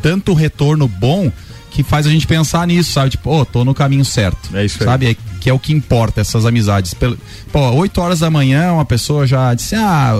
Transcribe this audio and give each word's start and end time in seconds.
tanto 0.00 0.32
retorno 0.32 0.88
bom 0.88 1.30
que 1.70 1.82
faz 1.82 2.06
a 2.06 2.10
gente 2.10 2.26
pensar 2.26 2.66
nisso, 2.66 2.92
sabe? 2.92 3.10
Tipo, 3.10 3.30
oh, 3.30 3.44
tô 3.44 3.64
no 3.64 3.74
caminho 3.74 4.04
certo. 4.04 4.54
É 4.56 4.64
isso 4.64 4.82
aí. 4.82 4.86
Sabe? 4.86 5.06
É, 5.06 5.16
que 5.40 5.48
é 5.48 5.52
o 5.52 5.58
que 5.58 5.72
importa, 5.72 6.20
essas 6.20 6.44
amizades. 6.44 6.94
Pô, 6.94 7.70
8 7.72 8.00
horas 8.00 8.20
da 8.20 8.30
manhã, 8.30 8.72
uma 8.74 8.84
pessoa 8.84 9.26
já 9.26 9.52
disse: 9.54 9.74
Ah, 9.74 10.12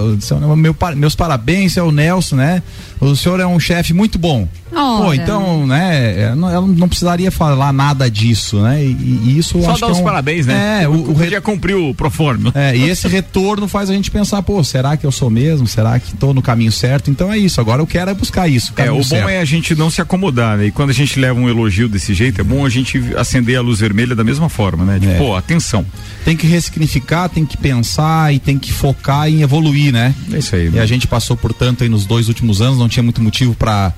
meu, 0.56 0.74
meus 0.96 1.14
parabéns, 1.14 1.76
é 1.76 1.82
o 1.82 1.92
Nelson, 1.92 2.36
né? 2.36 2.62
O 3.00 3.14
senhor 3.14 3.38
é 3.40 3.46
um 3.46 3.60
chefe 3.60 3.92
muito 3.92 4.18
bom. 4.18 4.48
Ora. 4.72 5.04
Pô, 5.04 5.14
então, 5.14 5.66
né, 5.66 6.22
ela 6.22 6.60
não 6.60 6.88
precisaria 6.88 7.30
falar 7.30 7.72
nada 7.72 8.10
disso, 8.10 8.60
né? 8.60 8.84
E, 8.84 9.20
e 9.24 9.38
isso 9.38 9.60
Só 9.62 9.72
acho 9.72 9.80
dar 9.80 9.86
que 9.86 9.92
os 9.92 9.98
é 9.98 10.00
um, 10.00 10.04
parabéns, 10.04 10.46
né? 10.46 10.82
É, 10.82 10.88
o, 10.88 10.92
o, 10.92 11.10
o 11.10 11.14
re... 11.14 11.40
cumpriu 11.40 11.88
o 11.88 11.94
proforme. 11.94 12.52
É, 12.54 12.76
e 12.76 12.88
esse 12.88 13.08
retorno 13.08 13.66
faz 13.66 13.90
a 13.90 13.94
gente 13.94 14.10
pensar, 14.10 14.42
pô, 14.42 14.62
será 14.62 14.96
que 14.96 15.04
eu 15.04 15.10
sou 15.10 15.28
mesmo? 15.28 15.66
Será 15.66 15.98
que 15.98 16.14
tô 16.14 16.32
no 16.32 16.42
caminho 16.42 16.70
certo? 16.70 17.10
Então 17.10 17.32
é 17.32 17.38
isso, 17.38 17.60
agora 17.60 17.82
eu 17.82 17.86
quero 17.86 18.10
é 18.10 18.14
buscar 18.14 18.48
isso. 18.48 18.72
É, 18.76 18.92
o 18.92 19.02
certo. 19.02 19.22
bom 19.22 19.28
é 19.28 19.40
a 19.40 19.44
gente 19.44 19.74
não 19.74 19.90
se 19.90 20.00
acomodar, 20.00 20.58
né? 20.58 20.66
E 20.66 20.70
quando 20.70 20.90
a 20.90 20.94
gente 20.94 21.18
leva 21.18 21.38
um 21.38 21.48
elogio 21.48 21.88
desse 21.88 22.14
jeito, 22.14 22.40
é 22.40 22.44
bom 22.44 22.64
a 22.64 22.70
gente 22.70 23.02
acender 23.16 23.56
a 23.56 23.62
luz 23.62 23.80
vermelha 23.80 24.14
da 24.14 24.24
mesma 24.24 24.48
forma, 24.48 24.84
né? 24.84 25.00
Tipo, 25.00 25.09
é. 25.10 25.18
pô, 25.18 25.34
atenção. 25.34 25.84
Tem 26.24 26.36
que 26.36 26.46
ressignificar, 26.46 27.28
tem 27.28 27.46
que 27.46 27.56
pensar 27.56 28.32
e 28.34 28.38
tem 28.38 28.58
que 28.58 28.72
focar 28.72 29.28
em 29.28 29.42
evoluir, 29.42 29.92
né? 29.92 30.14
É 30.32 30.38
isso 30.38 30.54
aí. 30.54 30.70
E 30.70 30.78
a 30.78 30.86
gente 30.86 31.06
passou 31.06 31.36
por 31.36 31.52
tanto 31.52 31.82
aí 31.82 31.88
nos 31.88 32.04
dois 32.04 32.28
últimos 32.28 32.60
anos, 32.60 32.78
não 32.78 32.88
tinha 32.88 33.02
muito 33.02 33.22
motivo 33.22 33.54
para 33.54 33.92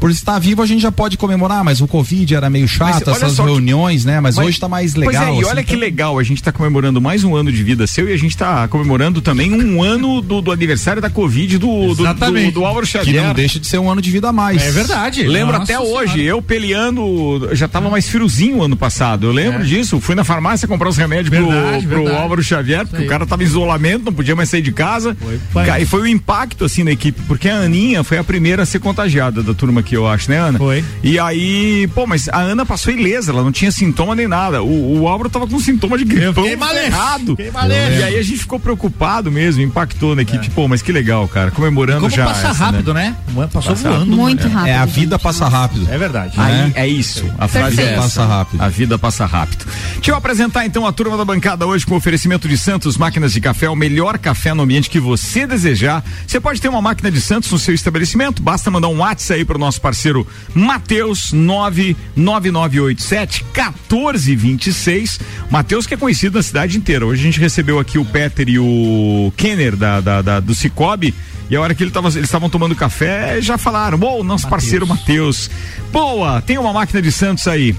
por 0.00 0.10
estar 0.10 0.38
vivo 0.38 0.62
a 0.62 0.66
gente 0.66 0.80
já 0.80 0.90
pode 0.90 1.16
comemorar, 1.18 1.62
mas 1.62 1.80
o 1.80 1.86
Covid 1.86 2.34
era 2.34 2.48
meio 2.48 2.66
chato, 2.66 3.10
essas 3.10 3.38
reuniões, 3.38 4.02
que... 4.02 4.06
né? 4.06 4.18
Mas, 4.18 4.36
mas, 4.36 4.46
hoje 4.46 4.58
tá 4.58 4.68
mais 4.68 4.94
legal. 4.94 5.12
Pois 5.12 5.28
é, 5.28 5.40
e 5.40 5.44
olha 5.44 5.60
assim, 5.60 5.64
que 5.64 5.74
tá... 5.74 5.78
legal, 5.78 6.18
a 6.18 6.22
gente 6.22 6.42
tá 6.42 6.50
comemorando 6.50 7.00
mais 7.00 7.22
um 7.22 7.36
ano 7.36 7.52
de 7.52 7.62
vida 7.62 7.86
seu 7.86 8.08
e 8.08 8.12
a 8.12 8.16
gente 8.16 8.36
tá 8.36 8.66
comemorando 8.68 9.20
também 9.20 9.52
um 9.52 9.82
ano 9.82 10.22
do, 10.22 10.40
do 10.40 10.50
aniversário 10.50 11.02
da 11.02 11.10
Covid 11.10 11.58
do, 11.58 11.94
do, 11.94 12.14
do, 12.14 12.50
do, 12.50 12.64
Álvaro 12.64 12.86
Xavier. 12.86 13.14
Que 13.14 13.26
não 13.26 13.34
deixa 13.34 13.60
de 13.60 13.66
ser 13.66 13.78
um 13.78 13.90
ano 13.90 14.00
de 14.00 14.10
vida 14.10 14.30
a 14.30 14.32
mais. 14.32 14.62
É 14.62 14.70
verdade. 14.70 15.22
Lembro 15.24 15.58
Nossa 15.58 15.64
até 15.72 15.84
senhora. 15.84 16.04
hoje, 16.04 16.22
eu 16.22 16.40
peleando, 16.40 17.50
já 17.52 17.68
tava 17.68 17.90
mais 17.90 18.08
friozinho 18.08 18.62
ano 18.62 18.76
passado, 18.76 19.26
eu 19.26 19.32
lembro 19.32 19.62
é. 19.62 19.64
disso, 19.64 20.00
fui 20.00 20.14
na 20.14 20.24
farmácia 20.24 20.66
comprar 20.66 20.88
os 20.88 20.96
remédios 20.96 21.28
verdade, 21.28 21.86
pro, 21.86 22.04
pro 22.04 22.16
Álvaro 22.16 22.42
Xavier, 22.42 22.86
porque 22.86 23.04
o 23.04 23.08
cara 23.08 23.26
tava 23.26 23.42
em 23.42 23.46
isolamento, 23.46 24.06
não 24.06 24.12
podia 24.12 24.34
mais 24.34 24.48
sair 24.48 24.62
de 24.62 24.72
casa. 24.72 25.16
Foi, 25.52 25.80
e 25.80 25.84
foi 25.84 26.00
o 26.02 26.06
impacto 26.06 26.64
assim 26.64 26.84
na 26.84 26.92
equipe, 26.92 27.20
porque 27.26 27.48
a 27.48 27.56
Aninha 27.56 28.02
foi 28.02 28.16
a 28.16 28.24
primeira 28.24 28.62
a 28.62 28.66
ser 28.66 28.78
contagiada 28.78 29.42
da 29.42 29.52
turma 29.60 29.80
aqui, 29.80 29.94
eu 29.94 30.08
acho, 30.08 30.30
né, 30.30 30.38
Ana? 30.38 30.58
Foi. 30.58 30.82
E 31.02 31.18
aí, 31.18 31.86
pô, 31.94 32.06
mas 32.06 32.28
a 32.30 32.38
Ana 32.38 32.64
passou 32.64 32.92
ilesa, 32.92 33.30
ela 33.30 33.44
não 33.44 33.52
tinha 33.52 33.70
sintoma 33.70 34.14
nem 34.14 34.26
nada. 34.26 34.62
O, 34.62 35.00
o 35.00 35.08
Álvaro 35.08 35.28
tava 35.28 35.46
com 35.46 35.60
sintoma 35.60 35.98
de 35.98 36.04
gripão 36.04 36.46
errado. 36.46 37.36
E 37.38 38.02
aí 38.02 38.16
a 38.16 38.22
gente 38.22 38.38
ficou 38.38 38.58
preocupado 38.58 39.30
mesmo, 39.30 39.62
impactou 39.62 40.16
na 40.16 40.22
equipe. 40.22 40.46
É. 40.46 40.50
Pô, 40.50 40.66
mas 40.66 40.80
que 40.80 40.90
legal, 40.92 41.28
cara. 41.28 41.50
Comemorando 41.50 42.00
Como 42.02 42.10
já. 42.10 42.24
Passa 42.24 42.48
essa, 42.48 42.64
rápido, 42.64 42.94
né? 42.94 43.14
né? 43.34 43.48
Passou 43.52 43.74
passa 43.74 43.90
voando. 43.90 44.16
Muito 44.16 44.48
rápido. 44.48 44.68
É, 44.68 44.76
a 44.76 44.84
vida 44.84 45.18
passa 45.18 45.48
rápido. 45.48 45.86
É 45.90 45.98
verdade. 45.98 46.34
Aí, 46.38 46.72
é 46.74 46.86
isso. 46.86 47.24
A 47.38 47.48
frase 47.48 47.80
é 47.82 47.96
passa 47.96 48.24
rápido. 48.24 48.62
A 48.62 48.68
vida 48.68 48.98
passa 48.98 49.26
rápido. 49.26 49.66
Deixa 49.94 50.10
eu 50.10 50.16
apresentar 50.16 50.64
então 50.64 50.86
a 50.86 50.92
turma 50.92 51.16
da 51.16 51.24
bancada 51.24 51.66
hoje 51.66 51.84
com 51.84 51.94
oferecimento 51.96 52.48
de 52.48 52.56
Santos 52.56 52.96
Máquinas 52.96 53.32
de 53.32 53.40
Café, 53.40 53.68
o 53.68 53.76
melhor 53.76 54.18
café 54.18 54.54
no 54.54 54.62
ambiente 54.62 54.88
que 54.88 55.00
você 55.00 55.46
desejar. 55.46 56.04
Você 56.26 56.40
pode 56.40 56.60
ter 56.60 56.68
uma 56.68 56.80
máquina 56.80 57.10
de 57.10 57.20
Santos 57.20 57.50
no 57.50 57.58
seu 57.58 57.74
estabelecimento, 57.74 58.42
basta 58.42 58.70
mandar 58.70 58.88
um 58.88 58.98
WhatsApp 58.98 59.40
aí 59.40 59.44
pro 59.50 59.58
nosso 59.58 59.80
parceiro 59.80 60.24
Matheus 60.54 61.32
99987 61.32 63.44
1426. 63.52 65.18
Matheus 65.50 65.88
que 65.88 65.94
é 65.94 65.96
conhecido 65.96 66.36
na 66.36 66.42
cidade 66.42 66.78
inteira. 66.78 67.04
Hoje 67.04 67.20
a 67.20 67.24
gente 67.24 67.40
recebeu 67.40 67.80
aqui 67.80 67.98
o 67.98 68.04
Peter 68.04 68.48
e 68.48 68.60
o 68.60 69.32
Kenner 69.36 69.74
da, 69.74 70.00
da, 70.00 70.22
da 70.22 70.38
do 70.38 70.54
Cicobi. 70.54 71.12
E 71.50 71.56
a 71.56 71.60
hora 71.60 71.74
que 71.74 71.82
ele 71.82 71.90
tava, 71.90 72.06
eles 72.10 72.28
estavam 72.28 72.48
tomando 72.48 72.76
café, 72.76 73.40
já 73.40 73.58
falaram: 73.58 73.98
Bom, 73.98 74.22
nosso 74.22 74.44
Mateus. 74.44 74.62
parceiro 74.62 74.86
Matheus. 74.86 75.50
Boa, 75.92 76.40
tem 76.40 76.56
uma 76.56 76.72
máquina 76.72 77.02
de 77.02 77.10
Santos 77.10 77.48
aí. 77.48 77.74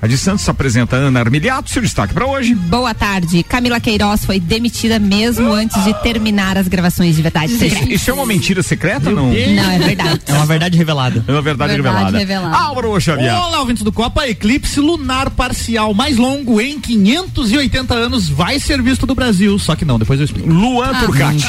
A 0.00 0.06
de 0.06 0.18
Santos 0.18 0.46
apresenta 0.48 0.96
Ana 0.96 1.20
Armiliato, 1.20 1.70
seu 1.70 1.80
destaque 1.80 2.12
para 2.12 2.26
hoje. 2.26 2.54
Boa 2.54 2.92
tarde. 2.92 3.42
Camila 3.42 3.80
Queiroz 3.80 4.24
foi 4.24 4.38
demitida 4.38 4.98
mesmo 4.98 5.52
antes 5.52 5.82
de 5.84 5.94
terminar 6.02 6.58
as 6.58 6.68
gravações 6.68 7.16
de 7.16 7.22
Verdade 7.22 7.56
Secreta. 7.56 7.92
Isso 7.92 8.10
é 8.10 8.14
uma 8.14 8.26
mentira 8.26 8.62
secreta 8.62 9.08
ou 9.08 9.16
não? 9.16 9.26
Não, 9.28 9.70
é 9.70 9.78
verdade. 9.78 10.20
É 10.26 10.32
uma 10.34 10.46
verdade 10.46 10.76
revelada. 10.76 11.24
É 11.26 11.32
uma 11.32 11.42
verdade, 11.42 11.72
verdade 11.72 12.12
revelada. 12.12 12.18
revelada. 12.18 12.56
Álvaro 12.56 13.00
Xavier. 13.00 13.34
Olá, 13.34 13.60
ouvintes 13.60 13.82
do 13.82 13.90
Copa. 13.90 14.28
Eclipse 14.28 14.80
lunar 14.80 15.30
parcial 15.30 15.94
mais 15.94 16.18
longo 16.18 16.60
em 16.60 16.78
580 16.78 17.94
anos 17.94 18.28
vai 18.28 18.60
ser 18.60 18.82
visto 18.82 19.06
do 19.06 19.14
Brasil. 19.14 19.58
Só 19.58 19.74
que 19.74 19.84
não, 19.84 19.98
depois 19.98 20.20
eu 20.20 20.24
explico. 20.24 20.48
Luan 20.48 20.90
ah, 20.92 21.00
Turcati. 21.00 21.46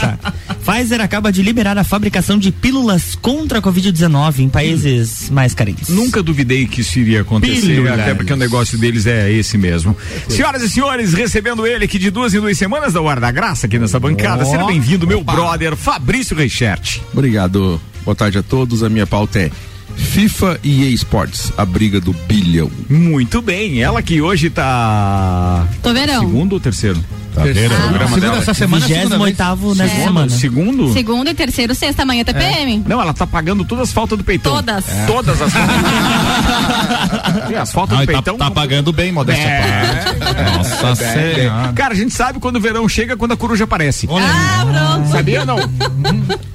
Pfizer 0.67 0.99
acaba 0.99 1.31
de 1.31 1.41
liberar 1.41 1.77
a 1.77 1.83
fabricação 1.85 2.37
de 2.37 2.51
pílulas 2.51 3.15
contra 3.15 3.59
a 3.59 3.61
Covid-19 3.61 4.39
em 4.39 4.49
países 4.49 5.29
hum. 5.29 5.33
mais 5.33 5.53
carentes. 5.53 5.87
Nunca 5.87 6.21
duvidei 6.21 6.67
que 6.67 6.81
isso 6.81 6.99
iria 6.99 7.21
acontecer, 7.21 7.61
Pílulas. 7.61 8.01
até 8.01 8.13
porque 8.13 8.33
o 8.33 8.35
negócio 8.35 8.77
deles 8.77 9.05
é 9.05 9.31
esse 9.31 9.57
mesmo. 9.57 9.95
Senhoras 10.27 10.61
e 10.61 10.69
senhores, 10.69 11.13
recebendo 11.13 11.65
ele 11.65 11.87
que 11.87 11.97
de 11.97 12.11
duas 12.11 12.33
em 12.33 12.41
duas 12.41 12.57
semanas 12.57 12.91
da 12.91 13.01
Hora 13.01 13.21
da 13.21 13.31
Graça 13.31 13.65
aqui 13.65 13.79
nessa 13.79 13.97
bancada. 13.97 14.43
Oh. 14.43 14.51
Seja 14.51 14.65
bem-vindo, 14.65 15.07
meu 15.07 15.21
Opa. 15.21 15.33
brother 15.33 15.77
Fabrício 15.77 16.35
Reichert. 16.35 16.99
Obrigado. 17.13 17.79
Boa 18.03 18.15
tarde 18.15 18.37
a 18.37 18.43
todos. 18.43 18.83
A 18.83 18.89
minha 18.89 19.07
pauta 19.07 19.39
é 19.39 19.51
FIFA 19.95 20.59
e 20.63 20.83
EA 20.83 20.89
Sports, 20.89 21.53
a 21.57 21.65
briga 21.65 22.01
do 22.01 22.11
bilhão. 22.11 22.69
Muito 22.89 23.41
bem, 23.41 23.81
ela 23.81 24.01
que 24.01 24.21
hoje 24.21 24.49
tá. 24.49 25.65
Tô 25.81 25.93
verão. 25.93 26.19
Segundo 26.19 26.53
ou 26.53 26.59
terceiro? 26.59 27.01
Terceira. 27.43 27.75
Ah, 27.75 27.79
programa 27.81 28.07
segunda 28.07 28.27
dela. 28.27 28.37
essa 28.41 28.53
semana. 28.53 28.85
segunda 28.87 29.17
28 29.17 29.55
vez. 29.55 29.77
nessa 29.77 30.03
semana. 30.03 30.29
Segundo? 30.29 30.93
Segundo 30.93 31.29
e 31.29 31.33
terceiro, 31.33 31.75
sexta, 31.75 32.03
amanhã 32.03 32.23
TPM. 32.23 32.83
Não, 32.87 33.01
ela 33.01 33.13
tá 33.13 33.25
pagando 33.27 33.63
todas 33.65 33.89
as 33.89 33.93
faltas 33.93 34.17
do 34.17 34.23
peitão. 34.23 34.53
Todas. 34.55 34.85
Todas 35.05 35.41
as 35.41 35.51
faltas. 35.53 35.75
E 37.49 37.55
as 37.55 37.71
faltas 37.71 37.97
Não, 37.97 38.05
do 38.05 38.07
tá, 38.11 38.13
peitão. 38.13 38.37
tá 38.37 38.51
pagando 38.51 38.91
bem, 38.91 39.11
modéstia. 39.11 39.43
É. 39.47 40.57
Nossa 40.83 41.03
É, 41.03 41.33
senhora. 41.35 41.73
Cara, 41.73 41.93
a 41.93 41.97
gente 41.97 42.13
sabe 42.13 42.39
quando 42.39 42.57
o 42.57 42.59
verão 42.59 42.87
chega, 42.89 43.15
quando 43.15 43.31
a 43.33 43.37
coruja 43.37 43.63
aparece. 43.63 44.07
Ah, 44.11 44.65
pronto. 44.95 45.09
Sabia 45.11 45.45
não? 45.45 45.57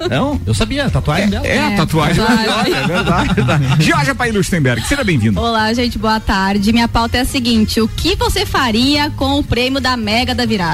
Não? 0.09 0.39
Eu 0.45 0.53
sabia, 0.53 0.85
a 0.85 0.89
tatuagem 0.89 1.29
dela. 1.29 1.47
É, 1.47 1.55
É, 1.55 1.75
tatuagem. 1.77 2.23
tatuagem. 2.23 2.73
É 2.73 2.87
verdade, 2.87 3.29
é 3.29 3.33
verdade. 3.33 3.65
Georgia 3.83 4.13
Pai 4.13 4.31
Lustenberg, 4.31 4.85
seja 4.85 5.01
bem-vindo. 5.03 5.39
Olá, 5.39 5.73
gente, 5.73 5.97
boa 5.97 6.19
tarde. 6.19 6.73
Minha 6.73 6.87
pauta 6.89 7.17
é 7.17 7.21
a 7.21 7.25
seguinte: 7.25 7.79
o 7.79 7.87
que 7.87 8.13
você 8.15 8.45
faria 8.45 9.09
com 9.11 9.39
o 9.39 9.43
prêmio 9.43 9.79
da 9.79 9.95
Mega 9.95 10.35
da 10.35 10.45
Virada? 10.45 10.72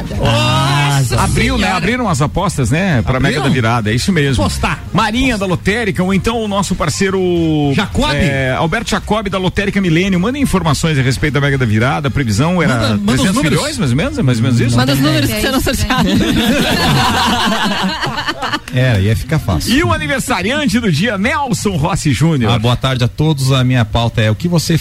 Abriu, 1.17 1.57
né? 1.57 1.71
Abriram 1.71 2.07
as 2.09 2.21
apostas, 2.21 2.69
né? 2.71 3.01
Pra 3.01 3.17
Abriram? 3.17 3.37
Mega 3.39 3.41
da 3.49 3.53
Virada, 3.53 3.91
é 3.91 3.95
isso 3.95 4.11
mesmo. 4.11 4.43
Postar. 4.43 4.83
Marinha 4.93 5.37
da 5.37 5.45
Lotérica, 5.45 6.03
ou 6.03 6.13
então 6.13 6.37
o 6.41 6.47
nosso 6.47 6.75
parceiro. 6.75 7.19
Jacob? 7.73 8.11
É, 8.13 8.51
Alberto 8.57 8.89
Jacob 8.91 9.27
da 9.29 9.37
Lotérica 9.37 9.79
Milênio. 9.79 10.19
Manda 10.19 10.37
informações 10.37 10.97
a 10.97 11.01
respeito 11.01 11.33
da 11.35 11.41
Mega 11.41 11.57
da 11.57 11.65
Virada. 11.65 12.07
A 12.07 12.11
previsão 12.11 12.61
era 12.61 12.73
Manda- 12.75 12.89
manda 12.89 12.99
os 12.99 13.05
300 13.21 13.35
números. 13.35 13.57
milhões, 13.59 13.77
mais 13.77 13.91
ou 13.91 13.97
menos? 13.97 14.17
É 14.17 14.21
mais 14.23 14.37
ou 14.37 14.43
menos 14.43 14.59
isso? 14.59 14.75
Manda 14.77 14.93
os 14.93 14.99
números 14.99 15.29
que 15.31 15.41
serão 15.41 15.59
sorteados. 15.61 16.11
É, 18.73 19.01
ia 19.01 19.15
ficar 19.15 19.39
fácil. 19.39 19.73
E 19.75 19.83
o 19.83 19.91
aniversariante 19.93 20.79
do 20.79 20.91
dia, 20.91 21.17
Nelson 21.17 21.75
Rossi 21.77 22.11
Júnior. 22.11 22.51
Ah, 22.53 22.59
boa 22.59 22.75
tarde 22.75 23.03
a 23.03 23.07
todos. 23.07 23.51
A 23.51 23.63
minha 23.63 23.83
pauta 23.85 24.21
é 24.21 24.29
o 24.29 24.35
que 24.35 24.47
você 24.47 24.79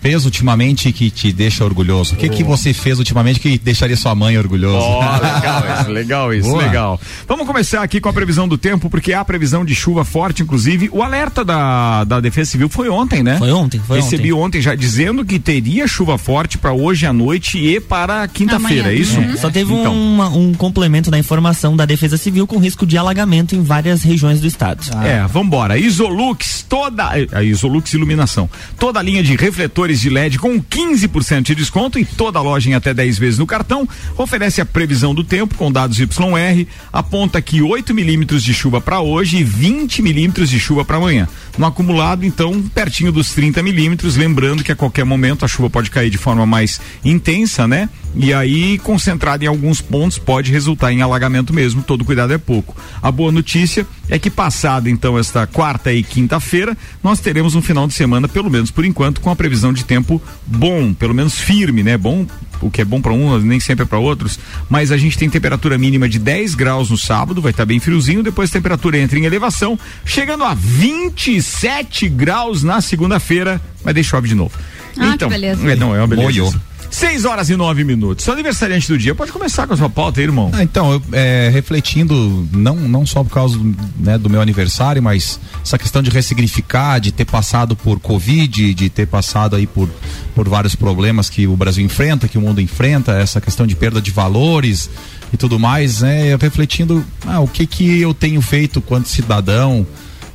fez 0.00 0.24
ultimamente 0.24 0.92
que 0.92 1.10
te 1.10 1.32
deixa 1.32 1.64
orgulhoso? 1.64 2.14
O 2.14 2.16
que, 2.16 2.28
que 2.28 2.42
você 2.44 2.72
fez 2.72 2.98
ultimamente 2.98 3.38
que 3.40 3.58
deixaria 3.58 3.96
sua 3.96 4.14
mãe 4.14 4.36
orgulhoso? 4.38 4.78
Ó, 4.84 5.00
legal 5.20 5.64
isso, 5.80 5.90
legal 5.90 6.34
isso, 6.34 6.48
Boa. 6.50 6.62
legal. 6.62 7.00
Vamos 7.28 7.46
começar 7.46 7.82
aqui 7.82 8.00
com 8.00 8.08
a 8.08 8.12
previsão 8.12 8.48
do 8.48 8.56
tempo, 8.56 8.88
porque 8.88 9.12
há 9.12 9.24
previsão 9.24 9.64
de 9.64 9.74
chuva 9.74 10.04
forte, 10.04 10.42
inclusive. 10.42 10.88
O 10.92 11.02
alerta 11.02 11.44
da, 11.44 12.04
da 12.04 12.20
Defesa 12.20 12.50
Civil 12.52 12.68
foi 12.68 12.88
ontem, 12.88 13.22
né? 13.22 13.36
Foi 13.38 13.52
ontem, 13.52 13.80
foi 13.86 14.00
Recebi 14.00 14.32
ontem. 14.32 14.44
ontem 14.46 14.60
já 14.62 14.74
dizendo 14.74 15.24
que 15.24 15.38
teria 15.38 15.86
chuva 15.86 16.16
forte 16.16 16.56
para 16.58 16.72
hoje 16.72 17.04
à 17.06 17.12
noite 17.12 17.58
e 17.58 17.80
para 17.80 18.26
quinta-feira, 18.28 18.92
é 18.92 18.94
isso? 18.96 19.16
Só 19.38 19.50
teve 19.50 19.72
Então. 19.72 19.94
uma- 19.94 20.28
um 20.28 20.52
complemento 20.54 21.10
da 21.10 21.18
informação 21.18 21.76
da 21.76 21.84
Defesa 21.84 22.16
Civil 22.16 22.46
com 22.46 22.58
risco 22.58 22.86
de 22.86 22.96
alagamento 22.96 23.54
em 23.54 23.62
várias 23.62 24.02
regiões 24.02 24.40
do 24.40 24.46
estado. 24.46 24.80
É, 25.04 25.26
vambora. 25.26 25.76
Isolux, 25.78 26.64
toda. 26.68 27.10
A 27.32 27.42
Isolux 27.42 27.92
Iluminação. 27.92 28.48
Toda 28.78 28.98
a 29.00 29.02
linha 29.02 29.22
de 29.22 29.34
refletores 29.36 29.89
de 29.98 30.10
LED 30.10 30.38
com 30.38 30.62
15% 30.62 31.42
de 31.42 31.54
desconto 31.54 31.98
e 31.98 32.04
toda 32.04 32.40
loja 32.40 32.68
em 32.68 32.74
até 32.74 32.92
10 32.92 33.18
vezes 33.18 33.38
no 33.38 33.46
cartão. 33.46 33.88
Oferece 34.16 34.60
a 34.60 34.66
previsão 34.66 35.14
do 35.14 35.24
tempo 35.24 35.54
com 35.54 35.72
dados 35.72 35.98
YR. 35.98 36.66
Aponta 36.92 37.40
que 37.40 37.62
8 37.62 37.94
milímetros 37.94 38.44
de 38.44 38.52
chuva 38.52 38.80
para 38.80 39.00
hoje 39.00 39.38
e 39.38 39.44
20 39.44 40.02
milímetros 40.02 40.50
de 40.50 40.60
chuva 40.60 40.84
para 40.84 40.98
amanhã. 40.98 41.26
No 41.56 41.66
acumulado, 41.66 42.24
então, 42.24 42.62
pertinho 42.74 43.10
dos 43.10 43.32
30 43.32 43.62
milímetros. 43.62 44.16
Lembrando 44.16 44.62
que 44.62 44.70
a 44.70 44.76
qualquer 44.76 45.04
momento 45.04 45.44
a 45.44 45.48
chuva 45.48 45.70
pode 45.70 45.90
cair 45.90 46.10
de 46.10 46.18
forma 46.18 46.44
mais 46.44 46.80
intensa, 47.04 47.66
né? 47.66 47.88
E 48.14 48.32
aí, 48.34 48.78
concentrada 48.78 49.44
em 49.44 49.48
alguns 49.48 49.80
pontos, 49.80 50.18
pode 50.18 50.52
resultar 50.52 50.92
em 50.92 51.00
alagamento 51.00 51.54
mesmo. 51.54 51.82
Todo 51.82 52.04
cuidado 52.04 52.32
é 52.32 52.38
pouco. 52.38 52.76
A 53.02 53.10
boa 53.10 53.32
notícia 53.32 53.86
é 54.10 54.18
que 54.18 54.28
passada 54.28 54.90
então 54.90 55.18
esta 55.18 55.46
quarta 55.46 55.92
e 55.92 56.02
quinta-feira, 56.02 56.76
nós 57.02 57.20
teremos 57.20 57.54
um 57.54 57.62
final 57.62 57.86
de 57.86 57.94
semana, 57.94 58.28
pelo 58.28 58.50
menos 58.50 58.70
por 58.70 58.84
enquanto, 58.84 59.20
com 59.20 59.30
a 59.30 59.36
previsão 59.36 59.72
de 59.72 59.84
tempo 59.84 60.20
bom, 60.46 60.92
pelo 60.92 61.14
menos 61.14 61.38
firme, 61.38 61.82
né? 61.82 61.96
Bom, 61.96 62.26
o 62.60 62.70
que 62.70 62.82
é 62.82 62.84
bom 62.84 63.00
para 63.00 63.12
uns, 63.12 63.44
nem 63.44 63.60
sempre 63.60 63.84
é 63.84 63.86
para 63.86 63.98
outros, 63.98 64.38
mas 64.68 64.92
a 64.92 64.96
gente 64.96 65.16
tem 65.16 65.30
temperatura 65.30 65.78
mínima 65.78 66.08
de 66.08 66.18
10 66.18 66.54
graus 66.54 66.90
no 66.90 66.98
sábado, 66.98 67.40
vai 67.40 67.52
estar 67.52 67.64
bem 67.64 67.80
friozinho, 67.80 68.22
depois 68.22 68.50
a 68.50 68.52
temperatura 68.52 68.98
entra 68.98 69.18
em 69.18 69.24
elevação, 69.24 69.78
chegando 70.04 70.44
a 70.44 70.54
27 70.54 72.08
graus 72.08 72.62
na 72.62 72.80
segunda-feira, 72.80 73.60
mas 73.84 73.94
daí 73.94 74.04
chove 74.04 74.28
de 74.28 74.34
novo. 74.34 74.58
Ah, 74.96 75.00
que 75.00 75.14
então, 75.14 75.28
beleza. 75.28 75.70
É, 75.70 75.76
não, 75.76 75.94
é 75.94 75.98
uma 75.98 76.08
beleza. 76.08 76.28
Moiou. 76.28 76.54
Isso. 76.90 77.00
6 77.00 77.24
horas 77.24 77.50
e 77.50 77.56
9 77.56 77.84
minutos. 77.84 78.24
Seu 78.24 78.34
aniversariante 78.34 78.88
do 78.88 78.98
dia, 78.98 79.14
pode 79.14 79.32
começar 79.32 79.66
com 79.66 79.74
a 79.74 79.76
sua 79.76 79.88
pauta 79.88 80.20
aí, 80.20 80.24
irmão. 80.24 80.50
Ah, 80.52 80.62
então, 80.62 80.92
eu, 80.92 81.02
é, 81.12 81.50
refletindo, 81.52 82.48
não, 82.52 82.76
não 82.76 83.06
só 83.06 83.22
por 83.22 83.32
causa 83.32 83.58
né, 83.96 84.18
do 84.18 84.28
meu 84.28 84.40
aniversário, 84.40 85.02
mas 85.02 85.40
essa 85.64 85.78
questão 85.78 86.02
de 86.02 86.10
ressignificar, 86.10 86.98
de 86.98 87.12
ter 87.12 87.24
passado 87.24 87.76
por 87.76 88.00
Covid, 88.00 88.74
de 88.74 88.90
ter 88.90 89.06
passado 89.06 89.56
aí 89.56 89.66
por, 89.66 89.88
por 90.34 90.48
vários 90.48 90.74
problemas 90.74 91.30
que 91.30 91.46
o 91.46 91.56
Brasil 91.56 91.84
enfrenta, 91.84 92.28
que 92.28 92.38
o 92.38 92.40
mundo 92.40 92.60
enfrenta, 92.60 93.12
essa 93.12 93.40
questão 93.40 93.66
de 93.66 93.76
perda 93.76 94.00
de 94.00 94.10
valores 94.10 94.90
e 95.32 95.36
tudo 95.36 95.58
mais, 95.58 96.00
né? 96.00 96.36
Refletindo, 96.36 97.04
ah, 97.26 97.40
o 97.40 97.48
que 97.48 97.66
que 97.66 98.00
eu 98.00 98.12
tenho 98.12 98.40
feito 98.42 98.80
quanto 98.80 99.08
cidadão, 99.08 99.86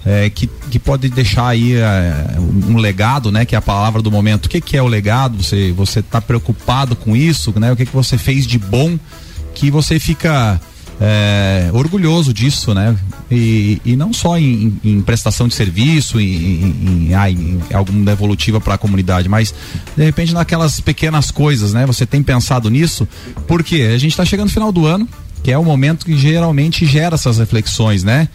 é, 0.06 0.30
que, 0.30 0.48
que 0.70 0.78
pode 0.78 1.10
deixar 1.10 1.48
aí 1.48 1.74
é, 1.76 2.36
um 2.40 2.78
legado, 2.78 3.32
né? 3.32 3.44
Que 3.46 3.56
é 3.56 3.58
a 3.58 3.62
palavra 3.62 4.02
do 4.02 4.12
momento. 4.12 4.46
O 4.46 4.50
que, 4.50 4.62
que 4.62 4.78
é 4.78 4.82
o 4.82 4.88
legado? 4.88 5.42
Você 5.42 5.72
você 5.72 6.00
está 6.00 6.22
preocupado 6.22 6.96
com 6.96 7.16
isso, 7.16 7.52
né? 7.60 7.72
O 7.72 7.76
que 7.76 7.86
que 7.86 7.94
você 7.96 8.18
fez 8.18 8.46
de 8.46 8.60
bom 8.60 8.98
que 9.56 9.72
você 9.72 10.00
fica 10.00 10.60
é, 11.02 11.70
orgulhoso 11.74 12.34
disso, 12.34 12.74
né? 12.74 12.96
E, 13.32 13.82
e 13.84 13.96
não 13.96 14.14
só 14.14 14.38
em, 14.38 14.78
em- 14.84 15.02
prestação 15.02 15.48
de 15.48 15.56
serviço, 15.56 16.20
em, 16.20 16.26
em, 16.26 17.08
em, 17.10 17.14
ah, 17.14 17.26
alguma 17.78 18.06
devolutiva 18.06 18.62
para 18.62 18.76
a 18.76 18.78
comunidade, 18.78 19.28
mas 19.28 19.54
de 19.98 20.04
repente 20.04 20.34
naquelas 20.34 20.80
pequenas 20.80 21.32
coisas, 21.32 21.74
né? 21.74 21.86
Você 21.86 22.06
tem 22.06 22.22
pensado 22.22 22.70
nisso? 22.70 23.08
Porque 23.48 23.82
a 23.94 23.98
gente 23.98 24.12
está 24.12 24.24
chegando 24.26 24.48
no 24.48 24.54
final 24.54 24.72
do 24.72 24.86
ano, 24.86 25.08
que 25.44 25.52
é 25.52 25.58
o 25.58 25.64
momento 25.64 26.06
que 26.06 26.16
geralmente 26.18 26.86
gera 26.86 27.16
essas 27.16 27.38
reflexões, 27.40 28.04
né? 28.04 28.30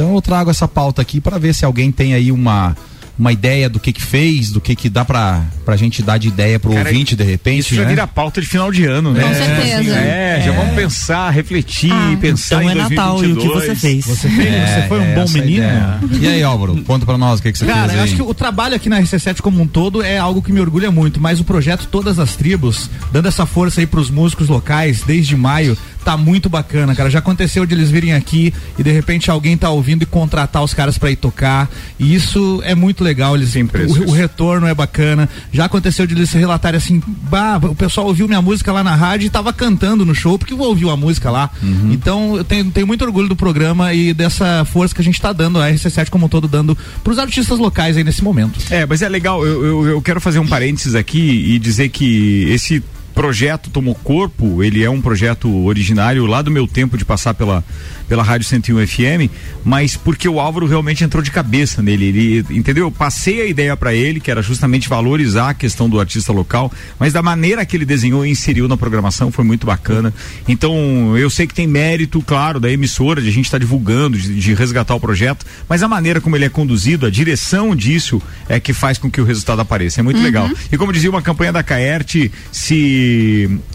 Então 0.00 0.14
eu 0.14 0.22
trago 0.22 0.50
essa 0.50 0.66
pauta 0.66 1.02
aqui 1.02 1.20
para 1.20 1.36
ver 1.36 1.54
se 1.54 1.62
alguém 1.62 1.92
tem 1.92 2.14
aí 2.14 2.32
uma 2.32 2.74
uma 3.18 3.30
ideia 3.32 3.68
do 3.68 3.78
que 3.78 3.92
que 3.92 4.00
fez, 4.02 4.50
do 4.50 4.62
que 4.62 4.74
que 4.74 4.88
dá 4.88 5.04
pra, 5.04 5.44
pra 5.62 5.76
gente 5.76 6.02
dar 6.02 6.16
de 6.16 6.28
ideia 6.28 6.58
pro 6.58 6.72
Cara, 6.72 6.88
ouvinte 6.88 7.14
de 7.14 7.22
repente, 7.22 7.60
Isso 7.60 7.74
já 7.74 7.82
né? 7.82 7.88
vira 7.90 8.06
pauta 8.06 8.40
de 8.40 8.46
final 8.46 8.72
de 8.72 8.86
ano, 8.86 9.12
né? 9.12 9.22
Com 9.22 9.34
certeza. 9.34 9.94
É, 9.94 10.42
já 10.42 10.52
vamos 10.52 10.74
pensar, 10.74 11.28
refletir, 11.28 11.92
pensar 12.18 12.64
Então 12.64 12.70
em 12.70 12.78
é 12.78 12.82
Natal 12.82 13.22
e 13.22 13.32
o 13.32 13.36
que 13.36 13.46
2022. 13.46 13.64
você 13.66 13.74
fez? 13.74 14.06
Você 14.06 14.28
fez? 14.30 14.54
É, 14.54 14.66
você 14.80 14.88
foi 14.88 15.00
um 15.00 15.04
é 15.04 15.14
bom 15.14 15.28
menino? 15.28 15.52
ideia. 15.52 16.00
E 16.18 16.26
aí, 16.28 16.42
Álvaro, 16.42 16.82
conta 16.84 17.04
pra 17.04 17.18
nós 17.18 17.40
o 17.40 17.42
que, 17.42 17.52
que 17.52 17.58
você 17.58 17.66
Cara, 17.66 17.80
fez 17.80 17.92
eu 17.92 17.98
aí. 17.98 18.04
acho 18.04 18.16
que 18.16 18.22
o 18.22 18.32
trabalho 18.32 18.74
aqui 18.74 18.88
na 18.88 18.98
RC7 19.02 19.42
como 19.42 19.60
um 19.60 19.66
todo 19.66 20.02
é 20.02 20.16
algo 20.16 20.40
que 20.40 20.50
me 20.50 20.60
orgulha 20.60 20.90
muito, 20.90 21.20
mas 21.20 21.40
o 21.40 21.44
projeto 21.44 21.86
Todas 21.88 22.18
as 22.18 22.36
Tribos, 22.36 22.88
dando 23.12 23.28
essa 23.28 23.44
força 23.44 23.82
aí 23.82 23.86
pros 23.86 24.08
músicos 24.08 24.48
locais 24.48 25.02
desde 25.06 25.36
maio, 25.36 25.76
tá 26.04 26.16
muito 26.16 26.48
bacana, 26.48 26.94
cara. 26.94 27.10
Já 27.10 27.18
aconteceu 27.18 27.66
de 27.66 27.74
eles 27.74 27.90
virem 27.90 28.12
aqui 28.12 28.52
e 28.78 28.82
de 28.82 28.90
repente 28.90 29.30
alguém 29.30 29.56
tá 29.56 29.70
ouvindo 29.70 30.02
e 30.02 30.06
contratar 30.06 30.62
os 30.62 30.74
caras 30.74 30.98
pra 30.98 31.10
ir 31.10 31.16
tocar. 31.16 31.70
E 31.98 32.14
isso 32.14 32.60
é 32.64 32.74
muito 32.74 33.04
legal. 33.04 33.36
Eles, 33.36 33.54
o, 33.54 34.08
o 34.08 34.12
retorno 34.12 34.66
é 34.66 34.74
bacana. 34.74 35.28
Já 35.52 35.66
aconteceu 35.66 36.06
de 36.06 36.14
eles 36.14 36.32
relatarem 36.32 36.78
assim: 36.78 37.02
bah, 37.06 37.58
o 37.62 37.74
pessoal 37.74 38.06
ouviu 38.06 38.26
minha 38.26 38.42
música 38.42 38.72
lá 38.72 38.82
na 38.82 38.94
rádio 38.94 39.26
e 39.26 39.30
tava 39.30 39.52
cantando 39.52 40.04
no 40.04 40.14
show 40.14 40.38
porque 40.38 40.54
ouviu 40.54 40.90
a 40.90 40.96
música 40.96 41.30
lá. 41.30 41.50
Uhum. 41.62 41.92
Então 41.92 42.36
eu 42.36 42.44
tenho, 42.44 42.70
tenho 42.70 42.86
muito 42.86 43.04
orgulho 43.04 43.28
do 43.28 43.36
programa 43.36 43.92
e 43.92 44.14
dessa 44.14 44.64
força 44.64 44.94
que 44.94 45.00
a 45.00 45.04
gente 45.04 45.20
tá 45.20 45.32
dando, 45.32 45.60
a 45.60 45.70
RC7 45.70 46.08
como 46.08 46.26
um 46.26 46.28
todo, 46.28 46.48
dando 46.48 46.76
pros 47.02 47.18
artistas 47.18 47.58
locais 47.58 47.96
aí 47.96 48.04
nesse 48.04 48.22
momento. 48.22 48.58
É, 48.70 48.86
mas 48.86 49.02
é 49.02 49.08
legal, 49.08 49.44
eu, 49.46 49.64
eu, 49.64 49.88
eu 49.88 50.02
quero 50.02 50.20
fazer 50.20 50.38
um 50.38 50.46
parênteses 50.46 50.94
aqui 50.94 51.20
e 51.20 51.58
dizer 51.58 51.88
que 51.88 52.44
esse 52.50 52.82
projeto 53.14 53.70
tomou 53.70 53.94
corpo, 53.94 54.62
ele 54.62 54.82
é 54.82 54.90
um 54.90 55.00
projeto 55.00 55.64
originário 55.64 56.26
lá 56.26 56.42
do 56.42 56.50
meu 56.50 56.66
tempo 56.66 56.96
de 56.96 57.04
passar 57.04 57.34
pela, 57.34 57.64
pela 58.08 58.22
Rádio 58.22 58.46
101 58.46 58.86
FM, 58.86 59.32
mas 59.64 59.96
porque 59.96 60.28
o 60.28 60.40
Álvaro 60.40 60.66
realmente 60.66 61.04
entrou 61.04 61.22
de 61.22 61.30
cabeça 61.30 61.82
nele, 61.82 62.06
ele, 62.06 62.46
entendeu? 62.50 62.86
Eu 62.86 62.90
passei 62.90 63.40
a 63.42 63.46
ideia 63.46 63.76
para 63.76 63.94
ele, 63.94 64.20
que 64.20 64.30
era 64.30 64.42
justamente 64.42 64.88
valorizar 64.88 65.50
a 65.50 65.54
questão 65.54 65.88
do 65.88 66.00
artista 66.00 66.32
local, 66.32 66.72
mas 66.98 67.12
da 67.12 67.22
maneira 67.22 67.64
que 67.64 67.76
ele 67.76 67.84
desenhou 67.84 68.24
e 68.24 68.30
inseriu 68.30 68.66
na 68.66 68.76
programação 68.76 69.30
foi 69.30 69.44
muito 69.44 69.66
bacana. 69.66 70.12
Então, 70.48 71.16
eu 71.16 71.30
sei 71.30 71.46
que 71.46 71.54
tem 71.54 71.66
mérito, 71.66 72.22
claro, 72.22 72.58
da 72.58 72.70
emissora, 72.70 73.20
de 73.20 73.28
a 73.28 73.32
gente 73.32 73.46
estar 73.46 73.58
divulgando, 73.58 74.18
de, 74.18 74.34
de 74.34 74.54
resgatar 74.54 74.94
o 74.94 75.00
projeto, 75.00 75.46
mas 75.68 75.82
a 75.82 75.88
maneira 75.88 76.20
como 76.20 76.36
ele 76.36 76.44
é 76.44 76.48
conduzido, 76.48 77.06
a 77.06 77.10
direção 77.10 77.76
disso 77.76 78.20
é 78.48 78.58
que 78.58 78.72
faz 78.72 78.98
com 78.98 79.10
que 79.10 79.20
o 79.20 79.24
resultado 79.24 79.60
apareça. 79.60 80.00
É 80.00 80.02
muito 80.02 80.20
legal. 80.20 80.50
E 80.72 80.76
como 80.76 80.92
dizia 80.92 81.10
uma 81.10 81.22
campanha 81.22 81.52
da 81.52 81.62
Caerte, 81.62 82.32
se, 82.50 82.99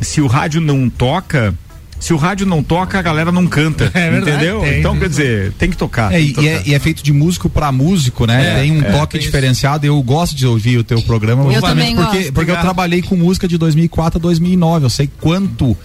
se 0.01 0.21
o 0.21 0.27
rádio 0.27 0.61
não 0.61 0.89
toca. 0.89 1.53
Se 1.97 2.13
o 2.13 2.17
rádio 2.17 2.45
não 2.45 2.61
toca, 2.61 2.99
a 2.99 3.01
galera 3.01 3.31
não 3.31 3.47
canta. 3.47 3.89
É 3.95 4.11
verdade, 4.11 4.37
entendeu? 4.37 4.59
tem. 4.59 4.79
então, 4.79 4.99
quer 4.99 5.09
dizer, 5.09 5.53
tem 5.53 5.69
que 5.69 5.77
tocar. 5.77 6.13
É, 6.13 6.17
tem 6.17 6.27
e, 6.27 6.33
que 6.33 6.41
e 6.41 6.47
é, 6.47 6.57
tocar. 6.57 6.69
e 6.69 6.73
é 6.73 6.79
feito 6.79 7.03
de 7.03 7.13
músico 7.13 7.49
pra 7.49 7.71
músico, 7.71 8.27
né? 8.27 8.51
É, 8.51 8.61
tem 8.61 8.71
um 8.71 8.81
é. 8.81 8.91
toque 8.91 9.17
diferenciado. 9.17 9.85
Eu 9.85 10.01
gosto 10.03 10.35
de 10.35 10.45
ouvir 10.45 10.77
o 10.77 10.83
teu 10.83 11.01
programa, 11.01 11.43
Eu 11.51 11.61
porque, 11.61 11.93
gosto. 11.93 12.33
porque 12.33 12.51
eu 12.51 12.59
trabalhei 12.59 13.01
com 13.01 13.15
música 13.15 13.47
de 13.47 13.57
2004 13.57 14.19
a 14.19 14.21
2009. 14.21 14.85
Eu 14.85 14.89
sei 14.89 15.09
quanto 15.19 15.75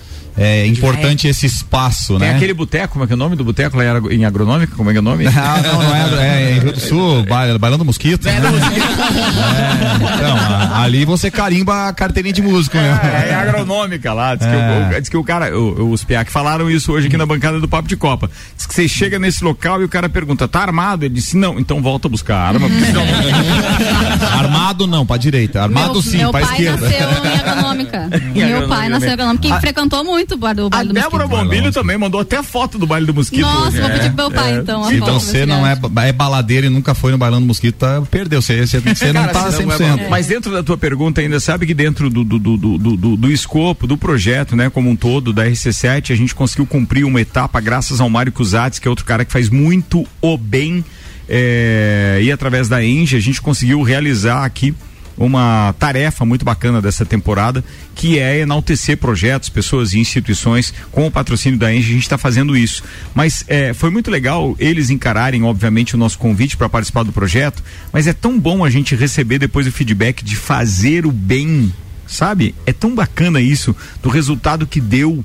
é 0.43 0.67
importante 0.67 1.29
esse 1.29 1.45
espaço, 1.47 2.19
Tem 2.19 2.29
né? 2.31 2.35
aquele 2.35 2.55
boteco, 2.55 2.95
como 2.95 3.05
é 3.05 3.07
que 3.07 3.13
é 3.13 3.17
o 3.17 3.19
nome 3.19 3.37
do 3.37 3.45
boteco 3.45 3.77
lá 3.77 3.85
em 3.85 3.89
Agro- 3.89 4.13
em 4.13 4.25
agronômica? 4.25 4.75
Como 4.75 4.89
é 4.89 4.93
que 4.93 4.97
é 4.97 5.01
o 5.01 5.05
nome? 5.05 5.27
Ah, 5.37 5.61
não, 5.63 5.83
não 5.83 5.95
é, 5.95 6.43
é 6.45 6.53
em 6.57 6.61
Rio 6.61 6.73
do 6.73 6.81
Sul, 6.81 7.23
ba- 7.29 7.59
bailando 7.59 7.85
mosquito. 7.85 8.25
né? 8.25 8.33
É, 8.37 10.15
então, 10.15 10.37
a- 10.37 10.83
ali 10.83 11.05
você 11.05 11.31
carimba 11.31 11.89
a 11.89 11.93
carteirinha 11.93 12.33
de 12.33 12.43
músico, 12.43 12.77
né? 12.77 13.01
É, 13.27 13.29
é 13.31 13.35
agronômica 13.35 14.13
lá. 14.13 14.35
Diz, 14.35 14.47
que, 14.47 14.53
É. 14.55 14.97
o, 14.97 15.01
diz 15.01 15.09
que 15.09 15.17
o 15.17 15.25
cara, 15.25 15.57
o- 15.59 15.91
os 15.93 16.05
PA 16.05 16.25
que 16.25 16.33
falaram 16.33 16.71
isso 16.71 16.93
hoje 16.93 17.07
aqui 17.09 17.17
na 17.17 17.27
bancada 17.27 17.61
do 17.61 17.69
Papo 17.69 17.89
de 17.89 17.97
Copa. 17.97 18.31
Diz 18.57 18.67
que 18.67 18.75
você 18.75 18.89
chega 18.89 19.19
nesse 19.19 19.43
local 19.45 19.81
e 19.83 19.85
o 19.85 19.89
cara 19.89 20.09
pergunta, 20.09 20.47
tá 20.49 20.61
armado? 20.61 21.05
Ele 21.05 21.15
disse, 21.15 21.37
não, 21.37 21.59
então 21.59 21.83
volta 21.83 22.09
a 22.09 22.11
buscar 22.11 22.37
a 22.37 22.49
arma. 22.49 22.69
senão- 22.69 23.05
Armado 24.39 24.87
não, 24.87 25.05
pra 25.05 25.17
direita. 25.17 25.63
Armado 25.63 25.93
meu, 25.95 26.03
sim, 26.03 26.19
meu 26.19 26.31
pra 26.31 26.41
pai 26.41 26.51
esquerda. 26.53 26.89
nasceu 26.89 27.25
em 27.25 27.39
agronômica. 27.51 28.11
meu 28.35 28.69
pai 28.69 28.89
nasceu 28.89 29.09
em 29.09 29.13
agronômica 29.13 29.49
e 29.49 29.53
A- 29.53 29.61
frequentou 29.61 30.05
muito 30.05 30.30
o 30.35 30.39
bar 30.39 30.55
do, 30.55 30.67
A 30.67 30.69
bar 30.71 30.85
do 30.85 30.93
Débora 30.93 31.27
Mosquito. 31.27 31.45
Bombilho 31.45 31.73
também 31.73 31.97
mandou 31.99 32.21
até 32.21 32.43
foto 32.43 32.79
do 32.79 32.87
baile 32.87 33.07
do 33.07 33.15
mosquito. 33.15 33.43
Nossa, 33.43 33.69
hoje. 33.69 33.81
vou 33.81 33.91
É, 33.91 33.93
pedir 33.95 34.13
pro 34.13 34.17
meu 34.17 34.31
pai, 34.31 34.55
então, 34.59 34.85
a 34.85 34.89
Se 34.89 34.99
foto 34.99 35.13
você 35.21 35.47
não 35.47 35.67
é, 35.67 35.79
é 36.07 36.13
baladeiro 36.13 36.67
e 36.67 36.71
nunca 36.71 36.95
foi 36.95 37.13
no 37.13 37.19
bailando 37.19 37.47
mosquito, 37.47 37.77
tá, 37.77 38.03
perdeu. 38.11 38.41
Você, 38.43 38.67
você, 38.67 38.81
você 38.81 39.13
não 39.13 39.23
Cara, 39.23 39.33
tá 39.33 39.53
senão 39.53 39.77
100%. 39.77 40.01
é- 40.01 40.09
Mas 40.09 40.27
dentro 40.27 40.53
da 40.53 40.63
tua 40.63 40.77
pergunta 40.79 41.21
ainda 41.21 41.39
sabe 41.41 41.67
que 41.67 41.75
dentro 41.75 42.09
do, 42.11 42.25
do, 42.25 42.39
do, 42.39 42.57
do, 42.57 42.79
do- 42.79 42.97
do- 42.97 43.17
do 43.17 43.31
escopo, 43.33 43.87
do 43.87 43.97
projeto, 43.97 44.55
né, 44.57 44.71
como 44.71 44.89
um 44.91 44.97
todo, 44.97 45.33
da 45.33 45.47
RC7, 45.47 46.13
a 46.13 46.17
gente 46.17 46.35
conseguiu 46.35 46.67
cumprir 46.67 47.05
uma 47.05 47.21
etapa 47.21 47.61
graças 47.61 48.01
ao 48.01 48.09
Mário 48.11 48.33
Cusatz, 48.33 48.79
que 48.79 48.87
é 48.87 48.91
outro 48.91 49.05
cara 49.05 49.25
que 49.25 49.33
faz 49.33 49.49
muito 49.49 50.07
o 50.21 50.37
bem. 50.39 50.85
é, 51.33 52.19
e 52.23 52.33
através 52.33 52.69
da 52.69 52.85
Enge 52.85 53.17
a 53.17 53.21
gente 53.21 53.41
conseguiu 53.41 53.83
realizar 53.83 54.45
aqui 54.45 54.75
uma 55.21 55.75
tarefa 55.79 56.25
muito 56.25 56.47
bacana 56.47 56.81
dessa 56.81 57.05
temporada, 57.05 57.63
que 57.95 58.19
é 58.19 58.39
enaltecer 58.39 58.97
projetos, 58.97 59.51
pessoas 59.51 59.93
e 59.93 59.99
instituições. 59.99 60.73
Com 60.91 61.07
o 61.07 61.11
patrocínio 61.11 61.59
da 61.59 61.73
Enge, 61.73 61.91
a 61.91 61.93
gente 61.93 62.03
está 62.03 62.17
fazendo 62.17 62.57
isso. 62.57 62.83
Mas 63.15 63.45
é, 63.47 63.75
foi 63.75 63.91
muito 63.91 64.11
legal 64.11 64.57
eles 64.59 64.89
encararem, 64.89 65.43
obviamente, 65.43 65.95
o 65.95 65.99
nosso 65.99 66.19
convite 66.19 66.57
para 66.57 66.71
participar 66.71 67.03
do 67.03 67.13
projeto. 67.13 67.63
Mas 67.93 68.07
é 68.07 68.15
tão 68.15 68.41
bom 68.41 68.65
a 68.65 68.71
gente 68.71 68.97
receber 68.97 69.39
depois 69.39 69.67
o 69.67 69.73
feedback 69.73 70.25
de 70.25 70.37
fazer 70.37 71.05
o 71.05 71.13
bem, 71.13 71.71
sabe? 72.07 72.55
É 72.65 72.73
tão 72.73 72.95
bacana 72.95 73.43
isso, 73.43 73.77
do 74.03 74.09
resultado 74.09 74.67
que 74.67 74.81
deu 74.81 75.23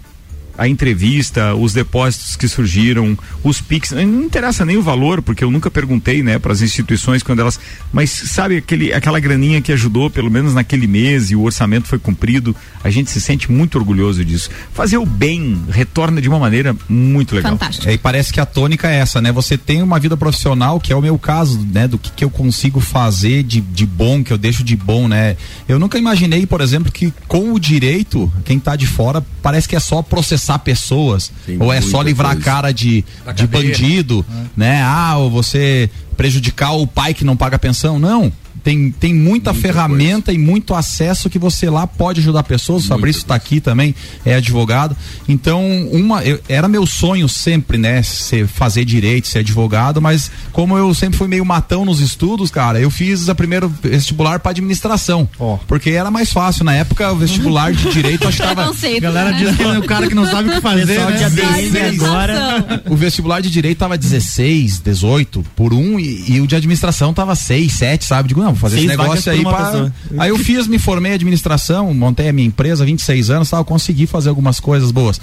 a 0.58 0.68
entrevista, 0.68 1.54
os 1.56 1.74
depósitos 1.74 2.36
que 2.36 2.48
surgiram, 2.48 3.18
os 3.44 3.62
PIX, 3.62 3.92
não 3.92 4.24
interessa 4.24 4.66
nem 4.66 4.78
o 4.78 4.82
valor, 4.82 5.22
porque 5.22 5.44
eu 5.44 5.52
nunca 5.52 5.70
perguntei, 5.70 6.24
né, 6.24 6.40
para 6.40 6.54
as 6.54 6.62
instituições 6.62 7.24
quando 7.24 7.40
elas, 7.40 7.60
mas 7.92 8.10
sabe 8.10 8.58
aquele 8.58 8.94
aquela 8.94 9.20
graninha 9.20 9.62
que 9.62 9.72
ajudou 9.72 10.10
pelo 10.10 10.32
menos 10.32 10.54
naquele 10.54 10.88
mês 10.88 11.32
e 11.32 11.36
o 11.36 11.44
orçamento 11.44 11.88
foi 11.88 12.00
cumprido, 12.00 12.56
a 12.84 12.90
gente 12.90 13.10
se 13.12 13.20
sente 13.20 13.52
muito 13.52 13.78
orgulhoso 13.78 14.24
disso. 14.24 14.50
Fazer 14.74 14.98
o 14.98 15.06
bem 15.06 15.62
retorna 15.70 16.22
de 16.22 16.30
uma 16.30 16.40
maneira 16.40 16.76
muito 16.88 17.36
legal. 17.36 17.54
Fantástico. 17.54 17.90
É, 17.90 17.94
e 17.94 17.98
parece 17.98 18.32
que 18.32 18.40
a 18.40 18.46
tônica 18.46 18.90
é 18.90 18.96
essa, 18.98 19.22
né? 19.22 19.32
Você 19.32 19.58
tem 19.58 19.82
uma 19.82 20.00
vida 20.00 20.16
profissional, 20.16 20.80
que 20.80 20.94
é 20.94 20.96
o 20.96 21.02
meu 21.02 21.18
caso, 21.18 21.60
né? 21.72 21.88
Do 21.88 21.98
que, 21.98 22.12
que 22.12 22.24
eu 22.24 22.30
consigo 22.30 22.80
fazer 22.80 23.44
de, 23.44 23.60
de 23.62 23.86
bom, 23.86 24.24
que 24.24 24.32
eu 24.32 24.38
deixo 24.38 24.64
de 24.64 24.76
bom, 24.76 25.08
né? 25.08 25.36
Eu 25.68 25.80
nunca 25.80 25.98
imaginei, 25.98 26.46
por 26.46 26.62
exemplo, 26.62 26.92
que 26.92 27.14
com 27.28 27.54
o 27.54 27.60
direito, 27.60 28.32
quem 28.44 28.60
tá 28.60 28.76
de 28.76 28.88
fora, 28.88 29.26
parece 29.42 29.68
que 29.68 29.76
é 29.76 29.80
só 29.80 30.02
processar 30.02 30.45
pessoas. 30.60 31.32
Tem 31.46 31.62
ou 31.62 31.74
é 31.74 31.82
só 31.82 32.02
livrar 32.02 32.34
coisa. 32.34 32.50
a 32.50 32.54
cara 32.54 32.72
de, 32.72 33.04
de 33.36 33.48
bandido, 33.48 34.26
né? 34.56 34.82
Ah, 34.84 35.18
ou 35.18 35.30
você 35.30 35.90
prejudicar 36.16 36.72
o 36.74 36.88
pai 36.88 37.14
que 37.14 37.26
não 37.26 37.36
paga 37.36 37.60
pensão. 37.60 38.00
Não. 38.00 38.32
Tem, 38.66 38.90
tem 38.90 39.14
muita, 39.14 39.54
ferramenta 39.54 40.34
e 40.34 40.40
muito 40.40 40.74
acesso 40.74 41.30
que 41.30 41.38
você 41.38 41.70
lá 41.70 41.86
pode 41.86 42.20
ajudar 42.20 42.42
pessoas. 42.42 42.84
O 42.86 42.88
Fabrício 42.88 43.20
está 43.20 43.36
aqui 43.36 43.60
também, 43.60 43.94
é 44.26 44.34
advogado. 44.34 44.98
Então, 45.30 45.64
uma, 45.92 46.24
eu- 46.24 46.40
era 46.50 46.68
meu 46.68 46.84
sonho 46.88 47.30
sempre, 47.30 47.78
né? 47.78 48.02
Ser, 48.02 48.48
fazer 48.48 48.84
direito, 48.84 49.28
ser 49.28 49.40
advogado, 49.40 50.02
mas 50.02 50.32
como 50.52 50.76
eu 50.76 50.92
sempre 50.96 51.16
fui 51.16 51.28
meio 51.28 51.46
matão 51.46 51.86
nos 51.86 52.00
estudos, 52.00 52.50
cara, 52.50 52.80
eu 52.80 52.90
fiz 52.90 53.30
a 53.30 53.36
primeiro 53.36 53.72
vestibular 53.84 54.40
para 54.40 54.50
administração. 54.50 55.30
Porque 55.68 55.92
era 55.92 56.10
mais 56.10 56.34
fácil. 56.34 56.66
Na 56.66 56.74
época, 56.74 57.12
o 57.12 57.16
vestibular 57.18 57.72
de 57.72 57.92
direito 57.92 58.28
acho 58.28 58.38
que 58.38 58.44
tava. 58.48 58.64
Galera 59.00 59.30
né? 59.30 59.38
diz 59.38 59.56
que 59.58 59.62
é 59.62 59.78
o 59.78 59.84
cara 59.84 60.08
que 60.08 60.16
não 60.16 60.26
sabe 60.26 60.50
o 60.50 60.54
que 60.54 60.62
fazer. 60.62 60.88
Pessoal 60.88 61.12
né? 61.12 61.18
Sai, 61.30 61.70
agora. 61.90 62.84
O 62.90 62.96
vestibular 62.96 63.42
de 63.42 63.52
direito 63.52 63.78
tava 63.78 63.96
16, 63.96 64.80
18 64.80 65.46
por 65.56 65.72
um 65.72 66.00
e, 66.00 66.32
e 66.32 66.42
o 66.42 66.48
de 66.48 66.56
administração 66.56 67.14
tava 67.14 67.36
6, 67.36 67.72
7, 67.72 68.06
sabe? 68.06 68.30
Digo, 68.30 68.42
não, 68.42 68.55
vou 68.56 68.62
fazer 68.62 68.78
Seis 68.78 68.90
esse 68.90 68.98
negócio 68.98 69.32
aí 69.32 69.44
pra... 69.44 69.92
Aí 70.18 70.30
eu 70.30 70.38
fiz, 70.38 70.68
me 70.68 70.80
formei 70.80 71.12
em 71.12 71.16
administração, 71.16 71.94
montei 71.94 72.30
a 72.30 72.34
minha 72.34 72.48
empresa, 72.48 72.84
26 72.86 73.30
anos, 73.30 73.50
tal, 73.50 73.64
consegui 73.64 74.08
fazer 74.08 74.30
algumas 74.30 74.60
coisas 74.60 74.92
boas. 74.92 75.20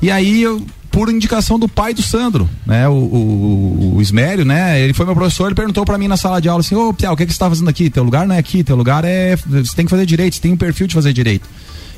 E 0.00 0.10
aí 0.10 0.42
eu 0.42 0.64
por 0.90 1.10
indicação 1.10 1.58
do 1.58 1.68
pai 1.68 1.92
do 1.92 2.02
Sandro, 2.02 2.48
né? 2.66 2.88
O, 2.88 2.92
o, 2.92 3.96
o 3.96 4.02
Ismério, 4.02 4.44
né? 4.44 4.80
Ele 4.80 4.92
foi 4.92 5.04
meu 5.04 5.14
professor, 5.14 5.46
ele 5.46 5.54
perguntou 5.54 5.84
pra 5.84 5.98
mim 5.98 6.08
na 6.08 6.16
sala 6.16 6.40
de 6.40 6.48
aula 6.48 6.60
assim, 6.60 6.74
ô 6.74 6.92
Piau, 6.92 7.12
o 7.14 7.16
que, 7.16 7.26
que 7.26 7.32
você 7.32 7.38
tá 7.38 7.48
fazendo 7.48 7.68
aqui? 7.68 7.90
Teu 7.90 8.02
lugar 8.02 8.26
não 8.26 8.34
é 8.34 8.38
aqui, 8.38 8.64
teu 8.64 8.74
lugar 8.74 9.04
é. 9.04 9.36
Você 9.36 9.76
tem 9.76 9.84
que 9.84 9.90
fazer 9.90 10.06
direito, 10.06 10.34
você 10.34 10.40
tem 10.40 10.52
um 10.52 10.56
perfil 10.56 10.86
de 10.86 10.94
fazer 10.94 11.12
direito. 11.12 11.48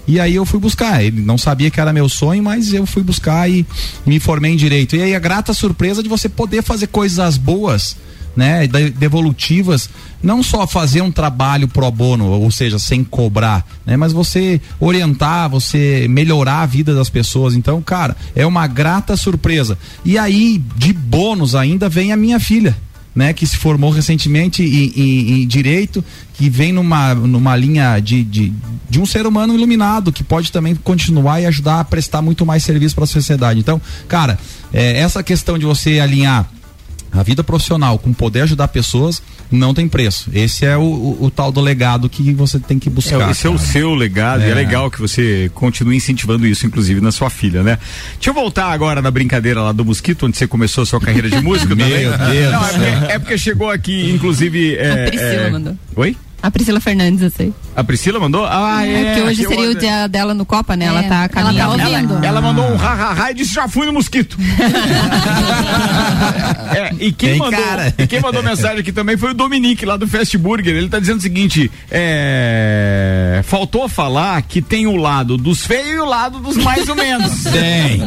E 0.07 0.19
aí 0.19 0.35
eu 0.35 0.45
fui 0.45 0.59
buscar. 0.59 1.05
Ele 1.05 1.21
não 1.21 1.39
sabia 1.39 1.71
que 1.71 1.81
era 1.81 1.93
meu 1.93 2.09
sonho, 2.09 2.43
mas 2.43 2.73
eu 2.73 2.85
fui 2.85 3.03
buscar 3.03 3.49
e 3.49 3.65
me 4.05 4.19
formei 4.19 4.53
em 4.53 4.57
direito. 4.57 4.97
E 4.97 5.03
aí 5.03 5.15
a 5.15 5.19
grata 5.19 5.55
surpresa 5.55 6.03
de 6.03 6.09
você 6.09 6.29
poder 6.29 6.63
fazer 6.63 6.89
coisas 6.89 7.37
boas, 7.37 7.97
né, 8.37 8.67
de- 8.67 8.91
devolutivas, 8.91 9.89
não 10.23 10.43
só 10.43 10.67
fazer 10.67 11.01
um 11.03 11.11
trabalho 11.11 11.67
pro 11.67 11.91
bono, 11.91 12.27
ou 12.27 12.51
seja, 12.51 12.79
sem 12.79 13.03
cobrar, 13.03 13.67
né, 13.85 13.97
mas 13.97 14.13
você 14.13 14.61
orientar, 14.79 15.49
você 15.49 16.07
melhorar 16.09 16.61
a 16.63 16.67
vida 16.67 16.95
das 16.95 17.09
pessoas. 17.11 17.55
Então, 17.55 17.81
cara, 17.83 18.17
é 18.37 18.47
uma 18.47 18.67
grata 18.67 19.17
surpresa. 19.17 19.77
E 20.05 20.17
aí, 20.19 20.63
de 20.77 20.93
bônus 20.93 21.55
ainda 21.55 21.89
vem 21.89 22.13
a 22.13 22.17
minha 22.17 22.39
filha 22.39 22.77
né, 23.13 23.33
que 23.33 23.45
se 23.45 23.57
formou 23.57 23.91
recentemente 23.91 24.63
em, 24.63 24.93
em- 24.97 25.43
em 25.43 25.47
direito, 25.47 26.03
que 26.35 26.49
vem 26.49 26.73
numa, 26.73 27.13
numa 27.13 27.57
linha 27.57 27.99
de, 27.99 28.23
de, 28.23 28.53
de 28.89 29.01
um 29.01 29.05
ser 29.05 29.27
humano 29.27 29.53
iluminado, 29.53 30.13
que 30.13 30.23
pode 30.23 30.53
também 30.53 30.77
continuar 30.77 31.41
e 31.41 31.47
ajudar 31.47 31.81
a 31.81 31.85
prestar 31.85 32.23
muito 32.23 32.47
mais 32.47 32.63
serviço 32.63 32.95
para 32.95 33.03
a 33.05 33.09
sociedade. 33.09 33.59
Então, 33.59 33.81
cara, 34.07 34.39
é, 34.73 34.99
essa 35.01 35.25
questão 35.25 35.59
de 35.59 35.67
você 35.67 35.99
alinhar 35.99 36.49
a 37.13 37.23
vida 37.23 37.43
profissional 37.43 37.99
com 37.99 38.13
poder 38.13 38.43
ajudar 38.43 38.69
pessoas 38.69 39.21
não 39.51 39.75
tem 39.75 39.89
preço. 39.89 40.31
Esse 40.33 40.65
é 40.65 40.77
o, 40.77 40.83
o- 40.83 41.25
o 41.25 41.31
tal 41.31 41.51
do 41.51 41.61
legado 41.61 42.09
que 42.09 42.33
você 42.33 42.59
tem 42.61 42.79
que 42.79 42.89
buscar. 42.89 43.29
É, 43.29 43.31
esse 43.33 43.47
é 43.47 43.51
o 43.51 43.55
cara. 43.57 43.67
seu 43.67 43.95
legado 43.95 44.43
e 44.43 44.45
é 44.45 44.51
É. 44.51 44.55
legal 44.55 44.91
que 44.91 45.01
você 45.01 45.51
continue 45.55 45.97
incentivando 45.97 46.47
isso, 46.47 46.67
inclusive 46.67 47.01
na 47.01 47.11
sua 47.11 47.29
filha, 47.31 47.63
né? 47.63 47.79
Deixa 48.15 48.31
eu 48.31 48.35
voltar 48.35 48.67
agora 48.71 49.03
na 49.03 49.11
brincadeira 49.11 49.61
lá 49.63 49.73
do 49.73 49.85
Mosquito, 49.85 50.27
onde 50.27 50.37
você 50.37 50.47
começou 50.47 50.83
a 50.83 50.87
sua 50.87 51.01
carreira 51.01 51.29
de 51.29 51.41
músico 51.43 51.75
Meu 51.75 51.87
também. 51.87 52.05
Deus 52.07 52.53
Não, 52.53 52.65
é, 52.67 52.71
porque, 52.71 53.13
é 53.13 53.19
porque 53.19 53.39
chegou 53.39 53.71
aqui, 53.71 54.11
inclusive. 54.13 54.77
É, 54.77 55.05
A 55.05 55.07
Priscila 55.09 55.31
é- 55.33 55.51
mandou. 55.51 55.77
Oi? 55.97 56.17
A 56.43 56.51
Priscila 56.51 56.81
Fernandes, 56.81 57.21
eu 57.23 57.31
sei. 57.31 57.53
A 57.77 57.85
Priscila 57.85 58.19
mandou? 58.19 58.45
Ah, 58.47 58.85
é. 58.87 58.91
É, 58.91 59.05
porque 59.15 59.23
hoje 59.29 59.43
que 59.43 59.49
seria 59.49 59.65
eu- 59.65 59.71
o 59.71 59.75
dia 59.75 60.07
dela 60.09 60.35
no 60.35 60.45
Copa, 60.45 60.77
né? 60.77 60.87
Ela 60.87 61.01
É, 61.05 61.09
tá 61.09 61.29
ela 61.37 61.55
tá 61.55 61.69
ouvindo. 61.69 62.25
Ela 62.25 62.41
mandou 62.41 62.65
um 62.65 62.77
ha-ha-ha 62.77 63.31
e 63.31 63.35
disse: 63.35 63.55
já 63.55 63.69
fui 63.69 63.87
no 63.87 63.93
mosquito. 63.93 64.37
É, 66.73 66.93
e, 67.01 67.11
quem 67.13 67.31
Tem 67.31 67.39
mandou, 67.39 67.61
cara. 67.61 67.93
e 67.99 68.07
quem 68.07 68.21
mandou 68.21 68.43
mensagem 68.45 68.79
aqui 68.79 68.93
também 68.93 69.17
foi 69.17 69.33
o 69.33 69.35
Dominique, 69.35 69.85
lá 69.85 69.97
do 69.97 70.07
Fast 70.07 70.39
Burger. 70.39 70.77
Ele 70.77 70.89
tá 70.89 71.01
dizendo 71.01 71.19
o 71.19 71.23
seguinte: 71.23 71.69
é, 71.91 73.41
faltou 73.45 73.89
falar 73.89 74.41
que 74.43 74.63
tem 74.63 74.87
o 74.87 74.95
lado 74.97 75.37
dos 75.37 75.67
feios 75.67 75.97
e 75.97 75.99
o 75.99 76.05
lado 76.05 76.39
dos 76.39 76.57
mais 76.59 76.89
ou 76.89 76.95
menos. 76.95 77.43
Tem, 77.51 78.01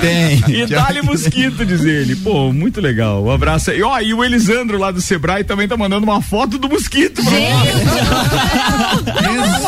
tem. 0.00 0.42
E 0.62 0.66
dá-lhe 0.66 1.02
mosquito, 1.02 1.64
diz 1.66 1.82
ele. 1.82 2.14
Pô, 2.16 2.52
muito 2.52 2.80
legal. 2.80 3.24
Um 3.24 3.30
abraço 3.30 3.70
aí. 3.72 3.82
Ó, 3.82 3.98
e 4.00 4.14
o 4.14 4.22
Elisandro 4.24 4.78
lá 4.78 4.90
do 4.92 5.00
Sebrae 5.00 5.42
também 5.42 5.66
tá 5.66 5.76
mandando 5.76 6.04
uma 6.04 6.20
foto 6.22 6.58
do 6.58 6.68
mosquito. 6.68 7.22
pra 7.24 7.32
nós. 7.32 8.95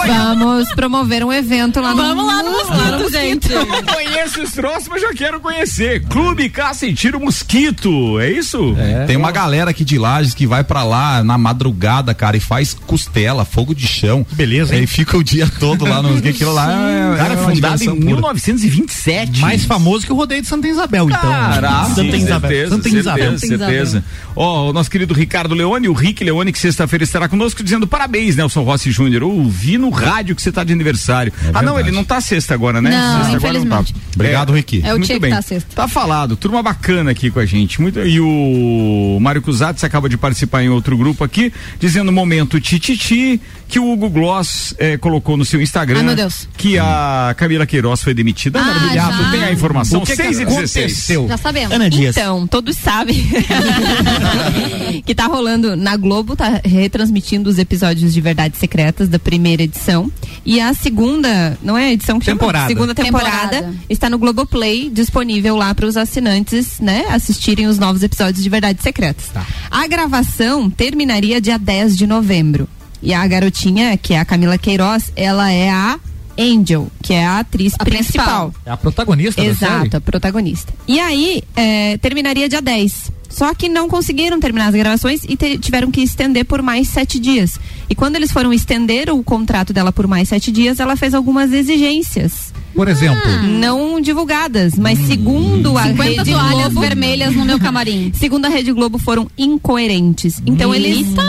Vamos 0.07 0.73
promover 0.73 1.25
um 1.25 1.33
evento 1.33 1.81
lá 1.81 1.91
no 1.95 1.97
Vamos 1.97 2.27
lá 2.27 2.43
no 2.43 2.51
mosquito, 2.51 3.13
gente. 3.13 3.53
Eu 3.53 3.67
não 3.67 3.83
conheço 3.83 4.43
esse 4.43 4.55
troço, 4.55 4.89
mas 4.91 5.03
já 5.03 5.13
quero 5.13 5.41
conhecer. 5.41 6.05
Clube 6.07 6.49
Caça 6.49 6.87
e 6.87 6.95
Tiro 6.95 7.21
Mosquito, 7.21 8.19
é 8.21 8.31
isso? 8.31 8.75
Tem 9.07 9.17
uma 9.17 9.31
galera 9.31 9.71
aqui 9.71 9.85
de 9.85 9.99
Lages 9.99 10.35
que 10.35 10.47
vai 10.47 10.65
pra 10.65 10.83
lá 10.83 11.23
na 11.23 11.37
madrugada, 11.39 12.15
cara, 12.15 12.37
e 12.37 12.41
faz 12.41 12.75
costela, 12.75 13.45
fogo 13.45 13.75
de 13.75 13.87
chão. 13.87 14.27
beleza, 14.33 14.75
hein? 14.75 14.81
Aí 14.81 14.87
fica 14.87 15.17
o 15.17 15.25
dia 15.25 15.49
todo 15.59 15.85
lá 15.85 16.03
no. 16.03 16.19
Aquilo 16.29 16.53
lá 16.53 16.91
é, 16.91 17.17
Cara, 17.17 17.35
é 17.35 17.37
fundado 17.37 17.53
em 17.53 17.55
diversão 17.55 17.95
pura. 17.95 18.07
1927. 18.07 19.41
Mais 19.41 19.65
famoso 19.65 20.05
que 20.05 20.13
o 20.13 20.17
rodeio 20.17 20.43
de 20.43 20.49
Santa 20.49 20.69
Isabel, 20.69 21.07
então. 21.09 21.21
Caraca, 21.21 21.95
Santa 21.95 22.17
Isabel. 22.17 22.51
certeza, 22.51 22.77
Santa 22.77 22.89
Isabel. 22.89 23.39
certeza, 23.39 23.67
certeza. 23.67 24.05
Ó, 24.37 24.71
o 24.71 24.73
nosso 24.73 24.91
querido 24.91 25.15
Ricardo 25.15 25.55
Leone, 25.55 25.89
o 25.89 25.93
Rick 25.93 26.23
Leone, 26.23 26.53
que 26.53 26.59
sexta-feira 26.59 27.05
estará 27.05 27.29
conosco, 27.29 27.63
dizendo 27.63 27.87
parabéns, 27.87 28.37
Nelson 28.37 28.63
Rossi 28.63 28.91
Júnior. 28.91 29.18
Eu 29.25 29.33
ouvi 29.33 29.79
no 29.79 29.91
rádio 29.91 30.35
que 30.35 30.43
você 30.43 30.53
tá 30.53 30.65
de 30.65 30.73
aniversário. 30.73 31.33
ah, 31.53 31.63
não, 31.63 31.79
ele 31.79 31.91
não 31.91 32.05
tá 32.05 32.21
sexta 32.21 32.55
agora, 32.55 32.81
né? 32.81 32.91
Não, 32.91 33.19
sexta 33.19 33.37
agora 33.37 33.59
infelizmente. 33.59 33.93
tá. 33.95 34.01
Obrigado, 34.15 34.53
Ricky. 34.53 34.83
É 34.85 34.95
o 34.95 34.99
Muito 34.99 35.21
bem. 35.21 35.31
tá 35.31 35.43
sexta. 35.43 35.75
Tá 35.75 35.89
falado, 35.89 36.37
turma 36.37 36.63
bacana 36.63 37.11
aqui 37.11 37.31
com 37.31 37.41
a 37.41 37.47
gente. 37.47 37.81
Muito, 37.81 38.01
e 38.01 38.21
o 38.21 39.19
Mário 39.21 39.43
Cusatz 39.43 39.83
acaba 39.85 40.09
de 40.09 40.17
participar 40.17 40.63
em 40.63 40.69
outro 40.69 40.97
grupo 40.97 41.25
aqui, 41.25 41.53
dizendo 41.79 42.13
momento 42.13 42.61
tititi, 42.61 43.41
que 43.69 43.79
o 43.79 43.93
Hugo 43.93 44.09
Gloss 44.09 44.75
eh, 44.79 44.97
colocou 44.97 45.37
no 45.37 45.45
seu 45.45 45.61
Instagram 45.61 45.99
Ai, 45.99 46.05
meu 46.05 46.17
Deus. 46.17 46.49
que 46.57 46.79
a 46.79 47.35
Camila 47.37 47.67
Queiroz 47.67 48.03
foi 48.03 48.15
demitida. 48.15 48.59
Ah, 48.59 48.91
já. 48.95 49.31
tem 49.31 49.45
a 49.45 49.53
informação. 49.53 50.01
O 50.03 50.07
que 50.07 50.17
que 50.17 50.23
6 50.23 50.41
e 50.41 50.45
16. 50.47 50.83
aconteceu? 50.83 51.29
Já 51.29 51.37
sabemos. 51.37 51.73
Ana 51.73 51.91
Dias. 51.91 52.17
Então, 52.17 52.47
todos 52.47 52.77
sabem 52.79 53.15
que 55.05 55.15
tá 55.15 55.27
rolando 55.27 55.77
na 55.77 55.97
Globo, 55.97 56.35
tá 56.35 56.61
retransmitindo 56.65 57.51
os 57.51 57.59
episódios 57.59 58.15
de 58.15 58.21
Verdades 58.21 58.59
Secretas 58.59 59.09
da 59.09 59.19
primeira 59.19 59.63
edição. 59.63 60.11
E 60.47 60.61
a 60.61 60.73
segunda, 60.73 61.59
não 61.63 61.77
é 61.77 61.93
edição 61.93 62.19
que 62.19 62.25
chama? 62.25 62.39
Temporada. 62.39 62.69
Segunda 62.69 62.95
temporada, 62.95 63.49
Temporada. 63.57 63.75
está 63.89 64.09
no 64.09 64.19
Globoplay, 64.19 64.89
disponível 64.89 65.57
lá 65.57 65.75
para 65.75 65.87
os 65.87 65.97
assinantes, 65.99 66.81
né, 66.81 67.05
assistirem 67.11 67.67
os 67.67 67.79
novos 67.79 68.03
episódios 68.03 68.43
de 68.43 68.49
Verdades 68.49 68.83
Secretas. 68.83 69.27
A 69.71 69.87
gravação 69.87 70.71
terminaria 70.71 71.39
dia 71.41 71.59
10 71.59 71.97
de 71.99 72.07
novembro. 72.07 72.67
E 73.03 73.15
a 73.15 73.27
garotinha, 73.27 73.97
que 73.97 74.15
é 74.15 74.19
a 74.21 74.25
Camila 74.25 74.59
Queiroz, 74.59 75.13
ela 75.17 75.51
é 75.51 75.71
a 75.71 75.99
Angel, 76.39 76.89
que 77.03 77.13
é 77.15 77.25
a 77.27 77.41
atriz 77.41 77.75
A 77.79 77.85
principal. 77.85 78.51
principal. 78.51 78.55
É 78.67 78.71
a 78.71 78.77
protagonista. 78.77 79.41
Exato, 79.43 79.97
a 79.97 80.01
protagonista. 80.01 80.73
E 80.87 81.01
aí, 81.01 81.43
é, 81.57 81.97
terminaria 81.99 82.49
dia 82.49 82.63
10. 82.63 83.11
Só 83.29 83.53
que 83.55 83.69
não 83.69 83.89
conseguiram 83.89 84.41
terminar 84.41 84.69
as 84.69 84.75
gravações 84.75 85.23
e 85.29 85.37
te- 85.37 85.59
tiveram 85.59 85.91
que 85.91 86.01
estender 86.01 86.45
por 86.47 86.63
mais 86.63 86.89
sete 86.89 87.19
dias. 87.19 87.59
E 87.91 87.95
quando 87.95 88.17
eles 88.17 88.33
foram 88.33 88.53
estender 88.53 89.11
o 89.11 89.23
contrato 89.23 89.73
dela 89.73 89.93
por 89.93 90.07
mais 90.07 90.29
sete 90.29 90.51
dias, 90.51 90.81
ela 90.81 90.97
fez 90.97 91.13
algumas 91.13 91.53
exigências. 91.53 92.53
Por 92.79 92.87
exemplo, 92.87 93.29
Não 93.43 94.01
divulgadas, 94.01 94.79
mas 94.79 95.01
segundo 95.01 95.77
a 95.77 95.83
50 95.83 96.05
Rede 96.05 96.31
toalhas 96.31 96.73
Globo, 96.73 96.81
vermelhas 96.81 97.35
no 97.35 97.45
meu 97.45 97.59
camarim. 97.59 98.13
Segundo 98.15 98.45
a 98.45 98.49
Rede 98.49 98.71
Globo, 98.73 98.99
foram 98.99 99.29
incoerentes. 99.37 100.41
Então 100.47 100.73
eles 100.73 101.09
Eita! 101.09 101.23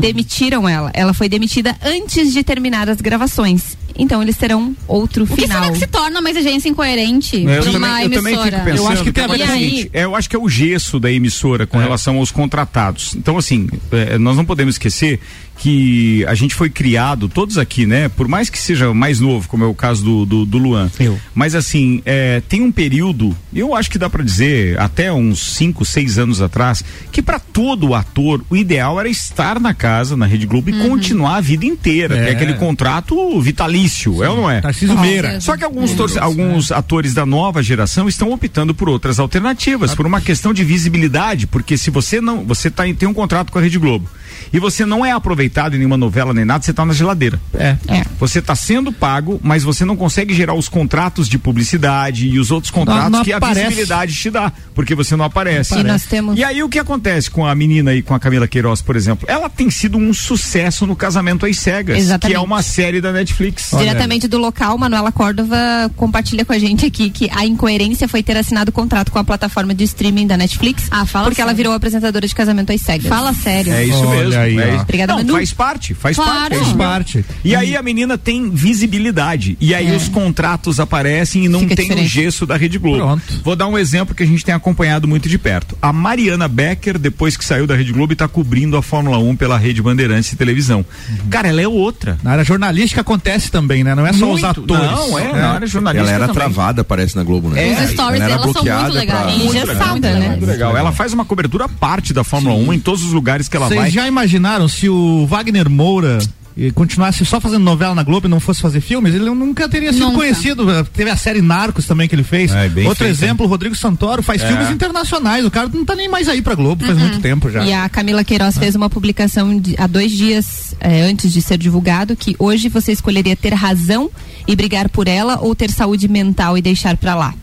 demitiram 0.00 0.68
ela. 0.68 0.90
Ela 0.92 1.14
foi 1.14 1.28
demitida 1.28 1.76
antes 1.80 2.32
de 2.32 2.42
terminar 2.42 2.90
as 2.90 3.00
gravações. 3.00 3.78
Então 3.98 4.22
eles 4.22 4.36
terão 4.36 4.74
outro 4.86 5.24
O 5.24 5.26
que 5.26 5.42
final. 5.42 5.60
será 5.62 5.72
que 5.72 5.78
se 5.78 5.86
torna 5.86 6.20
uma 6.20 6.30
exigência 6.30 6.68
incoerente 6.68 7.36
É, 7.46 7.58
Eu 7.58 7.62
pra 7.62 7.72
também, 7.72 7.78
uma 7.90 8.02
eu 8.02 8.10
também 8.10 8.34
emissora? 8.34 8.50
fico 8.58 8.64
pensando. 8.64 8.86
Eu 8.86 8.88
acho 8.92 9.04
que 9.04 9.12
tem 9.12 9.24
a 9.24 9.26
é 9.26 9.28
o 9.28 9.32
ver 9.32 9.46
com- 9.46 9.52
seguinte, 9.52 9.90
é, 9.92 10.04
eu 10.04 10.16
acho 10.16 10.30
que 10.30 10.36
é 10.36 10.38
o 10.38 10.48
gesso 10.48 10.98
da 11.00 11.10
emissora 11.10 11.66
com 11.66 11.78
relação 11.78 12.16
aos 12.18 12.30
contratados. 12.30 13.14
Então, 13.14 13.36
assim, 13.38 13.68
é, 13.92 14.18
nós 14.18 14.36
não 14.36 14.44
podemos 14.44 14.74
esquecer 14.74 15.20
que 15.58 16.22
a 16.28 16.34
gente 16.34 16.54
foi 16.54 16.68
criado, 16.68 17.30
todos 17.30 17.56
aqui, 17.56 17.86
né? 17.86 18.10
Por 18.10 18.28
mais 18.28 18.50
que 18.50 18.58
seja 18.58 18.92
mais 18.92 19.20
novo, 19.20 19.48
como 19.48 19.64
é 19.64 19.66
o 19.66 19.72
caso 19.74 20.04
do, 20.04 20.26
do, 20.26 20.44
do 20.46 20.58
Luan. 20.58 20.90
Eu. 21.00 21.18
Mas 21.34 21.54
assim, 21.54 22.02
é, 22.04 22.42
tem 22.46 22.60
um 22.60 22.70
período, 22.70 23.34
eu 23.54 23.74
acho 23.74 23.90
que 23.90 23.98
dá 23.98 24.10
pra 24.10 24.22
dizer, 24.22 24.78
até 24.78 25.10
uns 25.10 25.54
5, 25.54 25.82
6 25.82 26.18
anos 26.18 26.42
atrás, 26.42 26.84
que 27.10 27.22
pra 27.22 27.38
todo 27.38 27.94
ator, 27.94 28.44
o 28.50 28.56
ideal 28.56 29.00
era 29.00 29.08
estar 29.08 29.58
na 29.58 29.72
casa, 29.72 30.14
na 30.14 30.26
Rede 30.26 30.44
Globo, 30.46 30.68
e 30.68 30.88
continuar 30.90 31.36
a 31.36 31.40
vida 31.40 31.64
inteira. 31.64 32.18
É. 32.18 32.24
Ter 32.26 32.30
aquele 32.32 32.54
contrato 32.54 33.40
vitalício, 33.40 33.85
é 34.22 34.28
ou 34.28 34.36
não 34.36 34.50
é? 34.50 34.60
Tarcísio 34.60 34.98
Meira. 34.98 35.40
Só 35.40 35.56
que 35.56 35.64
alguns, 35.64 35.92
torce- 35.92 36.18
alguns 36.18 36.70
atores 36.72 37.14
da 37.14 37.24
nova 37.26 37.62
geração 37.62 38.08
estão 38.08 38.30
optando 38.32 38.74
por 38.74 38.88
outras 38.88 39.18
alternativas, 39.18 39.94
por 39.94 40.06
uma 40.06 40.20
questão 40.20 40.52
de 40.52 40.64
visibilidade, 40.64 41.46
porque 41.46 41.76
se 41.76 41.90
você 41.90 42.20
não, 42.20 42.44
você 42.44 42.70
tá, 42.70 42.86
em- 42.86 42.94
tem 42.94 43.08
um 43.08 43.14
contrato 43.14 43.50
com 43.52 43.58
a 43.58 43.62
Rede 43.62 43.78
Globo 43.78 44.08
e 44.52 44.58
você 44.58 44.84
não 44.86 45.04
é 45.04 45.12
aproveitado 45.12 45.74
em 45.74 45.78
nenhuma 45.78 45.96
novela 45.96 46.32
nem 46.32 46.44
nada, 46.44 46.62
você 46.64 46.70
está 46.70 46.84
na 46.84 46.92
geladeira. 46.92 47.40
É. 47.54 47.76
Você 48.18 48.38
está 48.38 48.54
sendo 48.54 48.92
pago, 48.92 49.40
mas 49.42 49.62
você 49.62 49.84
não 49.84 49.96
consegue 49.96 50.34
gerar 50.34 50.54
os 50.54 50.68
contratos 50.68 51.28
de 51.28 51.38
publicidade 51.38 52.28
e 52.28 52.38
os 52.38 52.50
outros 52.50 52.70
contratos 52.70 53.10
não 53.10 53.22
que 53.24 53.32
a 53.32 53.38
visibilidade 53.38 54.14
te 54.14 54.30
dá, 54.30 54.52
porque 54.74 54.94
você 54.94 55.16
não 55.16 55.24
aparece. 55.24 55.78
E 55.78 55.82
nós 55.82 56.04
temos 56.04 56.38
E 56.38 56.44
aí 56.44 56.62
o 56.62 56.68
que 56.68 56.78
acontece 56.78 57.30
com 57.30 57.46
a 57.46 57.54
menina 57.54 57.90
aí, 57.90 58.02
com 58.02 58.14
a 58.14 58.20
Camila 58.20 58.46
Queiroz, 58.48 58.80
por 58.82 58.96
exemplo? 58.96 59.26
Ela 59.28 59.48
tem 59.48 59.70
sido 59.70 59.98
um 59.98 60.12
sucesso 60.14 60.86
no 60.86 60.96
Casamento 60.96 61.46
às 61.46 61.58
Cegas, 61.58 61.98
Exatamente. 61.98 62.32
que 62.32 62.36
é 62.36 62.40
uma 62.40 62.62
série 62.62 63.00
da 63.00 63.12
Netflix. 63.12 63.70
Diretamente 63.76 64.28
do 64.28 64.38
local, 64.38 64.76
Manuela 64.78 65.12
Córdova 65.12 65.56
compartilha 65.96 66.44
com 66.44 66.52
a 66.52 66.58
gente 66.58 66.86
aqui 66.86 67.10
que 67.10 67.30
a 67.32 67.44
incoerência 67.46 68.08
foi 68.08 68.22
ter 68.22 68.36
assinado 68.36 68.72
contrato 68.72 69.10
com 69.10 69.18
a 69.18 69.24
plataforma 69.24 69.74
de 69.74 69.84
streaming 69.84 70.26
da 70.26 70.36
Netflix. 70.36 70.86
Ah, 70.90 71.04
fala 71.06 71.26
Porque 71.26 71.40
ela 71.40 71.50
sério. 71.50 71.56
virou 71.56 71.72
apresentadora 71.72 72.26
de 72.26 72.34
casamento 72.34 72.72
às 72.72 72.80
cegas. 72.80 73.06
Fala 73.06 73.32
sério. 73.32 73.72
É 73.72 73.84
isso 73.84 73.98
Olha 74.04 74.24
mesmo. 74.24 74.35
Aí, 74.36 74.58
é. 74.58 74.76
Obrigada, 74.80 75.12
Não, 75.12 75.18
Manu. 75.20 75.32
faz 75.34 75.52
parte, 75.52 75.94
faz 75.94 76.16
Claro. 76.16 76.32
parte. 76.32 76.54
é 76.54 76.58
Faz 76.58 76.72
parte. 76.72 77.24
E 77.44 77.54
aí 77.54 77.76
a 77.76 77.82
menina 77.82 78.16
tem 78.18 78.50
visibilidade. 78.50 79.56
E 79.60 79.74
aí 79.74 79.94
os 79.94 80.08
contratos 80.08 80.78
aparecem 80.80 81.44
e 81.44 81.48
não 81.48 81.60
Fica 81.60 81.76
tem 81.76 81.86
o 81.86 81.88
diferente. 81.88 82.08
gesso 82.12 82.46
da 82.46 82.56
Rede 82.56 82.78
Globo. 82.78 82.98
Pronto. 82.98 83.40
Vou 83.42 83.56
dar 83.56 83.66
um 83.66 83.76
exemplo 83.78 84.14
que 84.14 84.22
a 84.22 84.26
gente 84.26 84.44
tem 84.44 84.54
acompanhado 84.54 85.06
muito 85.08 85.28
de 85.28 85.38
perto. 85.38 85.76
A 85.80 85.92
Mariana 85.92 86.48
Becker, 86.48 86.98
depois 86.98 87.36
que 87.36 87.44
saiu 87.44 87.66
da 87.66 87.74
Rede 87.74 87.92
Globo, 87.92 88.12
está 88.12 88.28
cobrindo 88.28 88.76
a 88.76 88.82
Fórmula 88.82 89.18
1 89.18 89.36
pela 89.36 89.56
Rede 89.58 89.82
Bandeirantes 89.82 90.30
de 90.30 90.36
televisão. 90.36 90.84
Cara, 91.30 91.48
ela 91.48 91.60
é 91.60 91.68
outra. 91.68 92.18
Na 92.22 92.32
área 92.32 92.44
jornalística 92.44 93.00
acontece 93.00 93.50
também, 93.50 93.82
né? 93.84 93.94
Não 93.94 94.06
é 94.06 94.12
só 94.12 94.24
os 94.32 94.40
Muito. 94.42 94.46
atores. 94.46 94.90
Não, 94.90 95.18
é, 95.18 95.32
na 95.32 95.50
área 95.52 95.66
jornalística 95.66 96.10
Ela 96.10 96.24
era 96.24 96.26
também. 96.32 96.34
travada, 96.52 96.84
parece, 96.84 97.16
na 97.16 97.22
Globo, 97.22 97.48
né? 97.50 97.68
É, 97.68 97.72
Os 97.84 97.90
stories 97.90 98.20
ela 98.20 98.24
era 98.24 98.26
dela 98.28 98.42
são 98.42 98.52
bloqueada 98.52 98.82
muito 98.82 98.94
legais. 98.94 99.20
pra- 99.22 99.30
E 99.32 99.46
engessada, 99.46 100.14
né? 100.18 100.28
Muito 100.30 100.46
legal. 100.46 100.76
Ela 100.76 100.92
faz 100.92 101.12
uma 101.12 101.24
cobertura 101.24 101.64
à 101.64 101.68
parte 101.68 102.12
da 102.12 102.22
Fórmula 102.24 102.54
1 102.56 102.72
em 102.72 102.78
todos 102.78 103.02
os 103.04 103.12
lugares 103.12 103.48
que 103.48 103.56
ela 103.56 103.68
vai. 103.68 103.78
Vocês 103.78 103.92
já 103.92 104.06
imaginaram 104.26 104.66
se 104.66 104.88
o 104.88 105.24
Wagner 105.26 105.70
Moura 105.70 106.18
eh, 106.58 106.70
continuasse 106.74 107.24
só 107.24 107.40
fazendo 107.40 107.62
novela 107.62 107.94
na 107.94 108.02
Globo 108.02 108.26
e 108.26 108.30
não 108.30 108.40
fosse 108.40 108.60
fazer 108.60 108.80
filmes, 108.80 109.14
ele 109.14 109.24
nunca 109.30 109.68
teria 109.68 109.92
sido 109.92 110.06
Nunca. 110.06 110.16
conhecido. 110.18 110.66
Teve 110.92 111.10
a 111.10 111.16
série 111.16 111.40
Narcos 111.40 111.86
também 111.86 112.08
que 112.08 112.14
ele 112.14 112.24
fez. 112.24 112.50
É, 112.52 112.68
bem 112.68 112.86
Outro 112.88 113.04
feito, 113.04 113.16
exemplo, 113.16 113.46
o 113.46 113.48
Rodrigo 113.48 113.76
Santoro 113.76 114.22
faz 114.22 114.42
É. 114.42 114.48
filmes 114.48 114.68
internacionais. 114.70 115.44
O 115.44 115.50
cara 115.50 115.70
não 115.72 115.84
tá 115.84 115.94
nem 115.94 116.08
mais 116.08 116.28
aí 116.28 116.42
pra 116.42 116.54
Globo, 116.56 116.84
faz 116.84 116.98
muito 116.98 117.20
tempo 117.20 117.48
já. 117.50 117.64
E 117.64 117.72
a 117.72 117.88
Camila 117.88 118.24
Queiroz 118.24 118.58
fez 118.58 118.74
uma 118.74 118.90
publicação 118.90 119.58
de- 119.60 119.76
há 119.78 119.86
dois 119.86 120.10
dias 120.10 120.74
eh, 120.80 121.02
antes 121.02 121.32
de 121.32 121.40
ser 121.40 121.56
divulgado 121.56 122.16
que 122.16 122.34
hoje 122.38 122.68
você 122.68 122.90
escolheria 122.90 123.36
ter 123.36 123.54
razão 123.54 124.10
e 124.46 124.54
brigar 124.56 124.88
por 124.88 125.08
ela 125.08 125.38
ou 125.40 125.54
ter 125.54 125.70
saúde 125.70 126.06
mental 126.08 126.56
e 126.56 126.62
deixar 126.62 126.96
pra 126.96 127.14
lá. 127.14 127.34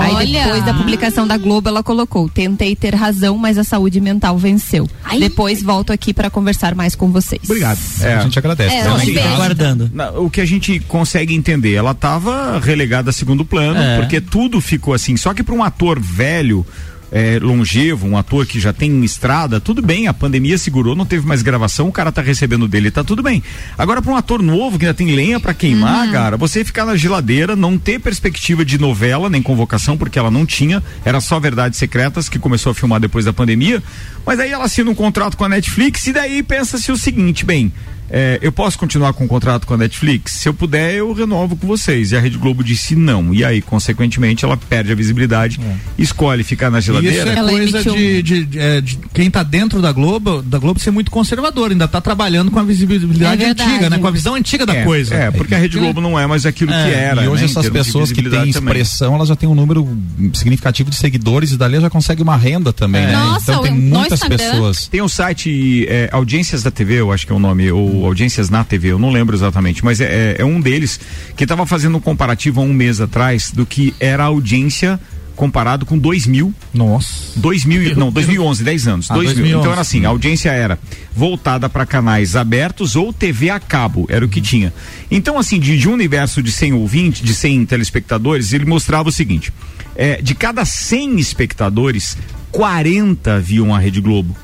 Aí 0.00 0.14
Olha! 0.14 0.44
depois 0.44 0.64
da 0.64 0.74
publicação 0.74 1.26
da 1.26 1.36
Globo 1.36 1.68
ela 1.68 1.82
colocou: 1.82 2.28
tentei 2.28 2.76
ter 2.76 2.94
razão, 2.94 3.36
mas 3.36 3.58
a 3.58 3.64
saúde 3.64 4.00
mental 4.00 4.36
venceu. 4.38 4.88
Ai. 5.04 5.18
Depois 5.18 5.62
volto 5.62 5.92
aqui 5.92 6.12
pra 6.14 6.30
conversar 6.30 6.74
mais 6.74 6.94
com 6.94 7.10
vocês. 7.10 7.42
Obrigado. 7.44 7.78
É. 8.00 8.14
A 8.14 8.20
gente 8.20 8.38
agradece. 8.38 8.74
É, 8.74 8.80
Então, 8.80 8.92
um 8.92 8.96
assim, 8.96 9.14
beijo. 9.14 9.28
Aguardando. 9.28 9.90
Na- 9.92 10.10
o 10.12 10.30
que 10.30 10.40
a 10.40 10.46
gente 10.46 10.78
consegue 10.80 11.34
entender, 11.34 11.74
ela 11.74 11.90
estava 11.92 12.58
relegada 12.58 13.10
a 13.10 13.12
segundo 13.12 13.44
plano, 13.44 13.78
É. 13.80 13.98
porque 13.98 14.20
tudo 14.20 14.60
ficou 14.60 14.94
assim. 14.94 15.16
Só 15.16 15.32
que 15.34 15.42
para 15.42 15.54
um 15.54 15.62
ator 15.62 15.98
velho, 16.00 16.64
é, 17.10 17.38
longevo, 17.40 18.06
um 18.06 18.16
ator 18.16 18.46
que 18.46 18.58
já 18.58 18.72
tem 18.72 19.04
estrada, 19.04 19.60
tudo 19.60 19.80
bem, 19.80 20.08
a 20.08 20.14
pandemia 20.14 20.58
segurou, 20.58 20.94
não 20.94 21.06
teve 21.06 21.26
mais 21.26 21.42
gravação, 21.42 21.88
o 21.88 21.92
cara 21.92 22.10
tá 22.10 22.22
recebendo 22.22 22.66
dele, 22.66 22.90
tá 22.90 23.04
tudo 23.04 23.22
bem. 23.22 23.42
Agora 23.78 24.02
para 24.02 24.12
um 24.12 24.16
ator 24.16 24.42
novo 24.42 24.78
que 24.78 24.84
ainda 24.84 24.96
tem 24.96 25.14
lenha 25.14 25.38
para 25.38 25.54
queimar, 25.54 26.10
cara, 26.10 26.36
você 26.36 26.64
ficar 26.64 26.84
na 26.84 26.96
geladeira, 26.96 27.54
não 27.54 27.78
ter 27.78 28.00
perspectiva 28.00 28.64
de 28.64 28.78
novela 28.78 29.30
nem 29.30 29.42
convocação, 29.42 29.96
porque 29.96 30.18
ela 30.18 30.30
não 30.30 30.44
tinha, 30.44 30.82
era 31.04 31.20
só 31.20 31.38
Verdades 31.38 31.78
Secretas 31.78 32.28
que 32.28 32.38
começou 32.38 32.72
a 32.72 32.74
filmar 32.74 33.00
depois 33.00 33.24
da 33.24 33.32
pandemia. 33.32 33.82
Mas 34.26 34.40
aí 34.40 34.50
ela 34.50 34.64
assina 34.64 34.90
um 34.90 34.94
contrato 34.94 35.36
com 35.36 35.44
a 35.44 35.48
Netflix 35.48 36.06
e 36.06 36.12
daí 36.12 36.42
pensa-se 36.42 36.90
o 36.90 36.96
seguinte, 36.96 37.44
bem, 37.44 37.72
é, 38.10 38.38
eu 38.42 38.52
posso 38.52 38.78
continuar 38.78 39.12
com 39.12 39.24
o 39.24 39.28
contrato 39.28 39.66
com 39.66 39.74
a 39.74 39.76
Netflix? 39.76 40.32
Se 40.32 40.48
eu 40.48 40.54
puder, 40.54 40.94
eu 40.94 41.12
renovo 41.12 41.56
com 41.56 41.66
vocês. 41.66 42.12
E 42.12 42.16
a 42.16 42.20
Rede 42.20 42.38
Globo 42.38 42.62
disse 42.62 42.94
não. 42.94 43.32
E 43.34 43.44
aí, 43.44 43.60
consequentemente, 43.62 44.44
ela 44.44 44.56
perde 44.56 44.92
a 44.92 44.94
visibilidade, 44.94 45.58
escolhe 45.98 46.42
ficar 46.44 46.70
na 46.70 46.78
Isso 46.78 46.86
geladeira. 46.86 47.30
é 47.30 47.34
Ela 47.36 47.50
coisa 47.50 47.82
de, 47.82 48.22
de- 48.22 48.44
de- 48.44 48.58
é, 48.58 48.80
de 48.80 48.98
quem 49.12 49.30
tá 49.30 49.42
dentro 49.42 49.80
da 49.80 49.92
Globo, 49.92 50.42
da 50.42 50.58
Globo 50.58 50.78
ser 50.80 50.90
muito 50.90 51.10
conservador, 51.10 51.70
ainda 51.70 51.88
tá 51.88 52.00
trabalhando 52.00 52.50
com 52.50 52.58
a 52.58 52.62
visibilidade 52.62 53.42
É 53.42 53.50
antiga, 53.50 53.90
né? 53.90 53.98
Com 53.98 54.06
a 54.06 54.10
visão 54.10 54.34
antiga 54.34 54.66
da 54.66 54.74
é, 54.74 54.84
coisa. 54.84 55.14
É, 55.14 55.30
porque 55.30 55.54
a 55.54 55.58
Rede 55.58 55.78
Globo 55.78 56.00
não 56.00 56.18
é 56.18 56.26
mais 56.26 56.44
aquilo 56.46 56.70
que 56.72 56.76
era. 56.78 57.24
E 57.24 57.28
hoje 57.28 57.44
né, 57.44 57.48
essas 57.50 57.68
pessoas 57.68 58.10
que 58.10 58.16
têm 58.16 58.24
visibilidade 58.24 58.52
também. 58.52 58.72
expressão, 58.82 59.14
elas 59.14 59.28
já 59.28 59.36
têm 59.36 59.48
um 59.48 59.54
número 59.54 59.88
significativo 60.34 60.90
de 60.90 60.96
seguidores 60.96 61.52
e 61.52 61.56
dali 61.56 61.80
já 61.80 61.90
consegue 61.90 62.22
uma 62.22 62.36
renda 62.36 62.72
também, 62.72 63.02
É. 63.02 63.06
né? 63.06 63.12
Nossa, 63.14 63.52
então 63.52 63.62
tem 63.62 63.74
muitas 63.74 64.12
Instagram- 64.20 64.36
pessoas. 64.38 64.86
Tem 64.88 65.00
o 65.02 65.08
site 65.08 65.86
é, 65.88 66.08
Audiências 66.12 66.62
da 66.62 66.70
TV, 66.70 67.00
eu 67.00 67.10
acho 67.12 67.26
que 67.26 67.32
é 67.32 67.34
o 67.34 67.38
nome, 67.38 67.70
ou 67.70 67.93
Audiências 68.04 68.48
na 68.50 68.64
TV, 68.64 68.88
eu 68.92 68.98
não 68.98 69.10
lembro 69.10 69.36
exatamente, 69.36 69.84
mas 69.84 70.00
é, 70.00 70.04
é- 70.04 70.36
é 70.42 70.44
um 70.44 70.60
deles 70.60 70.98
que 71.36 71.44
estava 71.44 71.66
fazendo 71.66 71.96
um 71.98 72.00
comparativo 72.00 72.60
há 72.60 72.64
um 72.64 72.72
mês 72.72 73.00
atrás 73.00 73.50
do 73.50 73.64
que 73.66 73.94
era 74.00 74.22
a 74.24 74.26
audiência 74.26 74.98
comparado 75.36 75.84
com 75.84 75.98
2000 75.98 76.54
Nossa. 76.72 77.32
2000, 77.40 77.82
e- 77.82 77.94
não, 77.96 78.12
2011, 78.12 78.62
10 78.62 78.86
anos. 78.86 79.10
Ah, 79.10 79.14
2000. 79.14 79.34
2011. 79.34 79.60
Então 79.60 79.72
era 79.72 79.80
assim, 79.80 80.04
a 80.04 80.08
audiência 80.08 80.50
era 80.50 80.78
voltada 81.14 81.68
para 81.68 81.84
canais 81.84 82.36
abertos 82.36 82.94
ou 82.94 83.12
TV 83.12 83.50
a 83.50 83.58
cabo, 83.58 84.06
era 84.08 84.24
o 84.24 84.28
que 84.28 84.40
tinha. 84.40 84.72
Então 85.10 85.36
assim, 85.38 85.58
de, 85.58 85.76
de 85.76 85.88
um 85.88 85.92
universo 85.92 86.40
de 86.42 86.52
100 86.52 86.72
ouvintes, 86.74 87.20
de 87.20 87.34
100 87.34 87.66
telespectadores, 87.66 88.52
ele 88.52 88.64
mostrava 88.64 89.08
o 89.08 89.12
seguinte: 89.12 89.52
é, 89.96 90.22
de 90.22 90.36
cada 90.36 90.64
100 90.64 91.18
espectadores, 91.18 92.16
40 92.52 93.40
viam 93.40 93.74
a 93.74 93.78
Rede 93.80 94.00
Globo. 94.00 94.36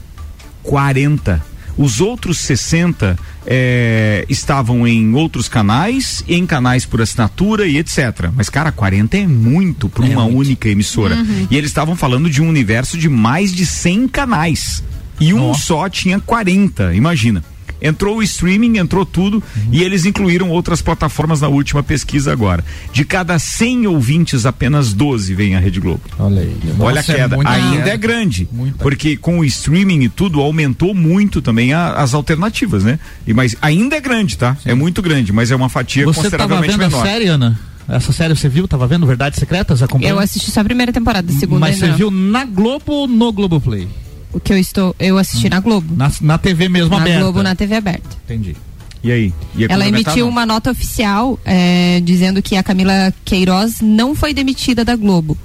40. 0.64 1.40
Os 1.78 2.00
outros 2.00 2.38
60 2.40 3.16
é, 3.46 4.24
estavam 4.29 4.87
em 4.87 5.14
outros 5.14 5.48
canais, 5.48 6.24
em 6.29 6.46
canais 6.46 6.85
por 6.85 7.00
assinatura 7.00 7.66
e 7.66 7.79
etc. 7.79 8.31
Mas, 8.35 8.48
cara, 8.48 8.70
40 8.72 9.16
é 9.16 9.26
muito 9.26 9.88
para 9.88 10.05
uma 10.05 10.24
única 10.24 10.68
emissora. 10.68 11.16
E 11.50 11.57
eles 11.57 11.70
estavam 11.70 11.96
falando 11.96 12.29
de 12.29 12.42
um 12.42 12.48
universo 12.48 12.98
de 12.98 13.09
mais 13.09 13.53
de 13.55 13.64
100 13.66 14.09
canais. 14.09 14.83
E 15.18 15.35
um 15.35 15.53
só 15.53 15.88
tinha 15.88 16.18
40, 16.18 16.94
imagina. 16.94 17.44
Entrou 17.81 18.19
o 18.19 18.23
streaming, 18.23 18.79
entrou 18.79 19.05
tudo 19.05 19.37
uhum. 19.37 19.69
e 19.73 19.83
eles 19.83 20.05
incluíram 20.05 20.51
outras 20.51 20.83
plataformas 20.83 21.40
na 21.40 21.49
última 21.49 21.83
pesquisa 21.83 22.33
agora. 22.33 22.64
De 22.93 23.05
cada 23.05 23.38
100 23.38 23.87
ouvintes, 23.87 24.47
apenas 24.47 24.93
12 24.93 25.35
vem 25.35 25.57
a 25.57 25.61
Rede 25.61 25.81
Globo. 25.81 26.03
Olha 26.19 26.43
aí. 26.43 26.57
Olha 26.79 26.97
Nossa, 26.97 27.12
a 27.12 27.14
queda. 27.14 27.37
É 27.37 27.49
Ainda 27.49 27.90
é 27.90 27.97
grande. 27.97 28.49
Porque 28.79 29.16
com 29.16 29.38
o 29.38 29.45
streaming 29.45 30.05
e 30.05 30.09
tudo, 30.09 30.40
aumentou 30.40 30.95
muito 30.95 31.40
também 31.40 31.73
a, 31.73 31.95
as 31.95 32.14
alternativas, 32.14 32.85
né? 32.85 32.99
E, 33.27 33.33
mas 33.33 33.57
ainda 33.61 33.97
é 33.97 34.01
grande, 34.01 34.37
tá? 34.37 34.57
Sim. 34.62 34.71
É 34.71 34.75
muito 34.75 35.03
grande, 35.03 35.33
mas 35.33 35.51
é 35.51 35.57
uma 35.57 35.69
fatia 35.69 36.05
Você 36.05 36.21
consideravelmente 36.21 36.73
tava 36.73 36.83
vendo 36.85 36.90
menor. 36.90 37.07
A 37.07 37.11
série, 37.11 37.27
Ana? 37.27 37.59
Essa 37.88 38.12
série 38.12 38.37
você 38.37 38.49
viu? 38.49 38.69
Tava 38.69 38.87
vendo 38.87 39.05
Verdades 39.05 39.38
Secretas? 39.38 39.83
Acompanhou? 39.83 40.19
Eu 40.19 40.23
assisti 40.23 40.51
só 40.51 40.61
a 40.61 40.64
primeira 40.64 40.93
temporada, 40.93 41.31
a 41.31 41.35
segunda 41.35 41.61
Mas 41.61 41.77
você 41.77 41.88
não. 41.88 41.97
viu 41.97 42.11
na 42.11 42.45
Globo 42.45 42.93
ou 42.93 43.09
no 43.09 43.33
Globoplay? 43.33 43.88
O 44.33 44.38
que 44.38 44.53
eu 44.53 44.59
estou, 44.59 44.95
eu 44.99 45.19
assisti 45.19 45.47
hum. 45.47 45.51
na 45.51 45.61
Globo. 45.61 45.95
Na, 45.97 46.11
na 46.21 46.38
TV 46.38 46.69
mesmo 46.69 46.90
na 46.90 46.97
aberta? 46.99 47.19
Na 47.19 47.25
Globo, 47.25 47.43
na 47.43 47.55
TV 47.55 47.77
aberta. 47.77 48.09
Entendi. 48.25 48.57
E 49.03 49.11
aí? 49.11 49.35
E 49.57 49.64
Ela 49.64 49.88
emitiu 49.88 50.29
uma 50.29 50.45
nota 50.45 50.71
oficial 50.71 51.38
é, 51.45 52.01
dizendo 52.01 52.43
que 52.43 52.57
a 52.57 52.62
Camila 52.62 53.12
Queiroz 53.25 53.81
não 53.81 54.14
foi 54.14 54.35
demitida 54.35 54.85
da 54.85 54.95
Globo. 54.95 55.37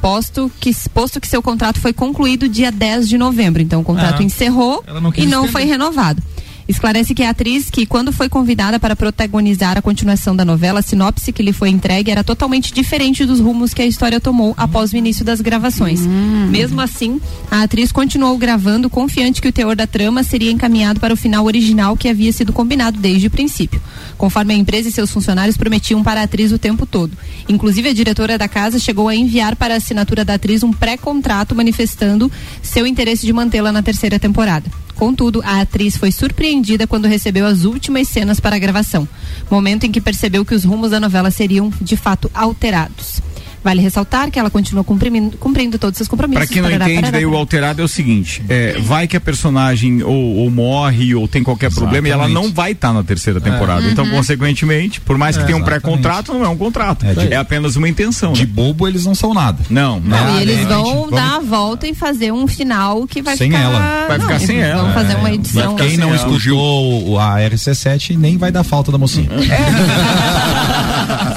Posto 0.00 0.50
que, 0.60 0.74
posto 0.90 1.20
que 1.20 1.28
seu 1.28 1.40
contrato 1.40 1.80
foi 1.80 1.92
concluído 1.92 2.48
dia 2.48 2.70
10 2.70 3.08
de 3.08 3.16
novembro. 3.16 3.62
Então 3.62 3.80
o 3.80 3.84
contrato 3.84 4.20
ah, 4.20 4.24
encerrou 4.24 4.84
não 5.00 5.12
e 5.16 5.26
não 5.26 5.48
foi 5.48 5.64
renovado 5.64 6.22
esclarece 6.68 7.14
que 7.14 7.22
a 7.22 7.30
atriz 7.30 7.70
que, 7.70 7.86
quando 7.86 8.12
foi 8.12 8.28
convidada 8.28 8.78
para 8.78 8.96
protagonizar 8.96 9.76
a 9.76 9.82
continuação 9.82 10.34
da 10.34 10.44
novela, 10.44 10.80
a 10.80 10.82
sinopse 10.82 11.32
que 11.32 11.42
lhe 11.42 11.52
foi 11.52 11.70
entregue 11.70 12.10
era 12.10 12.24
totalmente 12.24 12.72
diferente 12.72 13.24
dos 13.24 13.40
rumos 13.40 13.74
que 13.74 13.82
a 13.82 13.86
história 13.86 14.20
tomou 14.20 14.54
após 14.56 14.92
o 14.92 14.96
início 14.96 15.24
das 15.24 15.40
gravações. 15.40 16.00
Hum. 16.00 16.48
Mesmo 16.50 16.80
assim, 16.80 17.20
a 17.50 17.62
atriz 17.62 17.92
continuou 17.92 18.36
gravando, 18.38 18.90
confiante 18.90 19.40
que 19.40 19.48
o 19.48 19.52
teor 19.52 19.76
da 19.76 19.86
trama 19.86 20.22
seria 20.22 20.50
encaminhado 20.50 21.00
para 21.00 21.14
o 21.14 21.16
final 21.16 21.44
original 21.44 21.96
que 21.96 22.08
havia 22.08 22.32
sido 22.32 22.52
combinado 22.52 22.98
desde 22.98 23.26
o 23.26 23.30
princípio, 23.30 23.80
conforme 24.16 24.54
a 24.54 24.56
empresa 24.56 24.88
e 24.88 24.92
seus 24.92 25.10
funcionários 25.10 25.56
prometiam 25.56 26.02
para 26.02 26.20
a 26.20 26.24
atriz 26.24 26.52
o 26.52 26.58
tempo 26.58 26.86
todo. 26.86 27.16
Inclusive, 27.48 27.88
a 27.88 27.94
diretora 27.94 28.38
da 28.38 28.48
casa 28.48 28.78
chegou 28.78 29.08
a 29.08 29.14
enviar 29.14 29.56
para 29.56 29.74
a 29.74 29.76
assinatura 29.78 30.24
da 30.24 30.34
atriz 30.34 30.62
um 30.62 30.72
pré-contrato 30.72 31.54
manifestando 31.54 32.30
seu 32.62 32.86
interesse 32.86 33.26
de 33.26 33.32
mantê-la 33.32 33.72
na 33.72 33.82
terceira 33.82 34.18
temporada. 34.18 34.70
Contudo, 35.02 35.42
a 35.44 35.60
atriz 35.60 35.96
foi 35.96 36.12
surpreendida 36.12 36.86
quando 36.86 37.08
recebeu 37.08 37.44
as 37.44 37.64
últimas 37.64 38.06
cenas 38.06 38.38
para 38.38 38.54
a 38.54 38.58
gravação, 38.60 39.08
momento 39.50 39.82
em 39.82 39.90
que 39.90 40.00
percebeu 40.00 40.44
que 40.44 40.54
os 40.54 40.62
rumos 40.62 40.92
da 40.92 41.00
novela 41.00 41.28
seriam 41.28 41.72
de 41.80 41.96
fato 41.96 42.30
alterados. 42.32 43.20
Vale 43.62 43.80
ressaltar 43.80 44.30
que 44.30 44.38
ela 44.38 44.50
continua 44.50 44.82
cumprindo, 44.82 45.36
cumprindo 45.38 45.78
todos 45.78 45.94
os 45.94 45.98
seus 45.98 46.08
compromissos. 46.08 46.46
Para 46.46 46.52
quem 46.52 46.62
não 46.62 46.68
parará, 46.68 46.84
entende, 46.84 47.00
parará, 47.00 47.12
daí 47.12 47.22
parará. 47.22 47.36
o 47.36 47.40
alterado 47.40 47.82
é 47.82 47.84
o 47.84 47.88
seguinte: 47.88 48.42
é, 48.48 48.78
vai 48.80 49.06
que 49.06 49.16
a 49.16 49.20
personagem 49.20 50.02
ou, 50.02 50.36
ou 50.36 50.50
morre 50.50 51.14
ou 51.14 51.28
tem 51.28 51.42
qualquer 51.42 51.66
Exatamente. 51.66 51.92
problema 51.92 52.08
e 52.08 52.10
ela 52.10 52.28
não 52.28 52.52
vai 52.52 52.72
estar 52.72 52.88
tá 52.88 52.94
na 52.94 53.02
terceira 53.02 53.38
é. 53.38 53.42
temporada. 53.42 53.82
Então, 53.88 54.04
uhum. 54.04 54.10
Então, 54.10 54.18
consequentemente, 54.18 55.00
por 55.00 55.16
mais 55.16 55.36
que 55.36 55.42
é, 55.42 55.46
tenha 55.46 55.58
um 55.58 55.62
pré-contrato, 55.62 56.32
não 56.32 56.44
é 56.44 56.48
um 56.48 56.56
contrato. 56.56 57.06
É, 57.06 57.14
de, 57.14 57.32
é 57.32 57.36
apenas 57.36 57.76
uma 57.76 57.88
intenção. 57.88 58.32
De 58.32 58.46
né? 58.46 58.52
bobo 58.52 58.88
eles 58.88 59.04
não 59.04 59.14
são 59.14 59.32
nada. 59.32 59.58
Não, 59.70 60.00
não. 60.00 60.16
não 60.16 60.38
e 60.38 60.42
eles 60.42 60.64
vão 60.66 61.08
dar 61.10 61.36
a 61.36 61.40
volta 61.40 61.86
e 61.86 61.94
fazer 61.94 62.32
um 62.32 62.46
final 62.46 63.06
que 63.06 63.22
vai 63.22 63.36
sem 63.36 63.50
ficar... 63.50 63.62
ela. 63.62 64.06
Vai 64.08 64.20
ficar 64.20 64.40
sem 64.40 64.60
ela. 64.60 64.82
Vão 64.82 64.92
fazer 64.92 65.16
uma 65.16 65.30
é. 65.30 65.34
edição. 65.34 65.76
Quem 65.76 65.96
não 65.96 66.14
escutou 66.14 67.18
a 67.18 67.36
RC7 67.38 68.16
nem 68.16 68.36
vai 68.36 68.50
dar 68.50 68.64
falta 68.64 68.90
da 68.90 68.98
mocinha. 68.98 69.28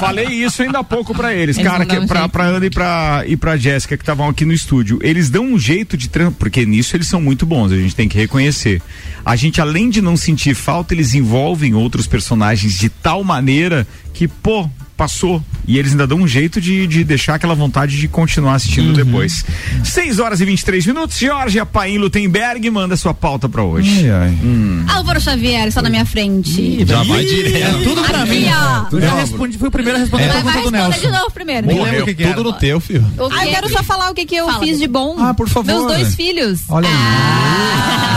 Falei 0.00 0.26
isso 0.26 0.62
ainda 0.62 0.80
há 0.80 0.84
pouco 0.84 1.14
para 1.14 1.34
eles, 1.34 1.56
eles 1.56 1.70
cara, 1.70 1.84
que, 1.86 2.06
pra, 2.20 2.28
pra 2.28 2.44
Ana 2.44 2.66
e 2.66 2.70
pra 2.70 3.24
e 3.26 3.36
pra 3.36 3.56
Jéssica 3.56 3.96
que 3.96 4.02
estavam 4.02 4.28
aqui 4.28 4.44
no 4.44 4.52
estúdio, 4.52 4.98
eles 5.02 5.30
dão 5.30 5.44
um 5.44 5.58
jeito 5.58 5.96
de 5.96 6.08
porque 6.38 6.64
nisso 6.64 6.96
eles 6.96 7.08
são 7.08 7.20
muito 7.20 7.44
bons, 7.44 7.72
a 7.72 7.76
gente 7.76 7.94
tem 7.94 8.08
que 8.08 8.16
reconhecer. 8.16 8.80
A 9.24 9.36
gente, 9.36 9.60
além 9.60 9.90
de 9.90 10.00
não 10.00 10.16
sentir 10.16 10.54
falta, 10.54 10.94
eles 10.94 11.14
envolvem 11.14 11.74
outros 11.74 12.06
personagens 12.06 12.78
de 12.78 12.88
tal 12.88 13.22
maneira 13.24 13.86
que, 14.14 14.26
pô, 14.26 14.68
passou. 14.96 15.42
E 15.66 15.78
eles 15.78 15.92
ainda 15.92 16.06
dão 16.06 16.18
um 16.18 16.28
jeito 16.28 16.60
de, 16.60 16.86
de 16.86 17.04
deixar 17.04 17.34
aquela 17.34 17.54
vontade 17.54 17.98
de 17.98 18.08
continuar 18.08 18.54
assistindo 18.54 18.88
uhum. 18.88 18.92
depois. 18.92 19.44
6 19.84 20.18
horas 20.18 20.40
e 20.40 20.44
23 20.44 20.86
minutos. 20.86 21.18
Jorge 21.18 21.58
Apaim 21.58 21.98
Lutemberg 21.98 22.70
manda 22.70 22.96
sua 22.96 23.12
pauta 23.12 23.48
pra 23.48 23.62
hoje. 23.62 24.08
Ai, 24.08 24.10
ai. 24.10 24.38
Hum. 24.42 24.84
Álvaro 24.88 25.20
Xavier 25.20 25.66
está 25.66 25.82
na 25.82 25.90
minha 25.90 26.04
frente. 26.04 26.60
Ih, 26.60 26.86
já 26.86 27.02
vai 27.02 27.24
direto. 27.24 27.78
É 27.78 27.82
tudo 27.82 28.02
pra 28.02 28.22
Aqui, 28.22 28.30
mim. 28.30 28.46
Ó. 28.48 29.00
já 29.00 29.14
respondi, 29.14 29.58
fui 29.58 29.68
o 29.68 29.70
primeiro 29.70 29.98
a 29.98 30.00
responder 30.00 30.24
é. 30.24 30.30
a 30.30 30.32
pergunta 30.32 30.62
do 30.62 30.70
Nelson. 30.70 31.00
de 31.00 31.10
novo 31.10 31.30
primeiro. 31.30 31.66
Morreu, 31.66 32.04
que 32.04 32.14
que 32.14 32.26
tudo 32.28 32.44
no 32.44 32.52
teu, 32.52 32.80
filho. 32.80 33.04
Ah, 33.32 33.46
eu 33.46 33.50
quero 33.50 33.68
só 33.70 33.82
falar 33.82 34.10
o 34.10 34.14
que, 34.14 34.24
que 34.24 34.36
eu 34.36 34.46
Fala. 34.46 34.60
fiz 34.60 34.78
de 34.78 34.86
bom. 34.86 35.16
Ah, 35.18 35.34
por 35.34 35.48
favor. 35.48 35.66
Meus 35.66 35.86
dois 35.86 36.14
filhos. 36.14 36.60
Olha 36.68 36.88
aí. 36.88 36.94
Ah. 36.94 37.66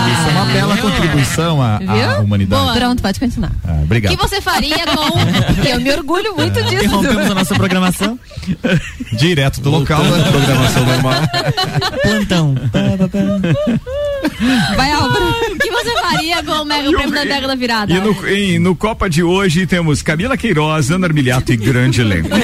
Isso 0.10 0.28
é 0.28 0.32
uma 0.32 0.46
bela 0.46 0.78
contribuição 0.78 1.62
à, 1.62 1.78
à 1.78 2.20
humanidade. 2.20 2.62
Boa. 2.62 2.74
Pronto, 2.74 3.02
pode 3.02 3.20
continuar. 3.20 3.52
Ah, 3.64 3.80
obrigado. 3.84 4.14
O 4.14 4.18
que 4.18 4.22
você 4.22 4.42
faria 4.42 4.86
com... 4.86 5.64
eu 5.68 5.80
me 5.80 5.92
orgulho 5.92 6.36
muito 6.36 6.60
disso. 6.70 6.86
Interrompemos 6.86 7.32
a 7.32 7.36
nossa 7.36 7.56
programação. 7.56 8.20
Direto 9.18 9.62
do 9.62 9.70
local, 9.70 10.04
né? 10.04 10.24
Programação 10.32 10.86
normal. 10.86 11.14
Plantão. 12.02 12.56
Vai, 14.76 14.92
Álvaro. 14.92 15.30
O 15.52 15.58
que 15.58 15.72
você 15.72 15.92
faria 16.02 16.44
com 16.44 16.52
o 16.52 16.66
Mega 16.66 16.92
Prêmio 16.92 17.12
da 17.12 17.24
década 17.24 17.56
virada? 17.56 17.94
E 17.94 18.00
no, 18.00 18.28
e 18.28 18.60
no 18.60 18.76
Copa 18.76 19.10
de 19.10 19.24
hoje 19.24 19.66
temos 19.66 20.02
Camila 20.02 20.38
Queiroz, 20.38 20.92
Ana 20.92 21.08
Armiliato 21.08 21.52
e 21.52 21.58
grande 21.58 22.02
elenco. 22.02 22.30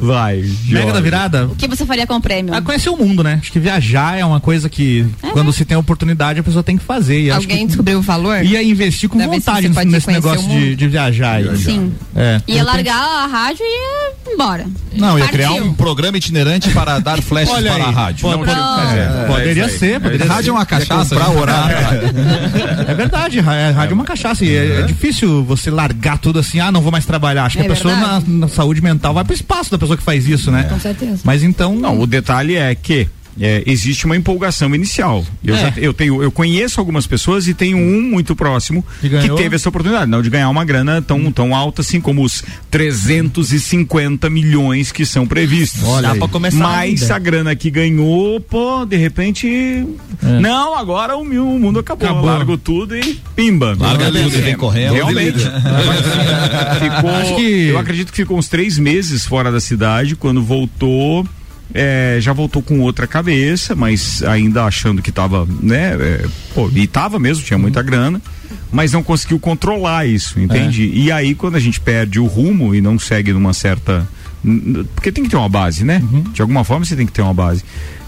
Vai. 0.00 0.44
Mega 0.68 0.92
da 0.92 1.00
virada. 1.00 1.46
O 1.46 1.56
que 1.56 1.66
você 1.68 1.84
faria 1.86 2.06
com 2.06 2.14
o 2.14 2.20
prêmio? 2.20 2.54
Ah, 2.54 2.60
conhecer 2.62 2.90
o 2.90 2.96
mundo, 2.96 3.22
né? 3.22 3.38
Acho 3.40 3.52
que 3.52 3.58
viajar 3.58 4.18
é 4.18 4.24
uma 4.24 4.40
coisa 4.40 4.68
que, 4.68 5.06
é. 5.22 5.28
quando 5.30 5.52
se 5.52 5.64
tem 5.64 5.76
oportunidade, 5.76 6.40
a 6.40 6.42
pessoa 6.42 6.62
tem 6.62 6.76
que 6.76 6.84
fazer. 6.84 7.20
E 7.20 7.30
Alguém 7.30 7.66
descobriu 7.66 7.98
o 7.98 8.02
valor? 8.02 8.44
Ia 8.44 8.62
investir 8.62 9.08
com 9.08 9.18
Deve 9.18 9.30
vontade 9.30 9.68
nesse, 9.68 9.84
nesse 9.86 10.10
negócio 10.10 10.48
de, 10.48 10.76
de, 10.76 10.88
viajar. 10.88 11.01
Aí. 11.06 11.56
Sim. 11.56 11.92
É. 12.14 12.40
Ia 12.46 12.64
largar 12.64 12.96
a 12.96 13.26
rádio 13.26 13.64
e 13.64 14.28
ia 14.28 14.32
embora. 14.34 14.66
Não, 14.94 15.18
ia 15.18 15.24
Partiu. 15.24 15.48
criar 15.48 15.52
um 15.52 15.74
programa 15.74 16.16
itinerante 16.18 16.70
para 16.70 16.98
dar 16.98 17.20
flashes 17.22 17.52
para 17.52 17.84
a 17.84 17.90
rádio. 17.90 18.22
Pode, 18.22 18.44
pode, 18.44 18.50
é, 18.50 19.24
poderia 19.26 19.68
ser. 19.68 20.00
Poderia 20.00 20.26
rádio 20.26 20.50
é 20.50 20.52
uma 20.52 20.66
cachaça. 20.66 21.14
Pra 21.14 21.30
orar. 21.30 21.70
é 22.88 22.94
verdade, 22.94 23.40
rádio 23.40 23.92
é 23.92 23.94
uma 23.94 24.04
cachaça. 24.04 24.44
E 24.44 24.54
é, 24.54 24.80
é, 24.80 24.82
difícil 24.82 25.44
você 25.44 25.70
largar 25.70 26.18
tudo 26.18 26.38
assim, 26.38 26.60
ah, 26.60 26.70
não 26.70 26.80
vou 26.80 26.92
mais 26.92 27.06
trabalhar. 27.06 27.44
Acho 27.44 27.58
que 27.58 27.64
a 27.64 27.68
pessoa 27.68 27.94
na, 27.96 28.22
na 28.26 28.48
saúde 28.48 28.80
mental 28.82 29.14
vai 29.14 29.24
pro 29.24 29.34
espaço 29.34 29.70
da 29.70 29.78
pessoa 29.78 29.96
que 29.96 30.02
faz 30.02 30.28
isso, 30.28 30.50
né? 30.50 30.64
Com 30.64 30.80
certeza. 30.80 31.20
Mas 31.24 31.42
então. 31.42 31.74
Não, 31.74 32.00
o 32.00 32.06
detalhe 32.06 32.56
é 32.56 32.74
que 32.74 33.08
é, 33.40 33.62
existe 33.66 34.04
uma 34.04 34.16
empolgação 34.16 34.74
inicial. 34.74 35.24
Eu, 35.44 35.54
é. 35.54 35.58
já, 35.58 35.72
eu, 35.76 35.92
tenho, 35.92 36.22
eu 36.22 36.30
conheço 36.30 36.80
algumas 36.80 37.06
pessoas 37.06 37.48
e 37.48 37.54
tenho 37.54 37.78
um 37.78 38.02
muito 38.02 38.36
próximo 38.36 38.84
que, 39.00 39.08
teve 39.36 39.56
essa 39.56 39.68
oportunidade, 39.68 40.10
não 40.10 40.22
de 40.22 40.30
ganhar 40.30 40.48
uma 40.48 40.64
grana 40.64 41.00
tão, 41.00 41.18
hum. 41.18 41.32
tão 41.32 41.54
alta 41.54 41.80
assim 41.80 42.00
como 42.00 42.22
os 42.22 42.44
350 42.70 44.28
milhões 44.28 44.92
que 44.92 45.06
são 45.06 45.26
previstos. 45.26 45.82
Olha, 45.84 46.14
pra 46.14 46.28
começar 46.28 46.58
Mas 46.58 47.10
a, 47.10 47.16
a 47.16 47.18
grana 47.18 47.56
que 47.56 47.70
ganhou, 47.70 48.40
pô, 48.40 48.84
de 48.84 48.96
repente. 48.96 49.48
É. 50.22 50.40
Não, 50.40 50.76
agora 50.76 51.16
o, 51.16 51.24
meu, 51.24 51.48
o 51.48 51.58
mundo 51.58 51.78
acabou. 51.78 52.08
acabou. 52.08 52.26
Largo 52.26 52.56
tudo 52.56 52.96
e 52.96 53.20
pimba. 53.34 53.76
Larga 53.78 54.06
tudo 54.06 54.36
e 54.36 54.40
vem 54.40 54.56
correndo. 54.56 54.94
Realmente. 54.94 55.38
ficou, 56.78 57.36
que... 57.36 57.68
Eu 57.68 57.78
acredito 57.78 58.10
que 58.10 58.16
ficou 58.16 58.38
uns 58.38 58.48
três 58.48 58.78
meses 58.78 59.24
fora 59.24 59.50
da 59.50 59.60
cidade. 59.60 60.16
Quando 60.16 60.42
voltou 60.42 61.26
é, 61.74 62.18
já 62.20 62.32
voltou 62.32 62.62
com 62.62 62.80
outra 62.80 63.06
cabeça, 63.06 63.74
mas 63.74 64.22
ainda 64.22 64.64
achando 64.64 65.02
que 65.02 65.10
estava, 65.10 65.46
né? 65.60 65.96
É, 65.98 66.26
pô, 66.54 66.70
e 66.74 66.86
tava 66.86 67.18
mesmo, 67.18 67.44
tinha 67.44 67.58
muita 67.58 67.82
grana, 67.82 68.20
mas 68.70 68.92
não 68.92 69.02
conseguiu 69.02 69.38
controlar 69.38 70.06
isso, 70.06 70.40
entende? 70.40 70.84
É. 70.84 70.94
E 70.94 71.12
aí 71.12 71.34
quando 71.34 71.56
a 71.56 71.60
gente 71.60 71.80
perde 71.80 72.18
o 72.18 72.26
rumo 72.26 72.74
e 72.74 72.80
não 72.80 72.98
segue 72.98 73.32
numa 73.32 73.52
certa. 73.52 74.06
Porque 74.94 75.12
tem 75.12 75.24
que 75.24 75.30
ter 75.30 75.36
uma 75.36 75.48
base, 75.48 75.84
né? 75.84 76.02
Uhum. 76.10 76.22
De 76.32 76.42
alguma 76.42 76.64
forma 76.64 76.84
você 76.84 76.96
tem 76.96 77.06
que 77.06 77.12
ter 77.12 77.22
uma 77.22 77.34
base. 77.34 77.64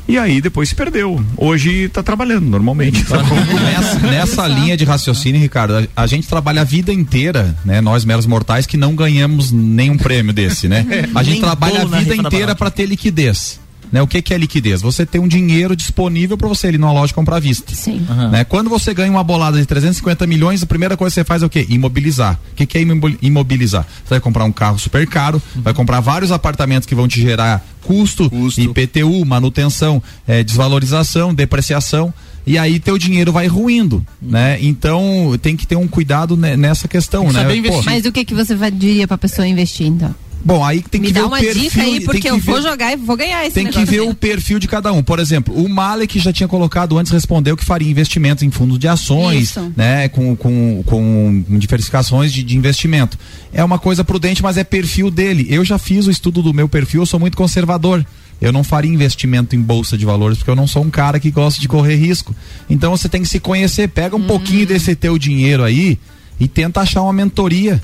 E 0.07 0.19
aí 0.19 0.41
depois 0.41 0.69
se 0.69 0.75
perdeu. 0.75 1.23
Hoje 1.37 1.85
está 1.85 2.03
trabalhando 2.03 2.47
normalmente. 2.47 3.05
Tá 3.05 3.19
nessa, 3.23 3.99
nessa 4.01 4.49
linha 4.49 4.77
de 4.77 4.85
raciocínio, 4.85 5.41
Ricardo, 5.41 5.77
a, 5.77 6.03
a, 6.03 6.07
gente 6.07 6.29
trabalha 6.29 6.61
a 6.61 6.65
vida 6.65 6.93
inteira, 6.93 7.57
né? 7.65 7.81
Nós 7.81 8.05
meros 8.05 8.27
mortais 8.27 8.67
que 8.67 8.77
não 8.77 8.95
ganhamos 8.95 9.51
nenhum 9.51 9.97
prêmio 9.97 10.33
desse, 10.33 10.69
né? 10.69 10.87
A 11.15 11.23
gente 11.23 11.41
trabalha 11.41 11.83
a 11.83 11.85
vida 11.85 12.15
inteira 12.15 12.55
para 12.55 12.71
ter 12.71 12.87
liquidez. 12.87 13.61
Né? 13.95 14.03
O 14.03 14.09
que, 14.09 14.21
que 14.21 14.35
é 14.35 14.37
liquidez? 14.37 14.83
Você 14.83 15.07
tem 15.07 15.21
um 15.21 15.29
dinheiro 15.29 15.77
disponível 15.77 16.37
para 16.37 16.49
você 16.49 16.69
ir 16.69 16.79
numa 16.81 16.93
loja 16.93 17.15
comprar 17.15 17.37
à 17.37 17.39
vista. 17.39 17.73
Sim. 17.77 18.05
Uhum. 18.11 18.29
Né? 18.29 18.43
Quando 18.43 18.69
você 18.69 18.93
ganha 18.93 19.09
uma 19.09 19.23
bolada 19.23 19.57
de 19.57 19.65
350 19.65 20.27
milhões, 20.27 20.65
a 20.65 20.67
primeira 20.67 20.97
coisa 20.97 21.13
que 21.13 21.21
você 21.21 21.25
faz 21.25 21.45
é 21.45 21.47
o 21.47 21.49
quê? 21.49 21.65
Imobilizar. 21.69 22.37
O 22.51 22.57
que, 22.57 22.67
que 22.67 22.77
é 22.77 22.81
imobilizar? 23.23 23.87
Você 24.03 24.11
vai 24.11 24.21
comprar 24.21 24.47
um 24.47 24.51
carro 24.51 24.81
super 24.81 25.07
caro, 25.07 25.41
uhum. 25.55 25.63
vai 25.63 25.73
comprar 25.73 26.01
vários 26.01 26.33
apartamentos 26.33 26.89
que 26.89 26.95
vão 26.95 27.07
te 27.07 27.21
gerar 27.21 27.65
custo, 27.83 28.29
custo. 28.29 28.61
IPTU, 28.61 29.25
manutenção, 29.25 30.03
é, 30.27 30.43
desvalorização, 30.43 31.33
depreciação 31.33 32.13
e 32.45 32.59
aí 32.59 32.81
teu 32.81 32.99
dinheiro 32.99 33.31
vai 33.31 33.47
ruindo, 33.47 34.05
né? 34.21 34.59
Então 34.61 35.39
tem 35.41 35.57
que 35.57 35.69
ter 35.69 35.77
um 35.77 35.87
cuidado 35.87 36.37
nessa 36.37 36.89
questão, 36.89 37.31
né? 37.31 37.47
Mas 37.85 38.05
o 38.07 38.11
que 38.11 38.25
que 38.25 38.35
você 38.35 38.57
diria 38.73 39.07
para 39.07 39.17
pessoa 39.17 39.47
investir 39.47 39.87
então? 39.87 40.13
Bom, 40.45 40.63
aí 40.63 40.83
tem 40.83 41.01
Me 41.01 41.07
que 41.07 41.13
ver 41.15 41.23
o 41.25 41.31
perfil. 41.31 41.55
dica 41.63 41.81
aí, 41.83 41.91
tem 41.93 42.01
porque 42.03 42.21
que 42.21 42.29
eu 42.29 42.39
vou 42.39 42.57
ver- 42.57 42.63
jogar 42.63 42.93
e 42.93 42.97
vou 42.97 43.17
ganhar 43.17 43.43
esse 43.47 43.55
Tem 43.55 43.67
que 43.67 43.85
ver 43.87 44.01
o 44.03 44.15
perfil 44.15 44.59
de 44.59 44.69
cada 44.69 44.93
um. 44.93 45.03
Por 45.03 45.19
exemplo, 45.19 45.55
o 45.55 45.67
Malek 45.69 46.19
já 46.19 46.33
tinha 46.35 46.47
colocado 46.47 46.99
antes, 46.99 47.11
respondeu 47.11 47.57
que 47.57 47.65
faria 47.65 47.91
investimentos 47.91 48.43
em 48.45 48.51
fundos 48.51 48.79
de 48.79 48.87
ações, 48.87 49.45
Isso. 49.51 49.73
né? 49.75 50.07
Com, 50.11 50.37
com, 50.37 50.83
com 50.85 51.45
diversificações 51.59 52.31
de, 52.33 52.43
de 52.43 52.57
investimento. 52.59 53.19
É 53.55 53.65
uma 53.65 53.79
coisa 53.79 54.05
prudente, 54.05 54.43
mas 54.43 54.59
é 54.59 54.65
perfil 54.65 55.11
dele. 55.11 55.47
Eu 55.49 55.65
já 55.65 55.79
fiz 55.79 56.07
o 56.07 56.11
estudo 56.11 56.43
do 56.43 56.53
meu 56.53 56.69
perfil, 56.69 57.01
eu 57.03 57.07
sou 57.07 57.19
muito 57.19 57.37
conservador. 57.39 58.05
Eu 58.41 58.53
não 58.53 58.63
faria 58.63 58.93
investimento 58.93 59.57
em 59.57 59.61
bolsa 59.61 59.97
de 59.97 60.05
valores 60.05 60.37
porque 60.39 60.51
eu 60.51 60.57
não 60.57 60.67
sou 60.67 60.83
um 60.85 60.91
cara 60.91 61.19
que 61.19 61.31
gosta 61.31 61.59
de 61.61 61.69
correr 61.69 61.95
risco. 61.97 62.35
Então 62.69 62.91
você 62.91 63.09
tem 63.09 63.23
que 63.23 63.29
se 63.29 63.41
conhecer, 63.41 63.89
pega 63.89 64.15
um 64.15 64.19
Hum. 64.19 64.27
pouquinho 64.27 64.67
desse 64.67 64.95
teu 64.95 65.17
dinheiro 65.17 65.63
aí 65.65 65.99
e 66.39 66.47
tenta 66.47 66.81
achar 66.83 67.01
uma 67.03 67.13
mentoria. 67.15 67.81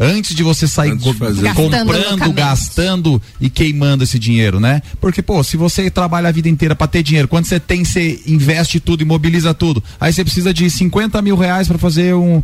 Antes 0.00 0.34
de 0.34 0.42
você 0.42 0.66
sair 0.66 0.96
de. 0.96 1.04
Gastando 1.12 1.54
comprando, 1.54 2.32
gastando 2.32 3.22
e 3.40 3.50
queimando 3.50 4.04
esse 4.04 4.18
dinheiro, 4.18 4.58
né? 4.58 4.80
Porque, 5.00 5.20
pô, 5.22 5.42
se 5.42 5.56
você 5.56 5.90
trabalha 5.90 6.28
a 6.28 6.32
vida 6.32 6.48
inteira 6.48 6.74
pra 6.74 6.86
ter 6.86 7.02
dinheiro, 7.02 7.28
quando 7.28 7.44
você 7.46 7.60
tem, 7.60 7.84
você 7.84 8.20
investe 8.26 8.80
tudo, 8.80 9.02
imobiliza 9.02 9.52
tudo. 9.52 9.82
Aí 10.00 10.12
você 10.12 10.24
precisa 10.24 10.52
de 10.54 10.68
50 10.70 11.20
mil 11.22 11.36
reais 11.36 11.68
pra 11.68 11.78
fazer 11.78 12.14
um. 12.14 12.42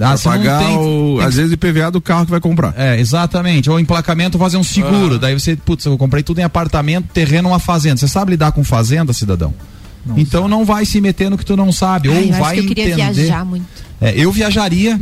Ah, 0.00 0.12
não 0.12 0.18
pagar, 0.18 0.64
tem- 0.64 0.76
o, 0.78 1.16
tem 1.18 1.26
às 1.26 1.34
vezes, 1.34 1.50
o 1.50 1.54
IPVA 1.54 1.90
do 1.90 2.00
carro 2.00 2.24
que 2.24 2.30
vai 2.30 2.40
comprar. 2.40 2.74
é, 2.76 2.98
exatamente. 3.00 3.68
Ou 3.68 3.78
emplacamento 3.80 4.38
fazer 4.38 4.56
um 4.56 4.62
seguro. 4.62 5.16
Ah. 5.16 5.18
Daí 5.18 5.34
você, 5.38 5.56
putz, 5.56 5.84
eu 5.84 5.98
comprei 5.98 6.22
tudo 6.22 6.38
em 6.38 6.44
apartamento, 6.44 7.08
terreno, 7.12 7.48
uma 7.48 7.58
fazenda. 7.58 7.96
Você 7.96 8.06
sabe 8.08 8.32
lidar 8.32 8.52
com 8.52 8.62
fazenda, 8.64 9.12
cidadão? 9.12 9.52
então 10.16 10.48
não 10.48 10.64
vai 10.64 10.86
se 10.86 11.00
meter 11.00 11.28
no 11.28 11.36
que 11.36 11.44
tu 11.44 11.54
não 11.56 11.70
sabe. 11.70 12.08
Ai, 12.08 12.14
ou 12.16 12.22
eu 12.22 12.30
acho 12.30 12.40
vai 12.40 12.54
que 12.54 12.60
eu 12.62 12.66
queria 12.68 12.84
entender. 12.94 13.12
viajar 13.12 13.44
muito. 13.44 13.66
É, 14.00 14.14
eu 14.16 14.30
viajaria 14.32 14.98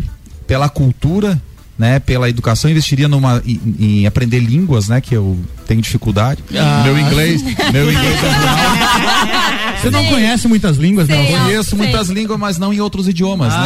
pela 0.46 0.68
cultura, 0.68 1.40
né, 1.78 1.98
pela 1.98 2.28
educação, 2.30 2.70
investiria 2.70 3.06
numa 3.08 3.42
em, 3.44 3.76
em 3.78 4.06
aprender 4.06 4.38
línguas, 4.40 4.88
né, 4.88 5.00
que 5.00 5.14
eu 5.14 5.38
tenho 5.66 5.82
dificuldade. 5.82 6.42
Ah. 6.56 6.82
Meu 6.84 6.98
inglês, 6.98 7.42
meu 7.42 7.90
inglês 7.92 8.18
é 8.22 9.76
Você 9.82 9.90
não 9.90 10.04
conhece 10.06 10.48
muitas 10.48 10.78
línguas, 10.78 11.06
Sei, 11.06 11.16
não? 11.16 11.24
eu 11.24 11.38
conheço 11.44 11.70
Sei. 11.70 11.78
muitas 11.78 12.08
línguas, 12.08 12.38
mas 12.38 12.56
não 12.58 12.72
em 12.72 12.80
outros 12.80 13.06
idiomas, 13.08 13.52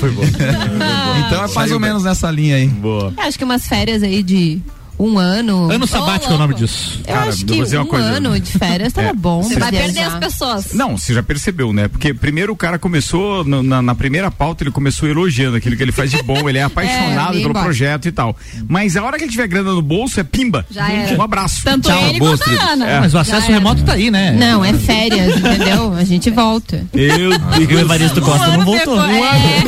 Foi 0.00 0.10
bom. 0.10 0.22
né? 0.22 1.24
Então 1.26 1.44
é 1.44 1.48
mais 1.54 1.70
ou 1.72 1.80
menos 1.80 2.02
nessa 2.04 2.30
linha 2.30 2.56
aí. 2.56 2.66
Boa. 2.68 3.12
Eu 3.16 3.22
acho 3.24 3.38
que 3.38 3.44
umas 3.44 3.66
férias 3.66 4.02
aí 4.02 4.22
de 4.22 4.60
um 4.98 5.18
ano. 5.18 5.70
Ano 5.70 5.86
sabático 5.86 6.32
é 6.32 6.36
o 6.36 6.38
nome 6.38 6.54
disso. 6.54 7.00
Eu 7.06 7.14
Cara, 7.14 7.28
acho 7.28 7.44
que 7.44 7.60
dizer 7.62 7.76
uma 7.78 7.84
um 7.84 7.88
coisa. 7.88 8.06
ano 8.06 8.40
de 8.40 8.50
férias 8.52 8.92
tava 8.92 9.08
É. 9.08 9.12
bom. 9.12 9.42
Você 9.42 9.58
vai 9.58 9.70
perder 9.70 10.00
as 10.02 10.14
pessoas. 10.14 10.72
Não, 10.72 10.96
você 10.96 11.12
já 11.14 11.22
percebeu, 11.22 11.72
né? 11.72 11.88
Porque 11.88 12.14
primeiro 12.14 12.52
o 12.52 12.56
cara 12.56 12.78
começou, 12.78 13.44
no- 13.44 13.62
na, 13.62 13.82
na 13.82 13.94
primeira 13.94 14.30
pauta, 14.30 14.64
ele 14.64 14.70
começou 14.70 15.08
elogiando 15.08 15.56
aquilo 15.56 15.76
que 15.76 15.82
ele 15.82 15.92
faz 15.92 16.10
de 16.10 16.22
bom, 16.22 16.48
ele 16.48 16.58
é 16.58 16.62
apaixonado 16.76 17.32
vem 17.34 17.42
pelo 17.42 17.54
projeto 17.54 18.06
e 18.08 18.12
tal. 18.12 18.36
Mas 18.68 18.96
a 18.96 19.02
hora 19.04 19.16
que 19.18 19.24
ele 19.24 19.30
tiver 19.30 19.46
grana 19.48 19.72
no 19.72 19.82
bolso, 19.82 20.18
é 20.20 20.24
pimba. 20.24 20.64
Já 20.70 20.90
era. 20.90 21.16
Um 21.18 21.22
abraço. 21.22 21.62
Tanto 21.64 21.88
Tchau, 21.88 22.08
ele 22.08 22.18
quanto 22.18 22.42
a. 22.50 22.72
Ana. 22.72 22.86
É. 22.88 23.00
Mas 23.00 23.14
o 23.14 23.18
acesso 23.18 23.50
remoto 23.50 23.82
tá 23.84 23.92
aí, 23.92 24.10
né? 24.10 24.32
Não, 24.32 24.64
é 24.64 24.72
férias, 24.74 25.36
entendeu? 25.36 25.92
A 25.94 26.04
gente 26.04 26.30
volta. 26.30 26.84
Meu 26.94 27.30
E 27.60 27.74
o 27.74 27.78
Evaristo 27.80 28.20
Costa 28.20 28.48
não 28.56 28.64
voltou. 28.64 29.00
depois, 29.00 29.24
é. 29.24 29.62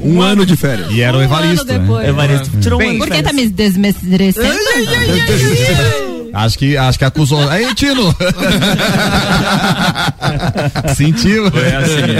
Um 0.00 0.20
ano 0.22 0.46
de 0.46 0.56
férias. 0.56 0.90
E 0.90 1.00
era 1.02 1.16
o 1.16 1.20
Um 1.20 1.24
Evaristo, 1.24 1.62
ano 1.62 1.72
né? 1.72 1.78
depois. 1.78 2.08
Evaristo 2.08 2.50
tirou 2.60 2.80
um 2.80 2.88
ano 2.88 2.98
de 3.00 3.06
férias. 3.06 3.26
Me 3.38 3.48
desmerecendo? 3.48 4.48
Acho 6.34 6.58
que, 6.58 6.76
acho 6.76 6.98
que 6.98 7.04
acusou. 7.04 7.48
Aí, 7.48 7.74
Tino! 7.74 8.14
Sentiu? 10.94 11.46
É 11.48 11.76
assim. 11.76 12.12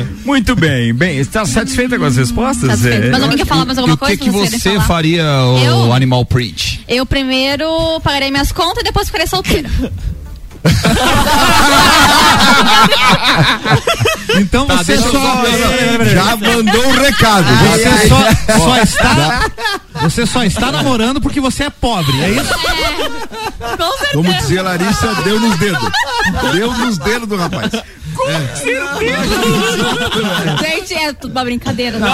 é. 0.00 0.06
Muito 0.24 0.56
bem. 0.56 0.92
Bem, 0.94 1.18
está 1.18 1.44
satisfeita 1.44 1.98
com 1.98 2.04
as 2.04 2.16
respostas? 2.16 2.70
Satisfeita. 2.70 3.06
É, 3.06 3.10
Mas 3.10 3.22
alguém 3.22 3.38
quer 3.38 3.46
falar 3.46 3.64
mais 3.64 3.78
alguma 3.78 3.92
e 3.92 3.94
o 3.94 3.98
que 3.98 4.30
coisa? 4.30 4.56
que 4.56 4.60
você 4.60 4.80
faria, 4.80 5.22
o 5.24 5.58
Eu? 5.58 5.92
Animal 5.92 6.24
Print? 6.24 6.80
Eu 6.88 7.04
primeiro 7.04 8.00
pagarei 8.02 8.30
minhas 8.30 8.50
contas 8.52 8.80
e 8.80 8.84
depois 8.84 9.06
ficarei 9.06 9.26
solteira. 9.26 9.68
Então 14.38 14.66
Tá, 14.66 14.76
você 14.78 14.98
só. 14.98 15.10
só- 15.10 15.44
Já 16.04 16.36
mandou 16.36 16.86
um 16.88 16.92
recado. 16.92 17.46
Você 17.70 18.08
só, 18.08 18.58
só 18.58 18.76
está. 18.82 19.40
Você 20.02 20.26
só 20.26 20.44
está 20.44 20.70
namorando 20.70 21.20
porque 21.20 21.40
você 21.40 21.64
é 21.64 21.70
pobre, 21.70 22.12
é 22.22 22.30
isso? 22.30 22.52
Com 22.54 23.90
certeza. 23.92 24.12
Como 24.12 24.32
dizia 24.34 24.62
Larissa, 24.62 25.14
deu 25.24 25.40
nos 25.40 25.56
dedos. 25.58 25.88
Deu 26.52 26.72
nos 26.72 26.98
dedos 26.98 27.28
do 27.28 27.36
rapaz. 27.36 27.70
Gente, 30.60 30.94
é 30.94 31.12
tudo 31.12 31.32
uma 31.32 31.44
brincadeira. 31.44 31.98
Não. 31.98 32.08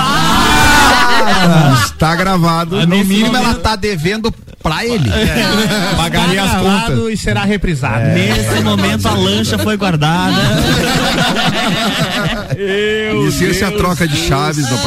Está 1.84 2.14
gravado. 2.14 2.86
No 2.86 3.04
mínimo, 3.04 3.36
ela 3.36 3.54
tá 3.54 3.76
devendo 3.76 4.32
pra 4.62 4.84
ele. 4.84 5.10
Pagaria 5.96 6.42
as 6.42 6.52
contas. 6.60 7.12
E 7.12 7.16
será 7.16 7.44
reprisado. 7.44 8.06
Nesse 8.10 8.62
momento 8.62 9.06
a 9.08 9.14
lancha 9.14 9.58
foi 9.58 9.76
guardada. 9.76 10.36
Eu, 12.56 13.22
Inicia-se 13.22 13.64
a 13.64 13.68
Deus 13.68 13.80
troca 13.80 14.06
de 14.06 14.14
do 14.14 14.26
chaves 14.26 14.66
céu. 14.66 14.78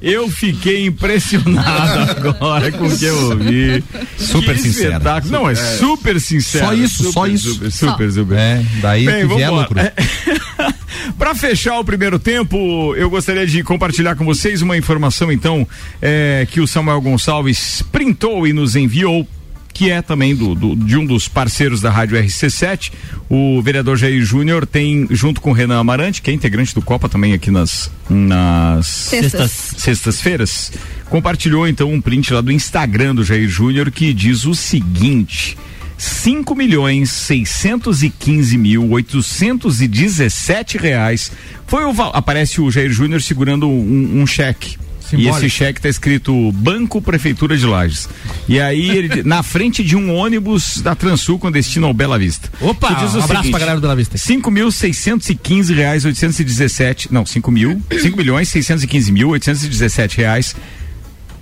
Eu 0.00 0.28
fiquei 0.30 0.86
impressionado 0.86 2.10
agora 2.26 2.70
com 2.72 2.86
o 2.86 2.96
que 2.96 3.04
eu 3.04 3.30
ouvi. 3.30 3.82
Super 4.18 4.54
Que 4.54 4.62
sincero. 4.62 4.92
espetáculo. 4.92 5.32
Não, 5.32 5.48
é 5.50 5.54
super 5.54 6.20
sincero. 6.20 6.66
Só 6.66 6.72
isso, 6.74 6.96
Super, 7.04 7.12
só 7.12 7.26
isso. 7.26 7.54
Super, 7.54 7.70
super, 7.72 8.12
super. 8.12 8.38
É, 8.38 8.62
daí 8.80 9.04
Bem, 9.06 9.28
que 9.28 9.34
vier 9.34 9.50
lucro. 9.50 9.78
Para 11.18 11.34
fechar 11.34 11.78
o 11.78 11.84
primeiro 11.84 12.18
tempo, 12.18 12.94
eu 12.96 13.08
gostaria 13.10 13.46
de 13.46 13.62
compartilhar 13.62 14.14
com 14.16 14.24
vocês 14.24 14.62
uma 14.62 14.76
informação, 14.76 15.30
então, 15.32 15.66
é, 16.00 16.46
que 16.50 16.60
o 16.60 16.66
Samuel 16.66 17.00
Gonçalves 17.00 17.82
printou 17.92 18.46
e 18.46 18.52
nos 18.52 18.76
enviou. 18.76 19.26
Que 19.72 19.90
é 19.90 20.00
também 20.00 20.34
do, 20.34 20.54
do- 20.54 20.74
de 20.74 20.96
um 20.96 21.04
dos 21.04 21.28
parceiros 21.28 21.82
da 21.82 21.90
Rádio 21.90 22.16
RC7, 22.16 22.90
o 23.28 23.60
vereador 23.60 23.98
Jair 23.98 24.24
Júnior 24.24 24.64
tem, 24.66 25.06
junto 25.10 25.38
com 25.38 25.50
o 25.50 25.52
Renan 25.52 25.78
Amarante, 25.78 26.22
que 26.22 26.30
é 26.30 26.32
integrante 26.32 26.74
do 26.74 26.80
Copa 26.80 27.10
também 27.10 27.34
aqui 27.34 27.50
nas, 27.50 27.90
nas 28.08 28.86
Sextas. 28.86 29.50
sextas-feiras, 29.76 30.72
compartilhou 31.10 31.68
então 31.68 31.92
um 31.92 32.00
print 32.00 32.32
lá 32.32 32.40
do 32.40 32.50
Instagram 32.50 33.14
do 33.16 33.22
Jair 33.22 33.46
Júnior 33.50 33.90
que 33.90 34.14
diz 34.14 34.46
o 34.46 34.54
seguinte: 34.54 35.58
5 35.98 36.54
milhões 36.54 37.10
615 37.10 38.58
mil 38.58 38.90
817 38.90 40.78
reais 40.78 41.32
foi 41.66 41.84
o 41.84 41.90
aparece 42.12 42.60
o 42.60 42.70
Jair 42.70 42.90
Júnior 42.90 43.22
segurando 43.22 43.68
um, 43.68 44.22
um 44.22 44.26
cheque. 44.26 44.76
E 45.06 45.08
Simbólico. 45.08 45.38
esse 45.38 45.50
cheque 45.50 45.80
tá 45.80 45.88
escrito 45.88 46.50
Banco 46.52 47.00
Prefeitura 47.00 47.56
de 47.56 47.64
Lages. 47.64 48.08
E 48.48 48.60
aí 48.60 48.90
ele 48.90 49.22
na 49.22 49.40
frente 49.42 49.84
de 49.84 49.94
um 49.94 50.12
ônibus 50.12 50.80
da 50.80 50.96
Transul 50.96 51.38
com 51.38 51.50
destino 51.50 51.86
ao 51.86 51.94
Bela 51.94 52.18
Vista. 52.18 52.50
Opa, 52.60 52.92
diz 52.94 53.14
um 53.14 53.22
abraço 53.22 53.26
seguinte, 53.28 53.50
pra 53.50 53.60
galera 53.60 53.78
do 53.78 53.82
Bela 53.82 53.94
Vista. 53.94 54.18
5 54.18 54.50
mil 54.50 54.70
seiscentos 54.72 55.28
e 55.30 55.36
quinze 55.36 55.72
reais 55.72 56.04
oitocentos 56.04 56.40
e 56.40 56.44
dezessete 56.44 57.12
não, 57.12 57.24
5 57.24 57.50
mil, 57.52 57.80
5 57.88 58.16
milhões 58.16 58.48
seiscentos 58.48 58.82
e 58.82 58.86
quinze 58.88 59.12
mil 59.12 59.28
oitocentos 59.28 59.64
e 59.64 59.68
dezessete 59.68 60.18
reais 60.18 60.56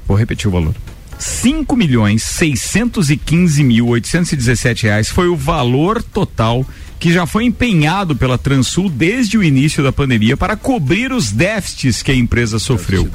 vou 0.07 0.17
repetir 0.17 0.47
o 0.47 0.51
valor 0.51 0.75
5 1.19 1.77
milhões 1.77 2.23
seiscentos 2.23 3.11
e 3.11 3.17
quinze 3.17 3.63
mil 3.63 3.89
oitocentos 3.89 4.33
e 4.33 4.37
dezessete 4.37 4.85
reais 4.85 5.09
foi 5.09 5.29
o 5.29 5.37
valor 5.37 6.03
total 6.03 6.67
que 6.99 7.13
já 7.13 7.27
foi 7.27 7.45
empenhado 7.45 8.17
pela 8.17 8.39
Transul 8.39 8.89
desde 8.89 9.37
o 9.37 9.43
início 9.43 9.83
da 9.83 9.93
pandemia 9.93 10.37
para 10.37 10.57
cobrir 10.57 11.13
os 11.13 11.31
déficits 11.31 12.03
que 12.03 12.11
a 12.11 12.15
empresa 12.15 12.59
sofreu. 12.59 13.09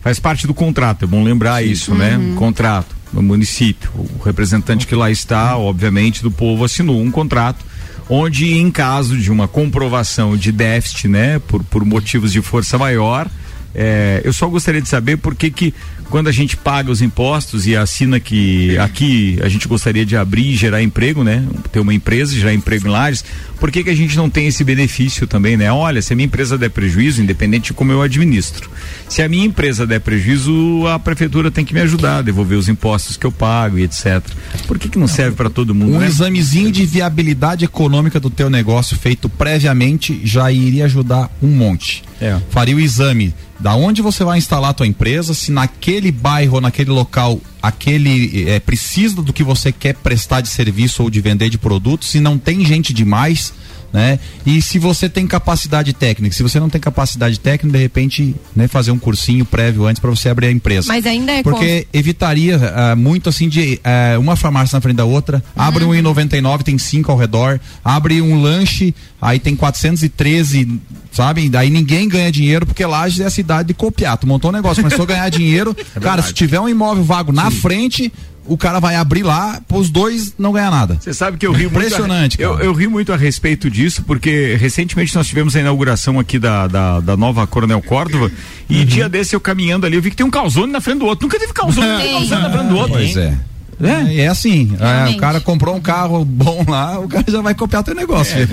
Faz 0.00 0.18
parte 0.18 0.46
do 0.46 0.54
contrato, 0.54 1.04
é 1.04 1.08
bom 1.08 1.24
lembrar 1.24 1.62
isso, 1.62 1.94
né? 1.94 2.18
Contrato 2.36 2.96
no 3.12 3.22
município. 3.22 3.90
O 3.94 4.22
representante 4.24 4.86
que 4.86 4.94
lá 4.94 5.10
está, 5.10 5.56
obviamente, 5.56 6.22
do 6.22 6.30
povo 6.30 6.64
assinou 6.64 7.00
um 7.00 7.10
contrato 7.10 7.64
onde, 8.08 8.54
em 8.54 8.70
caso 8.70 9.18
de 9.18 9.30
uma 9.30 9.46
comprovação 9.46 10.36
de 10.36 10.50
déficit, 10.50 11.08
né, 11.08 11.38
por, 11.40 11.62
por 11.64 11.84
motivos 11.84 12.32
de 12.32 12.40
força 12.40 12.78
maior, 12.78 13.28
é, 13.74 14.22
eu 14.24 14.32
só 14.32 14.46
gostaria 14.48 14.80
de 14.80 14.88
saber 14.88 15.18
por 15.18 15.34
que 15.34 15.50
que 15.50 15.74
quando 16.10 16.28
a 16.28 16.32
gente 16.32 16.56
paga 16.56 16.90
os 16.90 17.02
impostos 17.02 17.66
e 17.66 17.76
assina 17.76 18.18
que 18.18 18.76
aqui 18.78 19.38
a 19.42 19.48
gente 19.48 19.68
gostaria 19.68 20.04
de 20.04 20.16
abrir 20.16 20.52
e 20.52 20.56
gerar 20.56 20.82
emprego, 20.82 21.22
né? 21.22 21.46
Ter 21.70 21.80
uma 21.80 21.94
empresa 21.94 22.34
e 22.34 22.38
gerar 22.38 22.54
emprego 22.54 22.86
em 22.86 22.90
Lages, 22.90 23.24
por 23.60 23.70
que 23.70 23.84
que 23.84 23.90
a 23.90 23.96
gente 23.96 24.16
não 24.16 24.30
tem 24.30 24.46
esse 24.46 24.62
benefício 24.64 25.26
também, 25.26 25.56
né? 25.56 25.70
Olha, 25.70 26.00
se 26.00 26.12
a 26.12 26.16
minha 26.16 26.26
empresa 26.26 26.56
der 26.56 26.70
prejuízo, 26.70 27.20
independente 27.20 27.66
de 27.66 27.72
como 27.72 27.92
eu 27.92 28.00
administro, 28.00 28.70
se 29.08 29.22
a 29.22 29.28
minha 29.28 29.44
empresa 29.44 29.86
der 29.86 30.00
prejuízo, 30.00 30.86
a 30.86 30.98
prefeitura 30.98 31.50
tem 31.50 31.64
que 31.64 31.74
me 31.74 31.80
ajudar 31.80 32.18
a 32.18 32.22
devolver 32.22 32.58
os 32.58 32.68
impostos 32.68 33.16
que 33.16 33.26
eu 33.26 33.32
pago 33.32 33.78
e 33.78 33.82
etc. 33.82 34.22
Por 34.66 34.78
que 34.78 34.88
que 34.88 34.98
não 34.98 35.08
serve 35.08 35.36
para 35.36 35.50
todo 35.50 35.74
mundo, 35.74 35.96
Um 35.96 35.98
né? 35.98 36.06
examezinho 36.06 36.70
de 36.70 36.86
viabilidade 36.86 37.64
econômica 37.64 38.20
do 38.20 38.30
teu 38.30 38.48
negócio 38.48 38.96
feito 38.96 39.28
previamente 39.28 40.20
já 40.24 40.50
iria 40.50 40.84
ajudar 40.84 41.30
um 41.42 41.48
monte. 41.48 42.02
É. 42.20 42.36
Faria 42.50 42.74
o 42.74 42.80
exame 42.80 43.34
da 43.60 43.74
onde 43.74 44.02
você 44.02 44.22
vai 44.22 44.38
instalar 44.38 44.70
a 44.70 44.74
tua 44.74 44.86
empresa, 44.86 45.34
se 45.34 45.50
naquele 45.50 45.97
bairro 46.12 46.54
ou 46.54 46.60
naquele 46.60 46.90
local 46.90 47.40
aquele 47.62 48.48
é, 48.48 48.60
precisa 48.60 49.20
do 49.22 49.32
que 49.32 49.42
você 49.42 49.72
quer 49.72 49.94
prestar 49.94 50.40
de 50.40 50.48
serviço 50.48 51.02
ou 51.02 51.10
de 51.10 51.20
vender 51.20 51.50
de 51.50 51.58
produto, 51.58 52.04
se 52.04 52.20
não 52.20 52.38
tem 52.38 52.64
gente 52.64 52.92
demais, 52.92 53.52
né? 53.92 54.18
E 54.44 54.60
se 54.60 54.78
você 54.78 55.08
tem 55.08 55.26
capacidade 55.26 55.92
técnica, 55.92 56.34
se 56.34 56.42
você 56.42 56.60
não 56.60 56.68
tem 56.68 56.80
capacidade 56.80 57.38
técnica, 57.40 57.76
de 57.76 57.82
repente, 57.82 58.34
né, 58.54 58.68
fazer 58.68 58.90
um 58.90 58.98
cursinho 58.98 59.44
prévio 59.44 59.86
antes 59.86 60.00
para 60.00 60.10
você 60.10 60.28
abrir 60.28 60.46
a 60.46 60.50
empresa. 60.50 60.88
Mas 60.88 61.06
ainda 61.06 61.32
é 61.32 61.42
Porque 61.42 61.86
com... 61.90 61.98
evitaria 61.98 62.58
uh, 62.58 62.96
muito 62.96 63.28
assim 63.28 63.48
de 63.48 63.80
uh, 64.16 64.20
uma 64.20 64.36
farmácia 64.36 64.76
na 64.76 64.80
frente 64.80 64.96
da 64.96 65.04
outra, 65.04 65.42
uhum. 65.56 65.62
abre 65.62 65.84
um 65.84 65.94
em 65.94 66.02
99, 66.02 66.64
tem 66.64 66.78
cinco 66.78 67.10
ao 67.10 67.18
redor, 67.18 67.60
abre 67.84 68.20
um 68.20 68.40
lanche, 68.40 68.94
aí 69.20 69.38
tem 69.38 69.56
413 69.56 70.80
sabe? 71.10 71.48
Daí 71.48 71.68
ninguém 71.68 72.08
ganha 72.08 72.30
dinheiro 72.30 72.64
porque 72.64 72.84
Lages 72.84 73.18
é 73.18 73.24
a 73.24 73.30
cidade 73.30 73.68
de 73.68 73.74
copiar. 73.74 74.16
Tu 74.16 74.26
montou 74.26 74.50
um 74.50 74.54
negócio, 74.54 74.82
começou 74.82 75.02
a 75.02 75.06
ganhar 75.06 75.28
dinheiro. 75.30 75.76
É 75.96 75.98
cara, 75.98 76.22
se 76.22 76.32
tiver 76.32 76.60
um 76.60 76.68
imóvel 76.68 77.02
vago 77.02 77.32
na 77.32 77.50
Sim. 77.50 77.56
frente, 77.56 78.12
o 78.48 78.56
cara 78.56 78.80
vai 78.80 78.96
abrir 78.96 79.22
lá, 79.22 79.60
os 79.70 79.90
dois 79.90 80.34
não 80.38 80.52
ganhar 80.52 80.70
nada. 80.70 80.98
Você 81.00 81.12
sabe 81.12 81.36
que 81.36 81.46
eu 81.46 81.52
rio 81.52 81.68
Impressionante, 81.68 82.38
muito. 82.38 82.58
A, 82.58 82.60
eu, 82.60 82.66
eu 82.66 82.72
rio 82.72 82.90
muito 82.90 83.12
a 83.12 83.16
respeito 83.16 83.70
disso, 83.70 84.02
porque 84.04 84.56
recentemente 84.58 85.14
nós 85.14 85.26
tivemos 85.26 85.54
a 85.54 85.60
inauguração 85.60 86.18
aqui 86.18 86.38
da, 86.38 86.66
da, 86.66 87.00
da 87.00 87.16
nova 87.16 87.46
Coronel 87.46 87.82
Córdova, 87.82 88.30
e 88.68 88.78
uhum. 88.78 88.84
dia 88.84 89.08
desse 89.08 89.36
eu 89.36 89.40
caminhando 89.40 89.86
ali, 89.86 89.96
eu 89.96 90.02
vi 90.02 90.10
que 90.10 90.16
tem 90.16 90.26
um 90.26 90.30
calzone 90.30 90.72
na 90.72 90.80
frente 90.80 90.98
do 90.98 91.06
outro. 91.06 91.26
Nunca 91.26 91.38
teve 91.38 91.52
calzone, 91.52 91.86
tem 92.02 92.12
calzone 92.12 92.42
na 92.42 92.50
frente 92.50 92.68
do 92.68 92.76
outro. 92.76 92.94
Pois 92.94 93.16
é. 93.16 93.36
É, 93.80 94.22
é 94.22 94.28
assim, 94.28 94.76
é, 94.80 95.10
o 95.10 95.16
cara 95.18 95.40
comprou 95.40 95.76
um 95.76 95.80
carro 95.80 96.24
bom 96.24 96.64
lá, 96.66 96.98
o 96.98 97.08
cara 97.08 97.24
já 97.28 97.40
vai 97.40 97.54
copiar 97.54 97.84
teu 97.84 97.94
negócio. 97.94 98.36
É, 98.36 98.46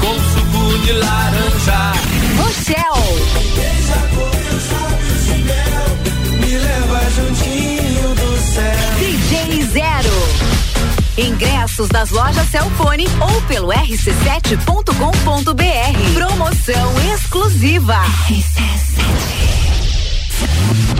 com 0.00 0.14
suco 0.32 0.78
de 0.84 0.92
laranja. 0.94 1.92
Rochelle. 2.38 3.20
Deixa 3.54 3.94
a 3.94 4.08
cor, 4.16 4.30
de 5.26 5.42
mel, 5.44 6.40
me 6.40 6.58
leva 6.58 7.00
juntinho 7.14 8.14
do 8.16 8.36
céu. 8.52 8.98
DJ 8.98 9.62
Zero. 9.66 10.49
Ingressos 11.16 11.88
das 11.88 12.10
lojas 12.10 12.50
Celfone 12.50 13.06
ou 13.20 13.40
pelo 13.42 13.68
rc7.com.br. 13.68 16.14
Promoção 16.14 16.92
exclusiva. 17.14 17.94
RC7. 18.28 20.99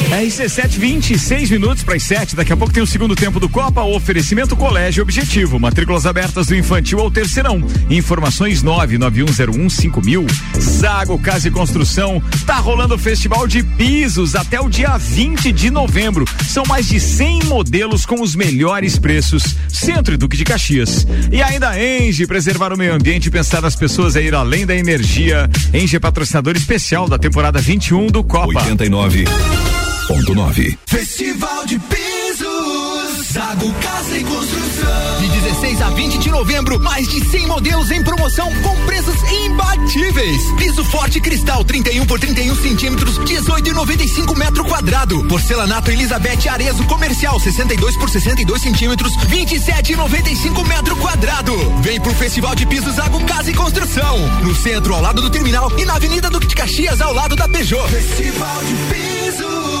RC7, 0.11 0.77
26 0.77 1.51
minutos 1.51 1.83
para 1.85 1.95
as 1.95 2.03
7. 2.03 2.35
Daqui 2.35 2.51
a 2.51 2.57
pouco 2.57 2.73
tem 2.73 2.83
o 2.83 2.87
segundo 2.87 3.15
tempo 3.15 3.39
do 3.39 3.47
Copa. 3.47 3.81
Oferecimento 3.81 4.57
Colégio 4.57 5.03
Objetivo. 5.03 5.57
Matrículas 5.57 6.05
abertas 6.05 6.47
do 6.47 6.55
infantil 6.55 6.99
ao 6.99 7.09
terceirão. 7.09 7.63
Informações 7.89 8.61
991015000. 8.61 10.27
Zago 10.59 11.17
Casa 11.17 11.47
e 11.47 11.51
Construção. 11.51 12.21
Tá 12.45 12.57
rolando 12.57 12.95
o 12.95 12.97
Festival 12.97 13.47
de 13.47 13.63
Pisos 13.63 14.35
até 14.35 14.59
o 14.59 14.67
dia 14.67 14.97
20 14.97 15.49
de 15.53 15.71
novembro. 15.71 16.25
São 16.45 16.65
mais 16.67 16.89
de 16.89 16.99
100 16.99 17.45
modelos 17.45 18.05
com 18.05 18.21
os 18.21 18.35
melhores 18.35 18.99
preços. 18.99 19.55
Centro 19.69 20.13
e 20.13 20.17
Duque 20.17 20.35
de 20.35 20.43
Caxias. 20.43 21.07
E 21.31 21.41
ainda 21.41 21.81
Enge, 21.81 22.27
preservar 22.27 22.73
o 22.73 22.77
meio 22.77 22.93
ambiente 22.93 23.27
e 23.27 23.31
pensar 23.31 23.61
nas 23.61 23.77
pessoas 23.77 24.17
é 24.17 24.21
ir 24.21 24.35
além 24.35 24.65
da 24.65 24.75
energia. 24.75 25.49
Enge 25.73 25.95
é 25.95 25.99
patrocinador 25.99 26.57
especial 26.57 27.07
da 27.07 27.17
temporada 27.17 27.59
21 27.59 28.07
do 28.07 28.25
Copa. 28.25 28.59
89. 28.59 29.80
Ponto 30.11 30.35
9. 30.35 30.77
Festival 30.87 31.65
de 31.65 31.79
Pisos, 31.79 33.31
Zago 33.31 33.71
Casa 33.75 34.17
e 34.17 34.23
Construção. 34.25 35.21
De 35.21 35.27
16 35.29 35.81
a 35.81 35.89
20 35.91 36.17
de 36.17 36.29
novembro, 36.29 36.77
mais 36.81 37.07
de 37.07 37.23
100 37.29 37.47
modelos 37.47 37.89
em 37.91 38.03
promoção 38.03 38.51
com 38.61 38.75
preços 38.85 39.15
imbatíveis. 39.31 40.41
Piso 40.57 40.83
forte 40.83 41.21
cristal 41.21 41.63
31 41.63 42.05
por 42.05 42.19
31 42.19 42.53
centímetros, 42.57 43.19
18,95 43.19 44.37
metro 44.37 44.65
quadrado. 44.65 45.23
Porcelanato 45.29 45.89
Elizabeth 45.91 46.45
Arezo 46.49 46.83
comercial 46.87 47.39
62 47.39 47.95
por 47.95 48.09
62 48.09 48.61
centímetros, 48.61 49.13
27,95 49.27 50.67
metro 50.67 50.97
quadrado. 50.97 51.53
Vem 51.79 52.01
pro 52.01 52.13
Festival 52.15 52.53
de 52.53 52.65
Pisos 52.65 52.95
Zago 52.95 53.23
Casa 53.23 53.49
e 53.49 53.53
Construção. 53.53 54.17
No 54.43 54.53
centro, 54.53 54.93
ao 54.93 55.01
lado 55.01 55.21
do 55.21 55.29
terminal 55.29 55.71
e 55.79 55.85
na 55.85 55.95
Avenida 55.95 56.29
Duque 56.29 56.47
de 56.47 56.55
Caxias, 56.55 56.99
ao 56.99 57.13
lado 57.13 57.33
da 57.37 57.47
Peugeot. 57.47 57.87
Festival 57.89 58.61
de 58.65 58.75
Pisos, 58.93 59.80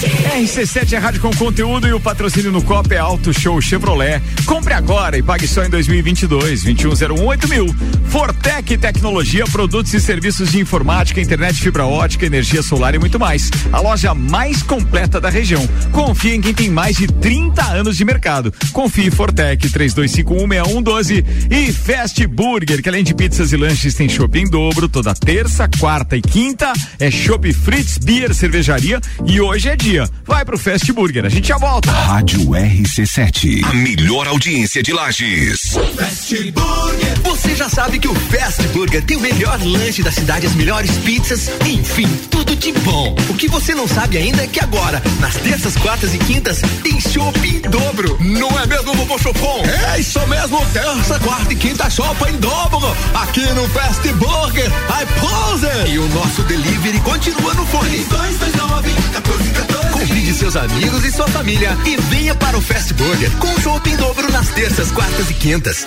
RC7 0.00 0.94
é 0.94 0.98
rádio 0.98 1.20
com 1.20 1.30
conteúdo 1.32 1.86
e 1.86 1.92
o 1.92 2.00
patrocínio 2.00 2.50
no 2.50 2.62
Copa 2.62 2.94
é 2.94 2.98
Auto 2.98 3.38
Show 3.38 3.60
Chevrolet. 3.60 4.22
Compre 4.46 4.72
agora 4.72 5.18
e 5.18 5.22
pague 5.22 5.46
só 5.46 5.62
em 5.62 5.68
2022, 5.68 6.62
2101 6.62 7.48
mil. 7.48 7.76
Fortec 8.06 8.78
Tecnologia, 8.78 9.44
produtos 9.44 9.92
e 9.92 10.00
serviços 10.00 10.52
de 10.52 10.58
informática, 10.58 11.20
internet, 11.20 11.60
fibra 11.60 11.84
ótica, 11.84 12.24
energia 12.24 12.62
solar 12.62 12.94
e 12.94 12.98
muito 12.98 13.20
mais. 13.20 13.50
A 13.70 13.80
loja 13.80 14.14
mais 14.14 14.62
completa 14.62 15.20
da 15.20 15.28
região. 15.28 15.68
Confie 15.92 16.36
em 16.36 16.40
quem 16.40 16.54
tem 16.54 16.70
mais 16.70 16.96
de 16.96 17.06
30 17.06 17.62
anos 17.62 17.94
de 17.98 18.04
mercado. 18.04 18.54
Confie 18.72 19.10
Fortec 19.10 19.68
32516112 19.68 21.24
e 21.50 21.72
Fast 21.74 22.26
Burger, 22.26 22.82
que 22.82 22.88
além 22.88 23.04
de 23.04 23.14
pizzas 23.14 23.52
e 23.52 23.56
lanches 23.56 23.94
tem 23.94 24.08
shopping 24.08 24.40
em 24.40 24.50
dobro 24.50 24.88
toda 24.88 25.14
terça, 25.14 25.68
quarta 25.78 26.16
e 26.16 26.22
quinta. 26.22 26.72
É 26.98 27.10
Chopp 27.10 27.52
Fritz 27.52 27.98
Beer 27.98 28.32
Cervejaria 28.32 28.98
e 29.26 29.38
hoje 29.42 29.68
é 29.68 29.76
dia. 29.76 29.89
Vai 30.24 30.44
pro 30.44 30.56
Fast 30.56 30.92
Burger, 30.92 31.24
a 31.24 31.28
gente 31.28 31.48
já 31.48 31.58
volta. 31.58 31.90
Rádio 31.90 32.50
RC7, 32.50 33.64
a 33.64 33.72
melhor 33.72 34.28
audiência 34.28 34.84
de 34.84 34.92
Lages. 34.92 35.72
Fast 35.96 36.52
Burger. 36.52 37.20
Você 37.24 37.56
já 37.56 37.68
sabe 37.68 37.98
que 37.98 38.06
o 38.06 38.14
Fast 38.14 38.62
Burger 38.68 39.02
tem 39.02 39.16
o 39.16 39.20
melhor 39.20 39.58
lanche 39.60 40.00
da 40.00 40.12
cidade, 40.12 40.46
as 40.46 40.54
melhores 40.54 40.92
pizzas, 40.98 41.50
enfim, 41.66 42.06
tudo 42.30 42.54
de 42.54 42.70
bom. 42.70 43.16
O 43.28 43.34
que 43.34 43.48
você 43.48 43.74
não 43.74 43.88
sabe 43.88 44.16
ainda 44.16 44.44
é 44.44 44.46
que 44.46 44.60
agora, 44.60 45.02
nas 45.18 45.34
terças, 45.34 45.74
quartas 45.76 46.14
e 46.14 46.18
quintas, 46.18 46.60
tem 46.84 47.00
chopp 47.00 47.40
em 47.44 47.60
dobro. 47.62 48.16
Não 48.20 48.48
é 48.60 48.66
mesmo, 48.66 48.94
vovô 48.94 49.18
Chopon? 49.18 49.64
É 49.92 49.98
isso 49.98 50.24
mesmo, 50.28 50.64
terça, 50.72 51.18
quarta 51.18 51.52
e 51.52 51.56
quinta 51.56 51.90
chopp 51.90 52.30
em 52.30 52.36
dobro. 52.36 52.96
Aqui 53.14 53.44
no 53.54 53.68
Fast 53.70 54.06
Burger, 54.12 54.66
I 54.66 55.06
pose. 55.18 55.90
E 55.92 55.98
o 55.98 56.08
nosso 56.10 56.44
delivery 56.44 57.00
continua 57.00 57.54
no 57.54 57.66
fone. 57.66 58.04
229 58.04 58.88
1414 58.88 59.79
Convide 59.92 60.34
seus 60.34 60.56
amigos 60.56 61.04
e 61.04 61.10
sua 61.10 61.28
família 61.28 61.76
e 61.86 61.96
venha 62.02 62.34
para 62.34 62.56
o 62.56 62.60
Fast 62.60 62.94
Burger 62.94 63.30
com 63.38 63.60
chopp 63.60 63.88
em 63.88 63.96
dobro 63.96 64.30
nas 64.32 64.48
terças, 64.48 64.90
quartas 64.90 65.30
e 65.30 65.34
quintas. 65.34 65.84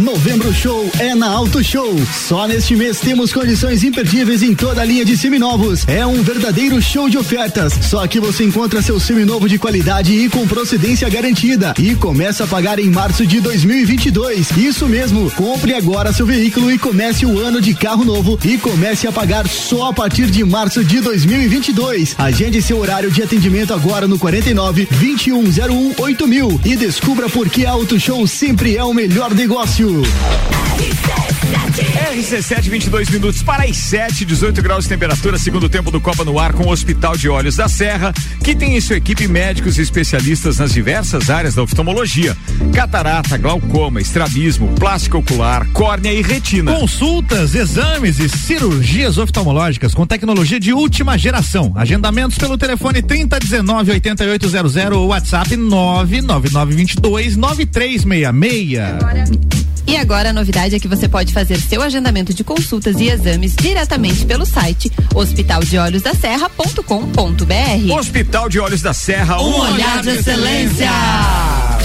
Novembro 0.00 0.52
Show 0.52 0.90
é 0.98 1.14
na 1.14 1.28
Auto 1.28 1.62
Show. 1.62 1.94
Só 2.12 2.48
neste 2.48 2.74
mês 2.74 2.98
temos 2.98 3.32
condições 3.32 3.84
imperdíveis 3.84 4.42
em 4.42 4.54
toda 4.54 4.82
a 4.82 4.84
linha 4.84 5.04
de 5.04 5.16
seminovos. 5.16 5.86
É 5.86 6.04
um 6.04 6.20
verdadeiro 6.22 6.82
show 6.82 7.08
de 7.08 7.16
ofertas. 7.16 7.72
Só 7.82 8.02
aqui 8.02 8.18
você 8.18 8.44
encontra 8.44 8.82
seu 8.82 8.98
seminovo 8.98 9.48
de 9.48 9.56
qualidade 9.56 10.12
e 10.12 10.28
com 10.28 10.48
procedência 10.48 11.08
garantida. 11.08 11.74
E 11.78 11.94
começa 11.94 12.42
a 12.42 12.46
pagar 12.46 12.80
em 12.80 12.90
março 12.90 13.24
de 13.24 13.40
2022. 13.40 14.50
Isso 14.56 14.88
mesmo. 14.88 15.30
Compre 15.30 15.74
agora 15.74 16.12
seu 16.12 16.26
veículo 16.26 16.72
e 16.72 16.78
comece 16.78 17.24
o 17.24 17.38
ano 17.38 17.60
de 17.60 17.72
carro 17.72 18.04
novo 18.04 18.38
e 18.44 18.58
comece 18.58 19.06
a 19.06 19.12
pagar 19.12 19.46
só 19.48 19.90
a 19.90 19.92
partir 19.92 20.26
de 20.26 20.42
março 20.44 20.84
de 20.84 21.00
2022. 21.00 22.16
Agende 22.18 22.60
seu 22.60 22.78
horário 22.78 22.93
de 23.02 23.22
atendimento 23.24 23.74
agora 23.74 24.06
no 24.06 24.16
49 24.16 24.86
2101 24.86 25.94
8000 25.98 26.60
e 26.64 26.76
descubra 26.76 27.28
por 27.28 27.48
que 27.48 27.66
a 27.66 27.72
Auto 27.72 27.98
Show 27.98 28.24
sempre 28.26 28.76
é 28.76 28.84
o 28.84 28.94
melhor 28.94 29.34
negócio. 29.34 30.00
RC7, 32.14 32.62
22 32.70 33.10
minutos 33.10 33.42
para 33.42 33.64
as 33.64 33.76
7, 33.76 34.24
18 34.24 34.62
graus 34.62 34.84
de 34.84 34.90
temperatura, 34.90 35.36
segundo 35.36 35.68
tempo 35.68 35.90
do 35.90 36.00
Copa 36.00 36.24
no 36.24 36.38
Ar 36.38 36.52
com 36.52 36.64
o 36.64 36.70
Hospital 36.70 37.16
de 37.16 37.28
Olhos 37.28 37.56
da 37.56 37.68
Serra, 37.68 38.14
que 38.44 38.54
tem 38.54 38.76
em 38.76 38.80
sua 38.80 38.96
equipe 38.96 39.26
médicos 39.26 39.76
e 39.76 39.82
especialistas 39.82 40.58
nas 40.58 40.72
diversas 40.72 41.28
áreas 41.28 41.56
da 41.56 41.62
oftalmologia: 41.62 42.36
catarata, 42.72 43.36
glaucoma, 43.36 44.00
estrabismo, 44.00 44.68
plástico 44.74 45.18
ocular, 45.18 45.66
córnea 45.72 46.12
e 46.12 46.22
retina. 46.22 46.72
Consultas, 46.74 47.56
exames 47.56 48.20
e 48.20 48.28
cirurgias 48.28 49.18
oftalmológicas 49.18 49.92
com 49.94 50.06
tecnologia 50.06 50.60
de 50.60 50.72
última 50.72 51.18
geração. 51.18 51.72
Agendamentos 51.74 52.38
pelo 52.38 52.56
telefone 52.56 52.83
3019 52.92 53.92
8800 53.92 54.76
ou 54.92 55.06
WhatsApp 55.08 55.56
99922 55.56 57.36
9366. 57.36 59.64
E 59.86 59.96
agora 59.96 60.30
a 60.30 60.32
novidade 60.32 60.74
é 60.74 60.80
que 60.80 60.88
você 60.88 61.06
pode 61.08 61.32
fazer 61.32 61.60
seu 61.60 61.80
agendamento 61.82 62.32
de 62.32 62.42
consultas 62.42 62.98
e 63.00 63.08
exames 63.08 63.54
diretamente 63.54 64.24
pelo 64.24 64.46
site 64.46 64.90
hospitaldeolhosdaserra.com.br. 65.14 67.92
Hospital 67.92 68.48
de 68.48 68.58
Olhos 68.60 68.80
da 68.80 68.94
Serra, 68.94 69.42
um 69.42 69.60
olhar 69.60 70.00
de 70.02 70.08
excelência. 70.10 70.88
A 70.90 71.78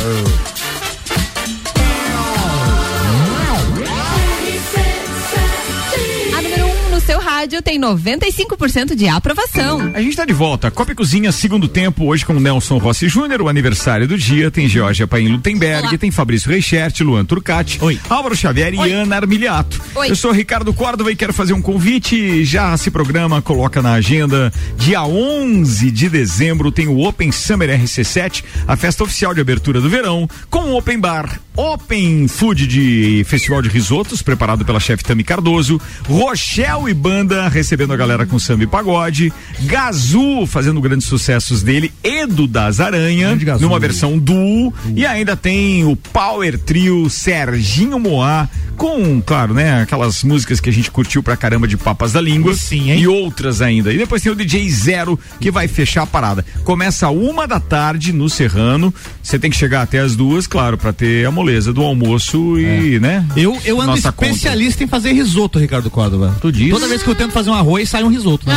rádio 7.40 7.62
tem 7.62 7.80
95% 7.80 8.96
de 8.96 9.08
aprovação. 9.08 9.80
A 9.94 10.02
gente 10.02 10.14
tá 10.14 10.26
de 10.26 10.34
volta. 10.34 10.70
Copa 10.70 10.92
e 10.92 10.96
Cozinha, 10.96 11.32
segundo 11.32 11.70
tempo, 11.70 12.04
hoje 12.06 12.26
com 12.26 12.34
Nelson 12.34 12.78
Rossi 12.78 13.08
Júnior, 13.08 13.42
o 13.42 13.48
aniversário 13.48 14.06
do 14.06 14.18
dia. 14.18 14.52
Tem 14.52 14.68
Georgia 14.68 15.08
Paim 15.08 15.30
Lutemberg, 15.30 15.88
Olá. 15.88 15.98
tem 15.98 16.12
Fabrício 16.12 16.50
Reichert, 16.50 17.00
Luan 17.00 17.24
Turcati, 17.24 17.80
Álvaro 18.10 18.36
Xavier 18.36 18.78
Oi. 18.78 18.90
e 18.90 18.92
Ana 18.92 19.16
Armiliato. 19.16 19.82
Oi. 19.96 20.12
Eu 20.12 20.18
sou 20.18 20.34
Ricardo 20.34 20.74
Córdova 20.74 21.14
e 21.14 21.16
quero 21.16 21.32
fazer 21.32 21.54
um 21.54 21.62
convite. 21.62 22.44
Já 22.44 22.76
se 22.76 22.92
programa, 22.92 23.42
coloca 23.42 23.82
na 23.82 23.94
agenda. 23.94 24.52
Dia 24.76 25.04
11 25.04 25.92
de 25.92 26.10
dezembro 26.10 26.74
tem 26.74 26.90
o 26.90 27.08
Open 27.08 27.32
Summer 27.32 27.70
RC7, 27.70 28.44
a 28.68 28.76
festa 28.76 29.02
oficial 29.06 29.34
de 29.34 29.40
abertura 29.40 29.80
do 29.80 29.90
verão, 29.90 30.28
com 30.50 30.72
o 30.72 30.78
Open 30.78 31.00
Bar. 31.00 31.40
Open 31.56 32.28
Food 32.28 32.68
de 32.68 33.24
Festival 33.26 33.62
de 33.62 33.70
Risotos, 33.70 34.22
preparado 34.22 34.64
pela 34.64 34.80
chefe 34.80 35.04
Tami 35.04 35.24
Cardoso, 35.24 35.80
Rochelle 36.08 36.90
e 36.90 36.94
Banda 36.94 37.29
recebendo 37.50 37.94
a 37.94 37.98
galera 37.98 38.26
com 38.26 38.40
samba 38.40 38.64
e 38.64 38.68
pagode, 38.68 39.32
Gazu 39.62 40.46
fazendo 40.48 40.82
grandes 40.82 41.08
sucessos 41.08 41.62
dele, 41.64 41.92
Edo 42.04 42.48
das 42.48 42.80
Aranha, 42.80 43.36
Gazu. 43.36 43.62
numa 43.64 43.80
versão 43.80 44.18
duo, 44.18 44.74
e 44.96 45.06
ainda 45.06 45.36
tem 45.36 45.84
o 45.86 45.96
Power 45.96 46.58
Trio 46.60 47.10
Serginho 47.10 48.00
Moá, 48.00 48.48
com, 48.76 49.22
claro, 49.22 49.54
né, 49.54 49.82
aquelas 49.82 50.24
músicas 50.24 50.60
que 50.62 50.70
a 50.70 50.74
gente 50.74 50.90
curtiu 50.90 51.22
pra 51.22 51.36
caramba 51.36 51.68
de 51.68 51.76
Papas 51.76 52.14
da 52.14 52.22
Língua, 52.22 52.54
Sim, 52.56 52.92
hein? 52.92 53.02
e 53.02 53.08
outras 53.08 53.62
ainda. 53.62 53.92
E 53.92 53.98
depois 53.98 54.22
tem 54.22 54.32
o 54.32 54.36
DJ 54.36 54.70
Zero, 54.70 55.20
que 55.40 55.52
vai 55.52 55.68
fechar 55.68 56.04
a 56.04 56.08
parada. 56.08 56.46
Começa 56.64 57.10
uma 57.10 57.46
da 57.46 57.60
tarde 57.60 58.14
no 58.14 58.30
Serrano, 58.30 58.94
você 59.22 59.38
tem 59.38 59.52
que 59.52 59.58
chegar 59.58 59.82
até 59.82 60.00
as 60.00 60.16
duas, 60.16 60.48
claro, 60.48 60.78
pra 60.78 60.94
ter 60.94 61.26
a 61.26 61.32
moleza 61.32 61.74
do 61.74 61.82
almoço 61.84 62.58
e, 62.58 63.00
né? 63.00 63.26
Eu, 63.36 63.58
eu 63.66 63.82
ando 63.82 63.92
nossa 63.92 64.14
conta. 64.14 64.32
especialista 64.32 64.82
em 64.84 64.88
fazer 64.88 65.12
risoto, 65.12 65.60
Ricardo 65.60 65.90
Córdova. 65.90 66.38
Tu 66.40 66.50
diz? 66.52 66.70
Toda 66.72 66.88
vez 66.88 67.04
que 67.04 67.10
eu 67.10 67.16
tento 67.20 67.32
fazer 67.34 67.50
um 67.50 67.54
arroz, 67.54 67.90
sai 67.90 68.04
um 68.04 68.08
risoto. 68.10 68.48
Né? 68.48 68.56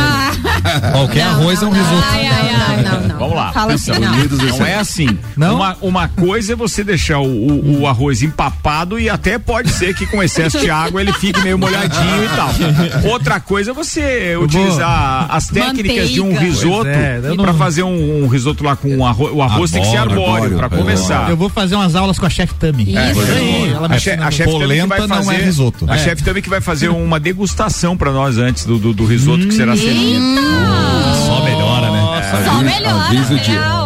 Qualquer 0.91 1.21
arroz 1.23 1.61
é 1.61 1.65
um 1.65 1.71
risoto. 1.71 2.03
Ai, 2.11 2.27
ai, 2.27 2.55
ai, 2.67 2.83
não, 2.83 3.07
não. 3.07 3.19
Vamos 3.19 3.35
lá. 3.35 3.51
Fala 3.53 3.73
assim, 3.73 3.91
não. 3.91 4.57
Não 4.57 4.65
é 4.65 4.75
assim. 4.75 5.17
Não? 5.37 5.55
Uma, 5.55 5.77
uma 5.81 6.07
coisa 6.07 6.53
é 6.53 6.55
você 6.55 6.83
deixar 6.83 7.19
o, 7.19 7.25
o- 7.25 7.81
o 7.81 7.87
arroz 7.87 8.21
empapado 8.21 8.99
e 8.99 9.09
até 9.09 9.37
pode 9.37 9.69
ser 9.69 9.93
que 9.95 10.05
com 10.05 10.21
excesso 10.23 10.59
de 10.59 10.69
água 10.69 11.01
ele 11.01 11.11
fique 11.13 11.39
meio 11.41 11.57
molhadinho 11.57 12.23
e 12.23 12.29
tal. 12.35 13.11
Outra 13.11 13.39
coisa 13.39 13.71
é 13.71 13.73
você 13.73 14.35
utilizar 14.37 15.27
as 15.29 15.47
técnicas 15.47 16.09
de 16.09 16.21
um 16.21 16.25
Manteiga. 16.31 16.45
risoto 16.45 16.87
é, 16.87 17.19
não- 17.35 17.53
fazer 17.53 17.83
um, 17.83 18.23
um 18.23 18.27
risoto 18.27 18.63
lá 18.63 18.75
com 18.75 18.89
um 18.95 19.05
arroz. 19.05 19.31
O 19.33 19.41
arroz 19.41 19.71
tem 19.71 19.81
que 19.81 19.87
ser 19.89 19.97
Arbóreo, 19.97 20.59
arbóreo, 20.59 20.77
começar. 20.85 21.29
Eu 21.29 21.37
vou 21.37 21.49
fazer 21.49 21.75
umas 21.75 21.95
aulas 21.95 22.17
com 22.19 22.25
a 22.25 22.29
chefe 22.29 22.53
Tami. 22.55 22.83
Isso. 22.83 22.97
aí. 23.31 23.71
Ela 23.73 23.87
me 23.89 23.95
A, 23.95 23.99
chefe 23.99 24.17
também 24.17 24.29
que 24.29 24.51
Polenta 24.51 24.87
vai 24.87 24.99
não 25.07 25.07
fazer, 25.07 25.35
é 25.35 25.45
risoto. 25.45 25.85
A 25.89 25.95
É. 25.95 25.99
chefe 25.99 26.23
também 26.23 26.41
que 26.43 26.49
vai 26.49 26.61
fazer 26.61 26.89
uma 26.89 27.19
degustação 27.19 27.95
pra 27.97 28.11
nós 28.11 28.37
antes 28.37 28.52
do, 28.61 28.77
do, 28.77 28.93
do 28.93 29.05
risoto 29.05 29.47
que 29.47 29.53
será 29.53 29.75
servido. 29.75 30.23
Só 31.25 31.43
melhora, 31.43 31.91
né? 31.91 32.45
Só 32.45 32.61
melhor, 32.61 33.01
avisa 33.07 33.33
o 33.33 33.39
dia. 33.39 33.82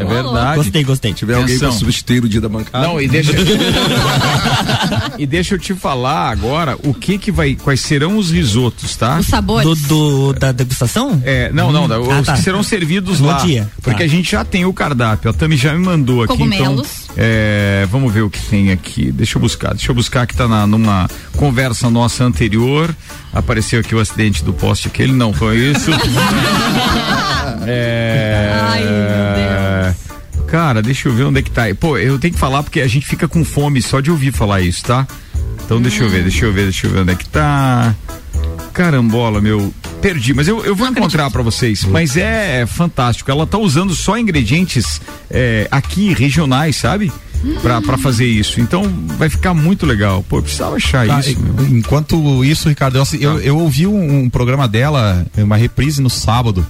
É 0.00 0.04
verdade. 0.04 0.56
Gostei, 0.56 0.84
gostei. 0.84 1.10
Se 1.12 1.16
tiver 1.18 1.34
alguém 1.34 1.58
pra 1.58 1.70
substituir 1.72 2.24
o 2.24 2.28
dia 2.28 2.40
da 2.40 2.48
bancada. 2.48 2.86
Não, 2.86 3.00
e 3.00 3.06
deixa 3.08 3.32
E 5.18 5.26
deixa 5.26 5.54
eu 5.54 5.58
te 5.58 5.74
falar 5.74 6.30
agora 6.30 6.76
o 6.82 6.94
que 6.94 7.18
que 7.18 7.30
vai, 7.30 7.54
quais 7.54 7.80
serão 7.80 8.16
os 8.16 8.30
risotos, 8.30 8.96
tá? 8.96 9.18
Os 9.18 9.26
sabores. 9.26 9.68
Do, 9.82 10.32
do- 10.32 10.38
da 10.38 10.52
degustação? 10.52 11.20
É, 11.24 11.50
não, 11.52 11.70
não, 11.70 11.84
Hum. 11.84 11.88
da- 11.88 11.96
Ah, 11.96 12.20
os 12.20 12.26
tá. 12.26 12.32
que 12.34 12.40
serão 12.42 12.62
servidos 12.62 13.20
No 13.20 13.26
lá. 13.28 13.38
dia. 13.38 13.68
Porque 13.82 13.98
Tá. 13.98 14.04
a 14.04 14.08
gente 14.08 14.30
já 14.32 14.44
tem 14.44 14.64
o 14.64 14.72
cardápio. 14.72 15.30
A 15.30 15.32
Tami 15.34 15.56
já 15.56 15.72
me 15.74 15.84
mandou 15.84 16.22
aqui. 16.22 16.32
Cogumelos. 16.32 16.88
Então, 17.04 17.14
é, 17.18 17.86
vamos 17.90 18.12
ver 18.12 18.22
o 18.22 18.30
que 18.30 18.40
tem 18.40 18.70
aqui. 18.70 19.12
Deixa 19.12 19.36
eu 19.36 19.42
buscar. 19.42 19.70
Deixa 19.74 19.90
eu 19.90 19.94
buscar 19.94 20.26
que 20.26 20.34
tá 20.34 20.48
na, 20.48 20.66
numa 20.66 21.08
conversa 21.36 21.90
nossa 21.90 22.24
anterior. 22.24 22.94
Apareceu 23.32 23.80
aqui 23.80 23.94
o 23.94 24.00
acidente 24.00 24.42
do 24.42 24.52
poste 24.52 24.88
aquele. 24.88 25.12
Não 25.12 25.32
foi 25.32 25.56
isso. 25.58 25.90
é, 27.66 28.50
Ai, 28.62 28.80
meu 28.84 29.39
Cara, 30.50 30.82
deixa 30.82 31.08
eu 31.08 31.14
ver 31.14 31.24
onde 31.24 31.38
é 31.38 31.42
que 31.42 31.50
tá. 31.50 31.62
Pô, 31.78 31.96
eu 31.96 32.18
tenho 32.18 32.34
que 32.34 32.40
falar 32.40 32.62
porque 32.62 32.80
a 32.80 32.86
gente 32.88 33.06
fica 33.06 33.28
com 33.28 33.44
fome 33.44 33.80
só 33.80 34.00
de 34.00 34.10
ouvir 34.10 34.32
falar 34.32 34.60
isso, 34.60 34.82
tá? 34.84 35.06
Então 35.64 35.80
deixa 35.80 36.02
eu 36.02 36.10
ver, 36.10 36.22
deixa 36.22 36.44
eu 36.44 36.52
ver, 36.52 36.64
deixa 36.64 36.86
eu 36.86 36.90
ver 36.90 37.00
onde 37.00 37.12
é 37.12 37.14
que 37.14 37.28
tá. 37.28 37.94
Carambola, 38.72 39.40
meu. 39.40 39.72
Perdi, 40.00 40.32
mas 40.32 40.48
eu, 40.48 40.64
eu 40.64 40.74
vou 40.74 40.88
encontrar 40.88 41.30
pra 41.30 41.42
vocês. 41.42 41.84
Mas 41.84 42.16
é, 42.16 42.64
fantástico. 42.66 43.30
Ela 43.30 43.46
tá 43.46 43.58
usando 43.58 43.94
só 43.94 44.16
ingredientes 44.18 45.00
é, 45.30 45.68
aqui, 45.70 46.12
regionais, 46.14 46.76
sabe? 46.76 47.12
Pra, 47.62 47.80
pra 47.80 47.96
fazer 47.96 48.26
isso. 48.26 48.60
Então 48.60 48.82
vai 49.18 49.28
ficar 49.28 49.54
muito 49.54 49.86
legal. 49.86 50.24
Pô, 50.28 50.38
eu 50.38 50.42
precisava 50.42 50.76
achar 50.76 51.06
Tá, 51.06 51.20
isso. 51.20 51.38
meu. 51.40 51.66
enquanto 51.68 52.44
isso, 52.44 52.68
Ricardo, 52.68 52.96
eu, 52.98 53.04
eu, 53.20 53.40
eu 53.40 53.58
ouvi 53.58 53.86
um, 53.86 54.20
um 54.24 54.30
programa 54.30 54.66
dela, 54.66 55.24
uma 55.36 55.56
reprise 55.56 56.00
no 56.02 56.10
sábado. 56.10 56.66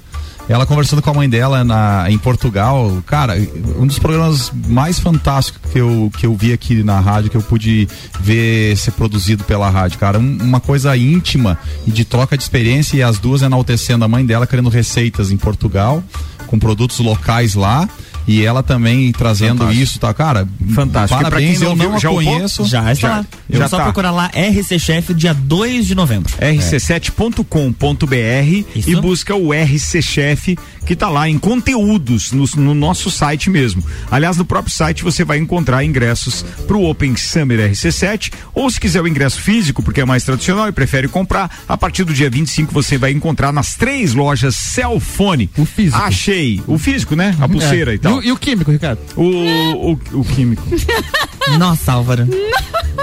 Ela 0.50 0.66
conversando 0.66 1.00
com 1.00 1.08
a 1.10 1.14
mãe 1.14 1.28
dela 1.30 1.62
na, 1.62 2.10
em 2.10 2.18
Portugal, 2.18 3.00
cara, 3.06 3.36
um 3.78 3.86
dos 3.86 4.00
programas 4.00 4.52
mais 4.66 4.98
fantásticos 4.98 5.70
que 5.70 5.78
eu, 5.78 6.10
que 6.18 6.26
eu 6.26 6.34
vi 6.34 6.52
aqui 6.52 6.82
na 6.82 6.98
rádio, 6.98 7.30
que 7.30 7.36
eu 7.36 7.42
pude 7.42 7.86
ver 8.20 8.76
ser 8.76 8.90
produzido 8.90 9.44
pela 9.44 9.70
rádio, 9.70 9.96
cara. 10.00 10.18
Um- 10.18 10.38
uma 10.42 10.58
coisa 10.58 10.96
íntima 10.96 11.56
e 11.86 11.92
de 11.92 12.04
troca 12.04 12.36
de 12.36 12.42
experiência 12.42 12.96
e 12.96 13.02
as 13.02 13.20
duas 13.20 13.42
enaltecendo 13.42 14.04
a 14.04 14.08
mãe 14.08 14.26
dela, 14.26 14.44
querendo 14.44 14.68
receitas 14.68 15.30
em 15.30 15.36
Portugal, 15.36 16.02
com 16.48 16.58
produtos 16.58 16.98
locais 16.98 17.54
lá. 17.54 17.88
E 18.26 18.44
ela 18.44 18.62
também 18.62 19.10
trazendo 19.12 19.58
Fantástico. 19.58 19.82
isso, 19.82 19.98
tá? 19.98 20.14
Cara, 20.14 20.46
Fantástico. 20.74 21.20
Pra 21.20 21.30
Parabéns, 21.30 21.58
quem 21.58 21.66
não 21.66 21.72
eu 21.72 21.76
não 21.76 21.90
viu, 21.90 21.98
já 22.00 22.08
conheço. 22.10 22.64
Já, 22.66 22.92
está 22.92 23.08
lá. 23.08 23.26
já 23.48 23.58
Já 23.58 23.68
só 23.68 23.76
tá. 23.78 23.82
procurar 23.84 24.10
lá 24.12 24.26
RC 24.28 24.78
Chef 24.78 25.12
dia 25.14 25.34
2 25.34 25.86
de 25.86 25.94
novembro. 25.94 26.32
rc7.com.br 26.38 28.64
e 28.74 28.96
busca 28.96 29.34
o 29.34 29.52
RC 29.52 30.02
Chef 30.02 30.56
que 30.90 30.96
tá 30.96 31.08
lá 31.08 31.28
em 31.28 31.38
conteúdos 31.38 32.32
no, 32.32 32.44
no 32.56 32.74
nosso 32.74 33.12
site 33.12 33.48
mesmo. 33.48 33.80
Aliás, 34.10 34.36
no 34.36 34.44
próprio 34.44 34.74
site 34.74 35.04
você 35.04 35.22
vai 35.24 35.38
encontrar 35.38 35.84
ingressos 35.84 36.44
pro 36.66 36.82
Open 36.82 37.14
Summer 37.16 37.70
RC7 37.70 38.32
ou 38.52 38.68
se 38.68 38.80
quiser 38.80 39.00
o 39.00 39.06
ingresso 39.06 39.40
físico, 39.40 39.84
porque 39.84 40.00
é 40.00 40.04
mais 40.04 40.24
tradicional 40.24 40.66
e 40.66 40.72
prefere 40.72 41.06
comprar, 41.06 41.48
a 41.68 41.76
partir 41.76 42.02
do 42.02 42.12
dia 42.12 42.28
25 42.28 42.74
você 42.74 42.98
vai 42.98 43.12
encontrar 43.12 43.52
nas 43.52 43.76
três 43.76 44.14
lojas 44.14 44.56
Cellfone. 44.56 45.48
O 45.56 45.64
físico. 45.64 45.96
Achei. 46.02 46.60
O 46.66 46.76
físico, 46.76 47.14
né? 47.14 47.36
A 47.40 47.48
pulseira 47.48 47.92
É. 47.92 47.94
e 47.94 47.98
tal. 48.00 48.14
E 48.14 48.16
o, 48.16 48.22
e 48.24 48.32
o 48.32 48.36
químico, 48.36 48.72
Ricardo? 48.72 48.98
O, 49.14 49.92
o, 49.92 50.00
o 50.14 50.24
químico. 50.24 50.64
Nossa, 51.56 51.92
Álvaro. 51.92 52.26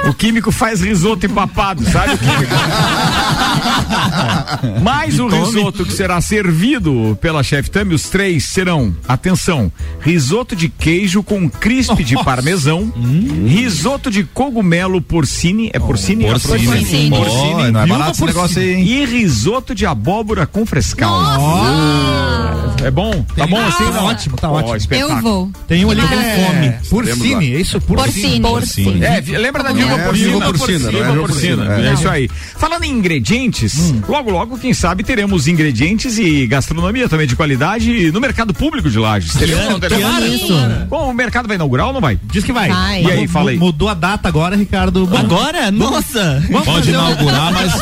O 0.07 0.13
químico 0.13 0.51
faz 0.51 0.81
risoto 0.81 1.25
empapado, 1.25 1.83
sabe 1.89 2.13
o 2.15 2.17
químico? 2.17 2.53
Mais 4.83 5.19
o 5.19 5.27
risoto 5.27 5.85
que 5.85 5.93
será 5.93 6.21
servido 6.21 7.17
pela 7.19 7.43
chefe 7.43 7.69
Os 7.93 8.03
três 8.03 8.45
serão, 8.45 8.95
atenção, 9.07 9.71
risoto 9.99 10.55
de 10.55 10.69
queijo 10.69 11.21
com 11.21 11.49
crisp 11.49 12.03
de 12.03 12.15
parmesão, 12.23 12.91
risoto 13.45 14.09
de 14.09 14.23
cogumelo 14.23 15.01
porcini, 15.01 15.69
é 15.73 15.79
porcini? 15.79 16.25
É 16.25 16.31
porcini. 16.31 16.65
porcini. 16.65 17.09
Porcini. 17.09 17.71
Não 17.71 17.81
é 17.81 17.87
barato 17.87 18.11
esse 18.11 18.25
negócio 18.25 18.61
aí, 18.61 18.73
hein? 18.73 18.87
E 18.87 19.05
risoto 19.05 19.75
de 19.75 19.85
abóbora 19.85 20.45
com 20.45 20.65
frescal. 20.65 22.56
É 22.83 22.91
bom? 22.91 23.25
Tá 23.35 23.47
bom 23.47 23.59
assim? 23.65 23.91
Tá 23.91 24.03
ótimo, 24.03 24.37
tá 24.37 24.51
Ó, 24.51 24.55
ótimo. 24.57 24.75
espetáculo. 24.75 25.17
Eu 25.17 25.21
vou. 25.21 25.51
Tem 25.67 25.83
um 25.85 25.91
ali 25.91 26.01
com 26.01 26.13
É. 26.15 26.45
fome. 26.45 26.73
Porcine, 26.89 27.55
é 27.55 27.59
isso? 27.59 27.81
Porcine. 27.81 28.39
Porcine. 28.41 29.03
É, 29.03 29.21
lembra 29.37 29.63
da 29.63 29.71
Vilma 29.73 29.93
É, 29.93 30.05
Porcina? 30.05 30.29
Vilma 30.29 30.45
Porcina, 30.45 30.89
é? 30.89 31.15
Porcina, 31.15 31.75
É 31.77 31.89
é. 31.89 31.93
isso 31.93 32.07
aí. 32.09 32.29
Falando 32.57 32.83
em 32.83 32.91
ingredientes, 32.91 33.93
logo, 34.07 34.29
logo, 34.31 34.57
quem 34.57 34.73
sabe, 34.73 35.03
teremos 35.03 35.47
ingredientes 35.47 36.17
e 36.17 36.45
gastronomia 36.47 37.09
também 37.09 37.27
de 37.27 37.35
qualidade 37.35 38.11
no 38.11 38.21
mercado 38.21 38.53
público 38.53 38.89
de 38.89 38.99
Lages. 38.99 39.33
Teremos 39.33 39.79
Que 39.79 39.93
é 39.95 40.27
isso? 40.27 40.53
Bom, 40.89 41.09
o 41.09 41.13
mercado 41.13 41.47
vai 41.47 41.55
inaugurar 41.55 41.87
ou 41.87 41.93
não 41.93 42.01
vai? 42.01 42.19
Diz 42.31 42.43
que 42.43 42.53
vai. 42.53 42.69
Vai. 42.69 43.03
E 43.03 43.11
aí, 43.11 43.27
fala 43.27 43.51
aí. 43.51 43.57
Mudou 43.57 43.89
a 43.89 43.93
data 43.93 44.27
agora, 44.27 44.55
Ricardo. 44.55 45.09
Agora? 45.17 45.71
Nossa! 45.71 46.43
vamos 46.49 46.65
Pode 46.67 46.89
inaugurar, 46.89 47.51
mas 47.53 47.73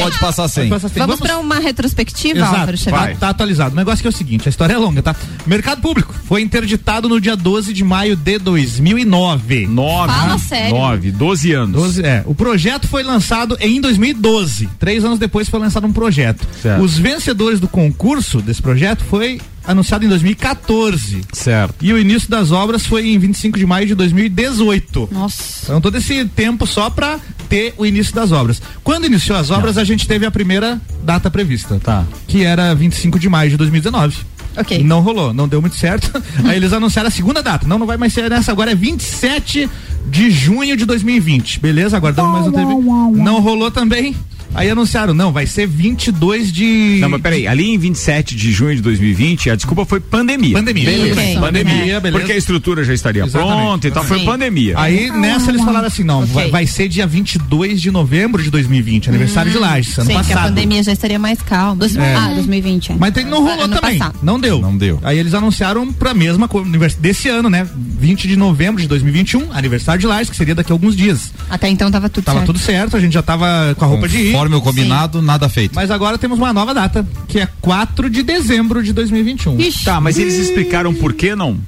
pode 0.00 0.18
passar 0.18 0.48
sem. 0.48 0.68
Vamos 0.68 1.20
pra 1.20 1.38
uma 1.38 1.58
retrospectiva, 1.58 2.44
Álvaro 2.44 2.78
tá, 2.78 3.08
tá 3.18 3.28
atualizado. 3.28 3.74
O 3.74 3.76
negócio 3.76 4.00
que 4.00 4.06
é 4.06 4.10
o 4.10 4.12
seguinte, 4.12 4.31
a 4.44 4.48
história 4.48 4.74
é 4.74 4.78
longa, 4.78 5.02
tá? 5.02 5.14
Mercado 5.46 5.80
Público 5.80 6.14
foi 6.24 6.42
interditado 6.42 7.08
no 7.08 7.20
dia 7.20 7.36
12 7.36 7.72
de 7.72 7.84
maio 7.84 8.16
de 8.16 8.38
2009. 8.38 9.66
Nove. 9.66 10.12
Fala 10.12 10.38
sério. 10.38 10.76
Nove, 10.76 11.10
doze 11.12 11.52
anos. 11.52 11.74
12, 11.74 12.02
é. 12.04 12.22
O 12.26 12.34
projeto 12.34 12.86
foi 12.88 13.02
lançado 13.02 13.56
em 13.60 13.80
2012. 13.80 14.68
Três 14.78 15.04
anos 15.04 15.18
depois 15.18 15.48
foi 15.48 15.60
lançado 15.60 15.86
um 15.86 15.92
projeto. 15.92 16.46
Certo. 16.60 16.82
Os 16.82 16.96
vencedores 16.98 17.60
do 17.60 17.68
concurso 17.68 18.40
desse 18.40 18.62
projeto 18.62 19.04
foi 19.04 19.40
anunciado 19.66 20.04
em 20.04 20.08
2014. 20.08 21.22
Certo. 21.32 21.74
E 21.80 21.92
o 21.92 21.98
início 21.98 22.28
das 22.28 22.50
obras 22.50 22.86
foi 22.86 23.08
em 23.08 23.18
25 23.18 23.58
de 23.58 23.66
maio 23.66 23.86
de 23.86 23.94
2018. 23.94 25.08
Nossa. 25.12 25.64
Então 25.64 25.80
todo 25.80 25.96
esse 25.96 26.24
tempo 26.26 26.66
só 26.66 26.90
pra 26.90 27.18
ter 27.48 27.74
o 27.76 27.84
início 27.84 28.14
das 28.14 28.32
obras. 28.32 28.62
Quando 28.82 29.06
iniciou 29.06 29.38
as 29.38 29.50
obras, 29.50 29.76
a 29.76 29.84
gente 29.84 30.06
teve 30.06 30.24
a 30.24 30.30
primeira 30.30 30.80
data 31.02 31.30
prevista. 31.30 31.80
Tá. 31.82 32.04
Que 32.26 32.44
era 32.44 32.74
25 32.74 33.18
de 33.18 33.28
maio 33.28 33.50
de 33.50 33.56
2019. 33.56 34.16
Ok. 34.56 34.82
Não 34.84 35.00
rolou, 35.00 35.32
não 35.32 35.48
deu 35.48 35.60
muito 35.60 35.76
certo. 35.76 36.10
Aí 36.44 36.56
eles 36.56 36.72
anunciaram 36.72 37.08
a 37.08 37.10
segunda 37.10 37.42
data. 37.42 37.66
Não, 37.66 37.78
não 37.78 37.86
vai 37.86 37.96
mais 37.96 38.12
ser 38.12 38.28
nessa, 38.28 38.52
agora 38.52 38.72
é 38.72 38.74
27 38.74 39.68
de 40.08 40.30
junho 40.30 40.76
de 40.76 40.84
2020. 40.84 41.60
Beleza? 41.60 41.96
Aguardamos 41.96 42.32
mais 42.32 42.46
um 42.46 42.52
tempo. 42.52 43.16
Não 43.16 43.40
rolou 43.40 43.70
também. 43.70 44.14
Aí 44.54 44.68
anunciaram, 44.70 45.14
não, 45.14 45.32
vai 45.32 45.46
ser 45.46 45.66
22 45.66 46.52
de. 46.52 46.98
Não, 47.00 47.08
mas 47.08 47.20
peraí, 47.20 47.46
ali 47.46 47.70
em 47.70 47.78
27 47.78 48.36
de 48.36 48.52
junho 48.52 48.76
de 48.76 48.82
2020, 48.82 49.50
a 49.50 49.56
desculpa 49.56 49.84
foi 49.84 50.00
pandemia. 50.00 50.56
Pandemia. 50.56 50.84
Beleza. 50.84 51.20
Ok. 51.20 51.38
Pandemia, 51.40 52.00
beleza. 52.00 52.18
porque 52.20 52.32
a 52.32 52.36
estrutura 52.36 52.84
já 52.84 52.92
estaria 52.94 53.24
Exatamente. 53.24 53.56
pronta 53.56 53.88
e 53.88 53.90
tal, 53.90 54.04
foi 54.04 54.18
Sim. 54.20 54.24
pandemia. 54.26 54.74
Aí 54.78 55.10
nessa 55.10 55.50
eles 55.50 55.62
falaram 55.64 55.86
assim: 55.86 56.04
não, 56.04 56.24
vai, 56.26 56.50
vai 56.50 56.66
ser 56.66 56.88
dia 56.88 57.06
22 57.06 57.80
de 57.80 57.90
novembro 57.90 58.42
de 58.42 58.50
2020, 58.50 59.08
aniversário 59.08 59.50
de 59.50 59.58
Lages, 59.58 59.96
ano 59.98 60.06
Sim, 60.06 60.12
que 60.12 60.18
a 60.18 60.22
passado. 60.24 60.48
pandemia 60.48 60.82
já 60.82 60.92
estaria 60.92 61.18
mais 61.18 61.40
calma. 61.40 61.76
Dois- 61.76 61.96
É. 61.96 62.14
Ah, 62.14 62.28
2020. 62.34 62.92
é. 62.92 62.96
Mas 62.98 63.12
tem- 63.14 63.24
não 63.24 63.42
rolou 63.42 63.64
Ano 63.64 63.76
também. 63.76 63.98
passado. 63.98 64.18
Não 64.22 64.38
deu. 64.38 64.60
Não 64.60 64.76
deu. 64.76 64.98
Aí 65.02 65.18
eles 65.18 65.34
anunciaram 65.34 65.92
pra 65.92 66.12
mesma 66.14 66.46
co- 66.48 66.60
univers- 66.60 66.94
desse 66.94 67.28
ano, 67.28 67.48
né? 67.48 67.66
20 67.98 68.26
de 68.28 68.36
novembro 68.36 68.80
de 68.82 68.88
2021, 68.88 69.52
aniversário 69.52 70.00
de 70.00 70.06
Lages, 70.06 70.30
que 70.30 70.36
seria 70.36 70.54
daqui 70.54 70.72
a 70.72 70.74
alguns 70.74 70.96
dias. 70.96 71.32
Até 71.48 71.68
então 71.68 71.90
tava 71.90 72.08
tudo 72.08 72.24
Tava 72.24 72.38
certo. 72.40 72.46
tudo 72.52 72.58
certo, 72.58 72.96
a 72.96 73.00
gente 73.00 73.12
já 73.12 73.22
tava 73.22 73.74
com 73.78 73.84
a 73.84 73.88
roupa 73.88 74.08
de 74.08 74.16
ir. 74.18 74.32
Conforme 74.42 74.56
o 74.56 74.60
combinado, 74.60 75.22
nada 75.22 75.48
feito. 75.48 75.74
Mas 75.74 75.90
agora 75.90 76.18
temos 76.18 76.38
uma 76.38 76.52
nova 76.52 76.74
data, 76.74 77.06
que 77.28 77.38
é 77.38 77.46
4 77.60 78.10
de 78.10 78.22
dezembro 78.22 78.82
de 78.82 78.92
2021. 78.92 79.60
Ixi. 79.60 79.84
Tá, 79.84 80.00
mas 80.00 80.18
eles 80.18 80.34
explicaram 80.34 80.92
por 80.94 81.12
que 81.12 81.34
não? 81.36 81.58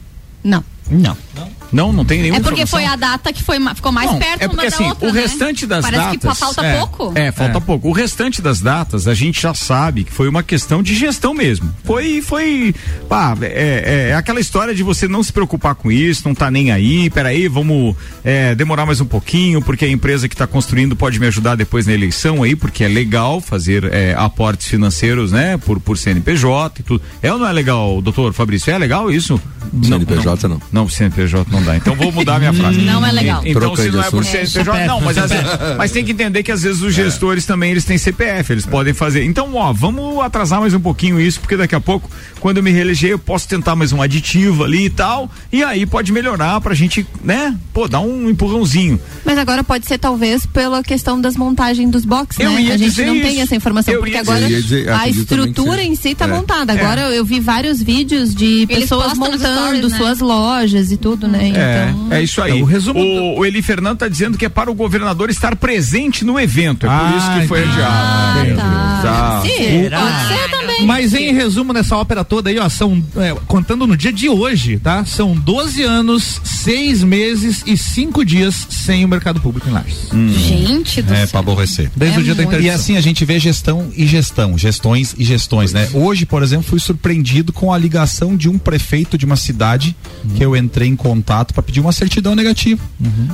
Não. 0.43 0.65
Não. 0.91 1.17
Não, 1.37 1.49
não 1.75 2.05
tem 2.05 2.23
nenhuma 2.23 2.39
É 2.39 2.43
porque 2.43 2.63
informação? 2.63 2.89
foi 2.89 2.93
a 2.93 2.97
data 2.97 3.33
que 3.33 3.43
foi, 3.43 3.59
ficou 3.75 3.93
mais 3.93 4.11
Não, 4.11 4.19
perto 4.19 4.43
é 4.43 4.49
porque 4.49 4.67
uma 4.67 4.71
da 4.71 4.77
assim, 4.77 4.89
outra, 4.89 5.09
o 5.09 5.13
né? 5.13 5.21
restante 5.21 5.67
das 5.67 5.85
Parece 5.85 6.03
datas. 6.05 6.33
que 6.33 6.45
falta 6.45 6.65
é, 6.65 6.79
pouco. 6.79 7.13
É, 7.15 7.33
falta 7.33 7.61
pouco. 7.61 7.89
O 7.89 7.93
restante 7.93 8.41
das 8.41 8.61
datas 8.61 9.09
a 9.09 9.15
gente 9.15 9.41
já 9.41 9.55
sabe 9.55 10.05
que 10.05 10.13
foi 10.13 10.29
uma 10.29 10.43
questão 10.43 10.83
de 10.83 10.95
gestão 10.95 11.35
mesmo. 11.35 11.75
Foi, 11.85 12.21
foi. 12.23 12.75
Pá, 13.09 13.37
é, 13.43 14.11
é 14.11 14.15
aquela 14.15 14.41
história 14.41 14.75
de 14.75 14.83
você 14.83 15.09
não 15.09 15.23
se 15.23 15.33
preocupar 15.33 15.75
com 15.75 15.91
isso, 15.91 16.23
não 16.27 16.35
tá 16.35 16.51
nem 16.51 16.71
aí, 16.71 17.11
peraí, 17.11 17.49
vamos 17.49 17.97
é, 18.25 18.55
demorar 18.55 18.87
mais 18.87 19.01
um 19.01 19.07
pouquinho, 19.07 19.61
porque 19.61 19.85
a 19.85 19.91
empresa 19.91 20.29
que 20.29 20.35
está 20.35 20.47
construindo 20.47 20.95
pode 20.95 21.19
me 21.19 21.27
ajudar 21.27 21.57
depois 21.57 21.87
na 21.87 21.93
eleição 21.93 22.43
aí, 22.43 22.55
porque 22.55 22.85
é 22.85 22.89
legal 22.89 23.41
fazer 23.41 23.85
é, 23.93 24.15
aportes 24.17 24.69
financeiros, 24.69 25.33
né, 25.33 25.57
por, 25.59 25.81
por 25.81 25.99
CNPJ 25.99 26.81
e 26.81 26.83
tudo. 26.83 27.03
É 27.23 27.33
ou 27.33 27.39
não 27.39 27.47
é 27.47 27.53
legal, 27.53 28.01
doutor 28.01 28.33
Fabrício? 28.33 28.73
É 28.73 28.79
legal 28.79 29.11
isso? 29.11 29.41
CNPJ 29.83 30.49
não. 30.49 30.61
Não, 30.73 30.89
CNPJ 30.89 31.51
não 31.51 31.64
dá. 31.65 31.77
Então 31.77 31.95
vou 31.95 32.13
mudar 32.13 32.37
a 32.37 32.39
minha 32.39 32.53
frase. 32.53 32.79
Não 32.83 33.05
é 33.05 33.11
legal. 33.13 33.43
Então 33.45 33.61
Troca 33.63 33.83
se 33.83 33.91
não 33.91 34.03
é 34.03 34.11
por. 34.11 34.25
CNPJ, 34.25 34.87
não, 34.87 35.01
mas, 35.01 35.19
às 35.19 35.31
vezes- 35.31 35.47
mas 35.77 35.91
tem 35.91 36.05
que 36.05 36.13
entender 36.13 36.43
que 36.43 36.53
às 36.53 36.63
vezes 36.63 36.81
os 36.83 36.95
gestores 36.95 37.45
também 37.47 37.71
eles 37.71 37.85
têm 37.85 37.99
CPF, 37.99 38.53
eles 38.53 38.67
podem 38.67 38.93
fazer. 38.95 39.25
Então, 39.25 39.55
ó, 39.55 39.73
vamos 39.73 40.21
atrasar 40.23 40.61
mais 40.61 40.75
um 40.75 40.81
pouquinho 40.81 41.21
isso, 41.21 41.41
porque 41.41 41.57
daqui 41.57 41.75
a 41.75 41.81
pouco, 41.81 42.09
quando 42.41 42.59
eu 42.59 42.63
me 42.63 42.71
reeleger, 42.71 43.11
eu 43.11 43.19
posso 43.19 43.49
tentar 43.49 43.75
mais 43.77 43.93
um 43.93 44.01
aditivo 44.03 44.65
ali 44.65 44.85
e 44.87 44.91
tal, 44.91 45.31
e 45.53 45.63
aí 45.65 45.87
pode 45.87 46.13
melhorar 46.13 46.61
pra 46.61 46.75
gente, 46.75 47.07
né, 47.23 47.57
pô, 47.73 47.89
dar 47.89 48.01
um 48.01 48.29
empurrãozinho. 48.29 49.01
Mas 49.25 49.39
agora 49.39 49.63
pode 49.65 49.87
ser 49.87 49.99
talvez 49.99 50.47
pela 50.47 50.83
questão 50.83 51.21
das 51.21 51.37
montagens 51.37 51.91
dos 51.91 52.05
boxes, 52.05 52.41
Eu 52.41 52.51
né? 52.51 52.63
ia 52.63 52.75
A 52.75 52.77
gente 52.77 52.91
dizer 52.91 53.07
não 53.07 53.15
isso. 53.17 53.27
tem 53.27 53.41
essa 53.41 53.55
informação, 53.57 53.95
Eu 53.95 54.01
porque 54.01 54.17
agora 54.17 54.47
dizer. 54.47 54.89
A 54.91 55.09
estrutura 55.09 55.83
em 55.83 55.95
si 55.95 56.15
tá 56.15 56.25
É. 56.25 56.29
montada. 56.29 56.73
É. 56.73 56.81
Agora 56.81 57.01
eu 57.15 57.25
vi 57.25 57.41
vários 57.41 57.83
vídeos 57.83 58.35
de 58.35 58.67
Eles 58.69 58.81
pessoas 58.81 59.15
montando 59.17 59.39
stories, 59.39 59.91
né? 59.93 59.97
suas 59.99 60.19
lojas 60.21 60.93
e 60.93 60.97
tudo, 60.97 61.27
né? 61.29 61.49
É, 61.57 61.91
Então, 61.91 62.13
é 62.13 62.23
isso 62.23 62.43
aí. 62.43 62.59
É, 62.59 62.63
o 62.63 62.65
resumo 62.65 63.01
o, 63.01 63.39
o 63.41 63.45
Eli 63.47 63.63
Fernando 63.63 63.99
tá 63.99 64.09
dizendo 64.09 64.37
que 64.39 64.45
é 64.45 64.49
para 64.49 64.71
o 64.71 64.75
governador 64.75 65.31
estar 65.31 65.57
presente 65.57 66.25
no 66.25 66.39
evento. 66.39 66.87
É 66.87 66.89
por 66.89 66.95
Ah, 66.95 67.15
isso 67.17 67.41
que 67.41 67.47
foi 67.49 67.61
entendi. 67.61 67.81
adiado. 67.81 68.61
Ah, 68.61 69.01
tá. 69.03 69.05
Tá. 69.05 69.41
Pode 69.43 70.29
ser 70.29 70.51
também. 70.51 70.87
Mas 70.87 71.13
em 71.15 71.33
resumo, 71.33 71.73
nessa 71.73 71.97
ópera 71.97 72.25
toda 72.25 72.49
aí, 72.51 72.59
ó, 72.59 72.69
são, 72.69 73.03
é, 73.17 73.35
contando 73.47 73.87
no 73.87 73.97
dia 73.97 74.13
de 74.13 74.29
hoje, 74.29 74.79
tá? 74.79 75.05
São 75.05 75.35
12 75.37 75.83
anos, 75.83 76.41
6 76.43 77.03
meses 77.05 77.63
e 77.67 77.77
5 77.77 78.25
dias 78.25 78.67
sem 78.71 79.05
o 79.05 79.09
mercado 79.09 79.41
público 79.41 79.69
em 79.69 79.73
Lages. 79.73 80.09
Gente 80.31 81.03
do 81.03 81.13
É, 81.13 81.19
céu. 81.19 81.29
pra 81.29 81.41
aborrecer. 81.41 81.91
Desde 81.95 82.19
É 82.19 82.21
o 82.21 82.25
dia 82.25 82.35
da 82.35 82.43
muito. 82.43 82.55
E 82.55 82.59
interdição. 82.61 82.81
assim 82.81 82.97
a 82.97 83.01
gente 83.01 83.25
vê 83.25 83.39
gestão 83.39 83.91
e 83.97 84.07
gestão, 84.07 84.57
gestões 84.57 85.15
e 85.19 85.25
gestões, 85.25 85.73
né? 85.73 85.89
Hoje, 85.93 86.25
por 86.25 86.43
exemplo, 86.43 86.65
fui 86.65 86.81
surpreendido 86.81 87.53
com 87.53 87.73
a 87.73 87.77
ligação 87.79 88.37
de 88.37 88.49
um 88.49 88.59
prefeito 88.59 89.19
de 89.19 89.27
uma 89.27 89.37
cidade 89.37 89.95
que 90.35 90.43
eu 90.45 90.57
entrei 90.57 90.89
em 90.89 90.97
contato 90.97 91.44
para 91.53 91.63
pedir 91.63 91.81
uma 91.81 91.93
certidão 91.93 92.35
negativa. 92.35 92.81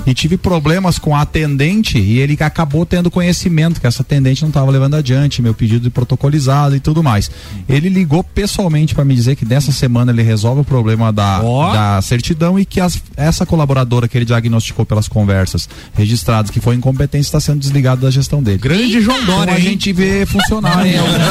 E 0.07 0.15
tive 0.15 0.37
problemas 0.37 0.99
com 0.99 1.15
a 1.15 1.21
atendente 1.21 1.99
e 1.99 2.19
ele 2.19 2.37
acabou 2.41 2.85
tendo 2.87 3.11
conhecimento 3.11 3.81
que 3.81 3.87
essa 3.87 4.03
atendente 4.03 4.43
não 4.43 4.49
estava 4.49 4.71
levando 4.71 4.95
adiante 4.97 5.43
meu 5.43 5.55
pedido 5.55 5.81
de 5.85 5.91
protocolizado 5.91 6.75
e 6.75 6.81
tudo 6.81 7.03
mais. 7.03 7.31
Ele 7.69 7.89
ligou 7.89 8.25
pessoalmente 8.25 8.95
para 8.95 9.05
me 9.05 9.15
dizer 9.15 9.37
que 9.37 9.45
dessa 9.45 9.71
semana 9.73 10.11
ele 10.11 10.23
resolve 10.23 10.63
o 10.63 10.65
problema 10.65 11.13
da, 11.13 11.41
Ó. 11.43 11.73
da 11.73 12.01
certidão 12.03 12.59
e 12.59 12.65
que 12.65 12.81
as- 12.81 13.01
essa 13.17 13.45
colaboradora 13.47 14.09
que 14.09 14.17
ele 14.19 14.25
diagnosticou 14.25 14.85
pelas 14.87 15.07
conversas 15.07 15.69
registradas 15.95 16.51
que 16.51 16.61
foi 16.61 16.75
incompetente 16.75 17.25
está 17.27 17.39
sendo 17.41 17.61
desligada 17.61 18.01
da 18.01 18.11
gestão 18.11 18.43
dele. 18.43 18.59
Grande 18.59 19.01
João 19.01 19.21
Então 19.23 19.37
Dória, 19.37 19.55
a 19.55 19.59
hein? 19.59 19.63
gente 19.65 19.93
vê 19.93 20.25
funcionar 20.27 20.85
em 20.87 20.97
alguns 20.99 21.13
lugares. 21.13 21.31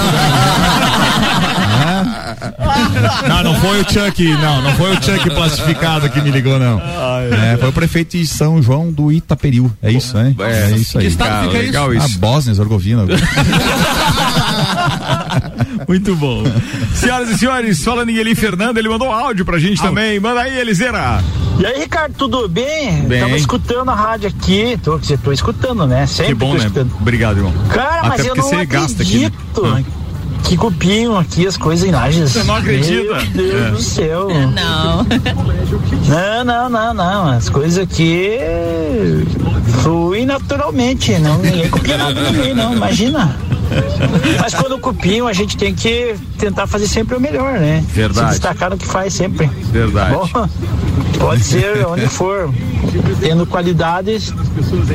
Não, 3.27 3.43
não 3.43 3.55
foi 3.55 3.81
o 3.81 3.91
Chuck, 3.91 4.23
não, 4.33 4.61
não 4.61 4.71
foi 4.75 4.91
o 4.91 4.95
Chuck 5.03 5.29
plastificado 5.29 6.09
que 6.09 6.21
me 6.21 6.31
ligou, 6.31 6.59
não. 6.59 6.79
É, 7.51 7.57
foi 7.57 7.69
o 7.69 7.73
prefeito 7.73 8.17
de 8.17 8.25
São 8.27 8.61
João 8.61 8.91
do 8.91 9.11
Itaperiú. 9.11 9.71
É 9.81 9.91
isso, 9.91 10.15
né? 10.17 10.35
É, 10.39 10.71
isso 10.75 10.97
aí. 10.97 11.05
Que 11.05 11.11
estado 11.11 11.47
fica 11.49 11.57
legal 11.61 11.89
A 11.89 11.95
isso. 11.95 12.19
Bósnia, 12.19 12.51
Herzegovina. 12.51 13.05
Muito 15.87 16.15
bom. 16.15 16.43
Senhoras 16.93 17.29
e 17.29 17.37
senhores, 17.37 17.83
falando 17.83 18.09
em 18.09 18.17
Eli 18.17 18.35
Fernando, 18.35 18.77
ele 18.77 18.89
mandou 18.89 19.11
áudio 19.11 19.45
pra 19.45 19.57
gente 19.59 19.81
também. 19.81 20.19
Manda 20.19 20.41
aí, 20.41 20.57
Eliseira. 20.59 21.23
E 21.59 21.65
aí, 21.65 21.79
Ricardo, 21.81 22.13
tudo 22.17 22.47
bem? 22.47 23.01
Bem. 23.03 23.21
Tava 23.21 23.35
escutando 23.35 23.89
a 23.89 23.95
rádio 23.95 24.29
aqui, 24.29 24.79
tô, 24.83 24.99
tô 25.23 25.31
escutando, 25.31 25.85
né? 25.87 26.05
Sempre 26.05 26.27
Que 26.27 26.33
bom, 26.35 26.47
tô 26.51 26.53
né? 26.53 26.59
escutando. 26.59 26.91
Obrigado, 26.99 27.37
irmão. 27.37 27.53
Cara, 27.69 28.03
mas 28.03 28.19
Até 28.19 28.29
eu 28.29 28.35
porque 28.35 28.41
não 28.41 28.49
você 28.59 28.65
gasta 28.65 29.03
aqui. 29.03 29.23
né? 29.25 29.31
Que 30.43 30.57
copiam 30.57 31.17
aqui 31.17 31.45
as 31.45 31.55
coisas 31.57 31.87
em 31.87 31.91
Lages. 31.91 32.31
Você 32.31 32.43
não 32.43 32.55
acredita? 32.55 33.13
Meu 33.15 33.25
Deus 33.33 33.53
É. 33.61 33.71
do 33.71 33.81
céu. 33.81 34.27
Não. 34.29 35.05
Não, 36.07 36.43
não, 36.43 36.69
não, 36.69 36.93
não. 36.93 37.27
As 37.29 37.49
coisas 37.49 37.77
aqui 37.77 38.37
fluem 39.83 40.25
naturalmente. 40.25 41.17
Não, 41.19 41.37
ninguém 41.37 41.69
copia 41.69 41.97
nada 41.97 42.19
ninguém, 42.31 42.53
não. 42.55 42.73
Imagina. 42.73 43.35
Mas 44.41 44.53
quando 44.53 44.77
copiam, 44.79 45.27
a 45.27 45.33
gente 45.33 45.57
tem 45.57 45.73
que 45.73 46.15
tentar 46.37 46.67
fazer 46.67 46.87
sempre 46.87 47.15
o 47.15 47.19
melhor, 47.19 47.59
né? 47.59 47.83
Verdade. 47.89 48.27
Se 48.27 48.39
destacar 48.39 48.69
no 48.69 48.77
que 48.77 48.85
faz 48.85 49.13
sempre. 49.13 49.47
Verdade. 49.71 50.13
Bom, 50.13 50.49
pode 51.19 51.43
ser 51.43 51.85
onde 51.85 52.07
for. 52.07 52.53
Tendo 53.19 53.45
qualidades, 53.45 54.33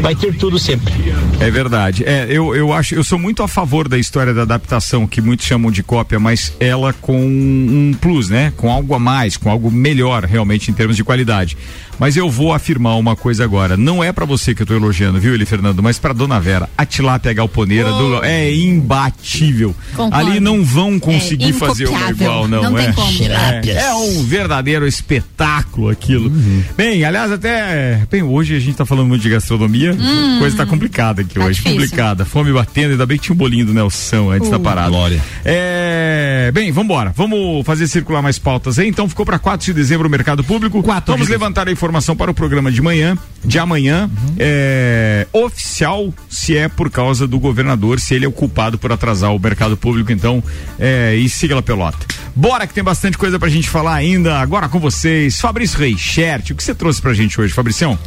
vai 0.00 0.14
ter 0.14 0.34
tudo 0.36 0.58
sempre. 0.58 0.92
É 1.38 1.50
verdade. 1.50 2.02
É, 2.04 2.26
eu, 2.28 2.54
eu 2.54 2.72
acho, 2.72 2.94
eu 2.94 3.04
sou 3.04 3.18
muito 3.18 3.42
a 3.42 3.48
favor 3.48 3.88
da 3.88 3.98
história 3.98 4.32
da 4.32 4.42
adaptação, 4.42 5.06
que 5.06 5.20
muitos 5.20 5.46
chamam 5.46 5.70
de 5.70 5.82
cópia, 5.82 6.18
mas 6.18 6.52
ela 6.58 6.92
com 6.92 7.20
um 7.20 7.94
plus, 8.00 8.30
né? 8.30 8.52
Com 8.56 8.70
algo 8.70 8.94
a 8.94 8.98
mais, 8.98 9.36
com 9.36 9.50
algo 9.50 9.70
melhor 9.70 10.24
realmente 10.24 10.70
em 10.70 10.74
termos 10.74 10.96
de 10.96 11.04
qualidade. 11.04 11.56
Mas 11.98 12.16
eu 12.16 12.30
vou 12.30 12.52
afirmar 12.52 12.96
uma 12.96 13.14
coisa 13.16 13.44
agora. 13.44 13.76
Não 13.76 14.02
é 14.02 14.12
pra 14.12 14.24
você 14.24 14.54
que 14.54 14.62
eu 14.62 14.66
tô 14.66 14.74
elogiando, 14.74 15.20
viu, 15.20 15.34
ele 15.34 15.46
Fernando, 15.46 15.82
mas 15.82 15.98
pra 15.98 16.12
dona 16.12 16.40
Vera. 16.40 16.68
A 16.76 16.84
tilápia 16.84 17.32
galponeira 17.32 17.90
do, 17.90 18.24
é 18.24 18.52
imbatível. 18.52 19.74
Concordo. 19.94 20.14
Ali 20.14 20.40
não 20.40 20.64
vão 20.64 20.98
conseguir 20.98 21.50
É 21.50 21.52
fazer 21.52 21.88
uma 21.88 22.10
igual, 22.10 22.48
não. 22.48 22.62
Não 22.62 22.78
é. 22.78 22.84
tem 22.84 22.92
como. 22.92 23.10
É, 23.22 23.70
é 23.70 23.94
um 23.94 24.24
verdadeiro 24.24 24.86
espetáculo 24.86 25.88
aquilo. 25.88 26.30
Bem, 26.76 27.04
aliás, 27.04 27.30
até. 27.30 28.06
Bem, 28.10 28.22
hoje 28.22 28.56
a 28.56 28.60
gente 28.60 28.76
tá 28.76 28.84
falando 28.84 29.08
muito 29.08 29.22
de 29.22 29.30
gastronomia. 29.30 29.92
Hum. 29.92 30.38
Coisa 30.38 30.56
tá 30.56 30.66
complicada 30.66 31.22
aqui 31.22 31.38
hoje. 31.38 31.54
difícil. 31.54 31.80
Complicada. 31.80 32.24
Fome 32.24 32.52
batendo, 32.52 32.92
ainda 32.92 33.06
bem 33.06 33.18
que 33.18 33.24
tinha 33.24 33.34
um 33.34 33.38
bolinho 33.38 33.66
do 33.66 33.74
Nelson 33.74 34.30
antes 34.30 34.50
da 34.50 34.58
parada. 34.58 34.90
Glória. 34.90 35.22
É, 35.44 36.50
bem, 36.52 36.72
vambora. 36.72 37.12
Vamos 37.16 37.64
fazer 37.64 37.86
circular 37.86 38.22
mais 38.22 38.38
pautas 38.38 38.78
aí. 38.78 38.88
Então 38.88 39.08
ficou 39.08 39.24
para 39.24 39.38
4 39.38 39.64
de 39.64 39.72
dezembro 39.72 40.08
o 40.08 40.10
mercado 40.10 40.42
público. 40.42 40.82
Quatro 40.82 41.12
Vamos 41.12 41.26
de 41.26 41.32
levantar 41.32 41.68
a 41.68 41.72
informação 41.72 41.83
para 42.16 42.30
o 42.30 42.34
programa 42.34 42.70
de 42.70 42.80
manhã, 42.80 43.16
de 43.44 43.58
amanhã. 43.58 44.10
É, 44.38 45.26
oficial, 45.32 46.12
se 46.28 46.56
é 46.56 46.68
por 46.68 46.90
causa 46.90 47.26
do 47.26 47.38
governador, 47.38 48.00
se 48.00 48.14
ele 48.14 48.24
é 48.24 48.28
o 48.28 48.32
culpado 48.32 48.78
por 48.78 48.92
atrasar 48.92 49.34
o 49.34 49.38
mercado 49.38 49.76
público, 49.76 50.12
então. 50.12 50.42
É, 50.78 51.14
e 51.16 51.28
siga 51.28 51.58
a 51.58 51.62
pelota. 51.62 52.06
Bora 52.34 52.66
que 52.66 52.74
tem 52.74 52.82
bastante 52.82 53.16
coisa 53.16 53.38
pra 53.38 53.48
gente 53.48 53.68
falar 53.68 53.94
ainda. 53.94 54.38
Agora 54.38 54.68
com 54.68 54.80
vocês, 54.80 55.40
Fabrício 55.40 55.78
Reichert. 55.78 56.50
O 56.50 56.54
que 56.54 56.62
você 56.62 56.74
trouxe 56.74 57.00
pra 57.00 57.14
gente 57.14 57.40
hoje, 57.40 57.52
Fabricião? 57.52 57.98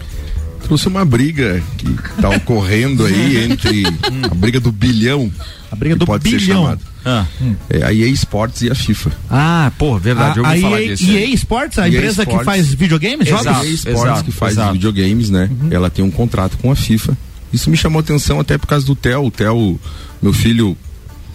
Trouxe 0.63 0.87
uma 0.87 1.05
briga 1.05 1.61
que 1.77 1.93
tá 2.21 2.29
ocorrendo 2.29 3.05
aí 3.05 3.37
entre 3.45 3.83
a 4.29 4.35
briga 4.35 4.59
do 4.59 4.71
bilhão. 4.71 5.31
A 5.71 5.75
briga 5.75 5.95
do 5.95 6.05
pode 6.05 6.29
ser 6.29 6.39
bilhão. 7.07 7.27
chamada. 7.39 7.57
É 7.69 7.83
a 7.83 7.93
EA 7.93 8.07
Sports 8.09 8.61
e 8.61 8.69
a 8.69 8.75
FIFA. 8.75 9.11
Ah, 9.29 9.71
pô, 9.77 9.97
verdade, 9.97 10.39
eu 10.39 10.45
a, 10.45 10.49
ouvi 10.49 10.59
a 10.59 10.61
falar 10.61 10.81
EA, 10.81 10.95
disso. 10.95 11.11
EA 11.11 11.25
Sports, 11.35 11.79
a 11.79 11.87
EA 11.89 11.95
empresa 11.95 12.25
que 12.25 12.31
Sports. 12.31 12.45
faz 12.45 12.73
videogames, 12.73 13.27
Exato. 13.27 13.43
jogos? 13.43 13.59
A 13.61 13.65
EA 13.65 13.71
Sports 13.73 14.01
exato, 14.03 14.23
que 14.25 14.31
faz 14.31 14.53
exato. 14.53 14.73
videogames, 14.73 15.29
né? 15.29 15.49
Ela 15.71 15.89
tem 15.89 16.03
um 16.03 16.11
contrato 16.11 16.57
com 16.57 16.71
a 16.71 16.75
FIFA. 16.75 17.17
Isso 17.53 17.69
me 17.69 17.77
chamou 17.77 17.99
atenção 17.99 18.39
até 18.39 18.57
por 18.57 18.67
causa 18.67 18.85
do 18.85 18.95
Theo. 18.95 19.25
O 19.25 19.31
Theo, 19.31 19.79
meu 20.21 20.33
filho, 20.33 20.77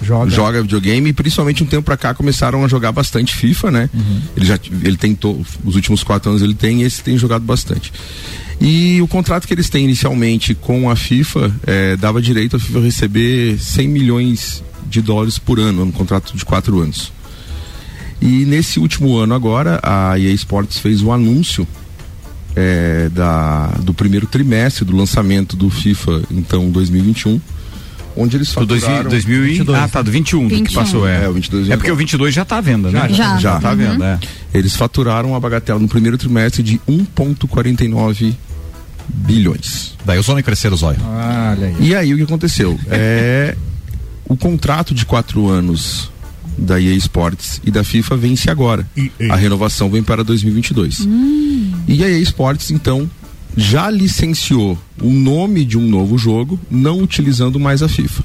Joga. 0.03 0.31
joga 0.31 0.63
videogame 0.63 1.11
e 1.11 1.13
principalmente 1.13 1.63
um 1.63 1.67
tempo 1.67 1.85
pra 1.85 1.97
cá 1.97 2.13
começaram 2.13 2.65
a 2.65 2.69
jogar 2.69 2.91
bastante 2.93 3.35
FIFA, 3.37 3.71
né? 3.71 3.91
Ele 4.37 4.45
já 4.45 4.59
ele 4.83 4.97
tem 4.97 5.15
to- 5.15 5.41
os 5.65 5.75
últimos 5.77 6.03
quatro 6.03 6.29
anos 6.31 6.43
ele 6.43 6.55
tem 6.55 6.83
e 6.83 6.85
esse 6.85 7.03
tem 7.03 7.17
jogado 7.17 7.43
bastante. 7.45 7.93
E 8.61 9.01
o 9.01 9.07
contrato 9.09 9.47
que 9.47 9.55
eles 9.55 9.71
têm 9.71 9.85
inicialmente 9.85 10.55
com 10.55 10.91
a 10.91 10.97
FIFA 10.97 11.53
eh, 11.67 11.97
dava 11.97 12.21
direito 12.21 12.57
a 12.57 12.61
FIFA 12.61 12.81
receber 12.81 13.59
100 13.61 13.89
milhões 13.89 14.63
de 14.93 15.03
dólares 15.03 15.39
por 15.39 15.59
ano, 15.59 15.85
no 15.85 15.93
contrato 15.93 16.37
de 16.37 16.45
quatro 16.45 16.81
anos. 16.81 17.13
E 18.21 18.45
nesse 18.45 18.79
último 18.79 19.17
ano 19.17 19.35
agora, 19.35 19.81
a 19.83 20.17
EA 20.19 20.33
Sports 20.33 20.79
fez 20.79 21.03
o 21.03 21.11
anúncio 21.11 21.67
eh, 22.55 23.09
da, 23.13 23.69
do 23.81 23.93
primeiro 23.93 24.27
trimestre 24.27 24.85
do 24.85 24.97
lançamento 24.97 25.57
do 25.57 25.69
FIFA, 25.69 26.23
então 26.31 26.71
2021, 26.71 27.41
onde 28.17 28.37
eles 28.37 28.49
Do 28.49 28.55
faturaram... 28.55 29.11
2000 29.11 29.47
e, 29.47 29.61
ah, 29.75 29.89
tá, 29.89 30.03
do 30.03 30.11
21, 30.11 30.43
do 30.45 30.49
que 30.51 30.55
21. 30.57 30.75
passou, 30.83 31.09
é. 31.09 31.25
É, 31.25 31.29
o 31.29 31.33
22 31.33 31.71
É 31.71 31.77
porque 31.77 31.91
o 31.91 31.97
22 31.97 32.33
já 32.33 32.45
tá 32.45 32.59
à 32.59 32.61
venda, 32.61 32.91
né? 32.91 33.09
Já. 33.11 33.39
Já 33.39 33.59
tá 33.59 33.71
à 33.71 33.75
venda, 33.75 34.21
é. 34.23 34.57
Eles 34.57 34.77
faturaram 34.77 35.35
a 35.35 35.41
bagatela 35.41 35.81
no 35.81 35.89
primeiro 35.89 36.17
trimestre 36.17 36.63
de 36.63 36.79
1,49 36.89 38.35
bilhões. 39.09 39.97
Daí 40.05 40.19
o 40.19 40.23
Sony 40.23 40.43
crescer 40.43 40.73
os 40.73 40.83
olhos. 40.83 41.03
Olha 41.03 41.67
aí. 41.67 41.77
E 41.81 41.95
aí 41.95 42.15
o 42.15 42.17
que 42.17 42.23
aconteceu? 42.23 42.79
É, 42.89 43.57
o 44.33 44.37
contrato 44.37 44.95
de 44.95 45.05
quatro 45.05 45.49
anos 45.49 46.11
da 46.57 46.81
EA 46.81 46.95
Sports 46.95 47.61
e 47.65 47.71
da 47.71 47.85
FIFA 47.85 48.17
vence 48.17 48.51
agora. 48.51 48.87
A 49.31 49.37
renovação 49.37 49.91
vem 49.91 50.03
para 50.03 50.25
2022. 50.25 51.07
E 51.87 52.03
a 52.03 52.09
EA 52.09 52.19
Sports, 52.21 52.71
então, 52.71 53.09
já 53.57 53.91
licenciou 53.91 54.79
o 55.01 55.11
nome 55.11 55.65
de 55.65 55.77
um 55.77 55.87
novo 55.87 56.17
jogo, 56.17 56.59
não 56.71 57.01
utilizando 57.01 57.61
mais 57.61 57.83
a 57.83 57.89
FIFA. 57.89 58.25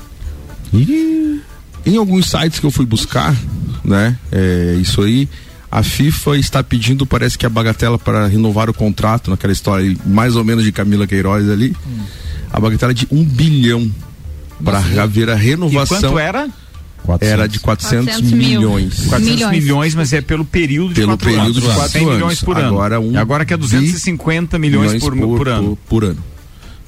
Em 1.85 1.97
alguns 1.97 2.29
sites 2.29 2.59
que 2.59 2.65
eu 2.65 2.71
fui 2.71 2.85
buscar, 2.85 3.35
né, 3.83 4.17
é, 4.31 4.77
isso 4.81 5.01
aí, 5.01 5.27
a 5.69 5.83
FIFA 5.83 6.37
está 6.37 6.63
pedindo, 6.63 7.05
parece 7.05 7.37
que 7.37 7.45
a 7.45 7.49
bagatela 7.49 7.97
para 7.97 8.27
renovar 8.27 8.69
o 8.69 8.73
contrato, 8.73 9.29
naquela 9.29 9.53
história 9.53 9.95
mais 10.05 10.35
ou 10.35 10.43
menos 10.43 10.63
de 10.63 10.71
Camila 10.71 11.05
Queiroz 11.05 11.49
ali, 11.49 11.75
a 12.51 12.59
bagatela 12.59 12.91
é 12.91 12.95
de 12.95 13.07
um 13.11 13.23
bilhão 13.23 13.91
para 14.63 14.79
haver 15.03 15.29
a 15.29 15.35
E 15.35 15.39
renovação. 15.45 15.99
quanto 16.01 16.19
era? 16.19 16.49
era 17.21 17.47
de 17.47 17.59
400, 17.59 18.05
400 18.05 18.31
mil. 18.33 18.59
milhões. 18.59 19.05
400 19.05 19.35
Milhões. 19.35 19.63
milhões. 19.63 19.95
mas 19.95 20.11
é 20.13 20.19
pelo 20.21 20.43
período 20.43 20.89
de 20.89 20.95
Pelo 21.01 21.09
quatro 21.13 21.29
período 21.29 21.45
anos. 21.45 21.55
de 21.55 21.61
quatro 21.75 21.91
100 21.91 22.01
milhões 22.05 22.21
anos. 22.23 22.43
por 22.43 22.57
ano. 22.57 22.67
Agora 22.67 22.99
um 22.99 23.11
E 23.13 23.17
agora 23.17 23.45
que 23.45 23.53
é 23.53 23.57
250 23.57 24.59
milhões, 24.59 25.01
por, 25.01 25.15
por, 25.15 25.47
ano. 25.47 25.77
Por, 25.87 26.03
ano. 26.03 26.17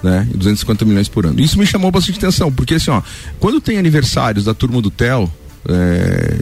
Né? 0.04 0.28
250 0.36 0.84
milhões 0.86 1.08
por 1.08 1.26
ano. 1.26 1.40
Isso 1.40 1.58
me 1.58 1.66
chamou 1.66 1.90
bastante 1.92 2.18
atenção, 2.18 2.52
porque 2.52 2.76
assim, 2.76 2.92
ó, 2.92 3.02
quando 3.40 3.62
tem 3.62 3.78
aniversários 3.78 4.44
da 4.46 4.54
turma 4.54 4.82
do 4.82 4.90
TEL, 4.92 5.32
é, 5.68 6.40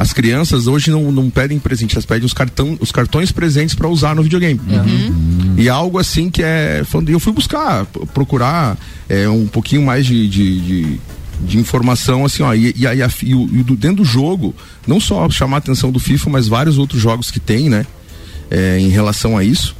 as 0.00 0.12
crianças 0.12 0.66
hoje 0.68 0.90
não, 0.90 1.10
não 1.10 1.28
pedem 1.28 1.58
presente, 1.58 1.94
elas 1.94 2.06
pedem 2.06 2.24
os, 2.24 2.32
cartão, 2.32 2.76
os 2.80 2.92
cartões 2.92 3.32
presentes 3.32 3.74
para 3.74 3.88
usar 3.88 4.14
no 4.14 4.22
videogame. 4.22 4.60
E 5.56 5.68
algo 5.68 5.98
assim 5.98 6.30
que 6.30 6.42
é. 6.42 6.84
Eu 7.08 7.18
fui 7.20 7.32
buscar, 7.32 7.84
procurar 8.14 8.78
é, 9.08 9.28
um 9.28 9.46
pouquinho 9.46 9.82
mais 9.82 10.06
de, 10.06 10.28
de, 10.28 10.60
de, 10.60 11.00
de 11.40 11.58
informação, 11.58 12.24
assim, 12.24 12.42
ó, 12.44 12.54
e, 12.54 12.72
e, 12.76 12.86
aí 12.86 13.02
a 13.02 13.08
fi- 13.08 13.30
e 13.30 13.34
o- 13.34 13.48
e 13.52 13.62
do- 13.64 13.74
dentro 13.74 13.96
do 13.98 14.04
jogo, 14.04 14.54
não 14.86 15.00
só 15.00 15.28
chamar 15.28 15.56
a 15.56 15.58
atenção 15.58 15.90
do 15.90 15.98
FIFA, 15.98 16.30
mas 16.30 16.46
vários 16.46 16.78
outros 16.78 17.02
jogos 17.02 17.30
que 17.30 17.40
tem, 17.40 17.68
né? 17.68 17.84
é, 18.50 18.78
em 18.78 18.88
relação 18.88 19.36
a 19.36 19.42
isso. 19.44 19.74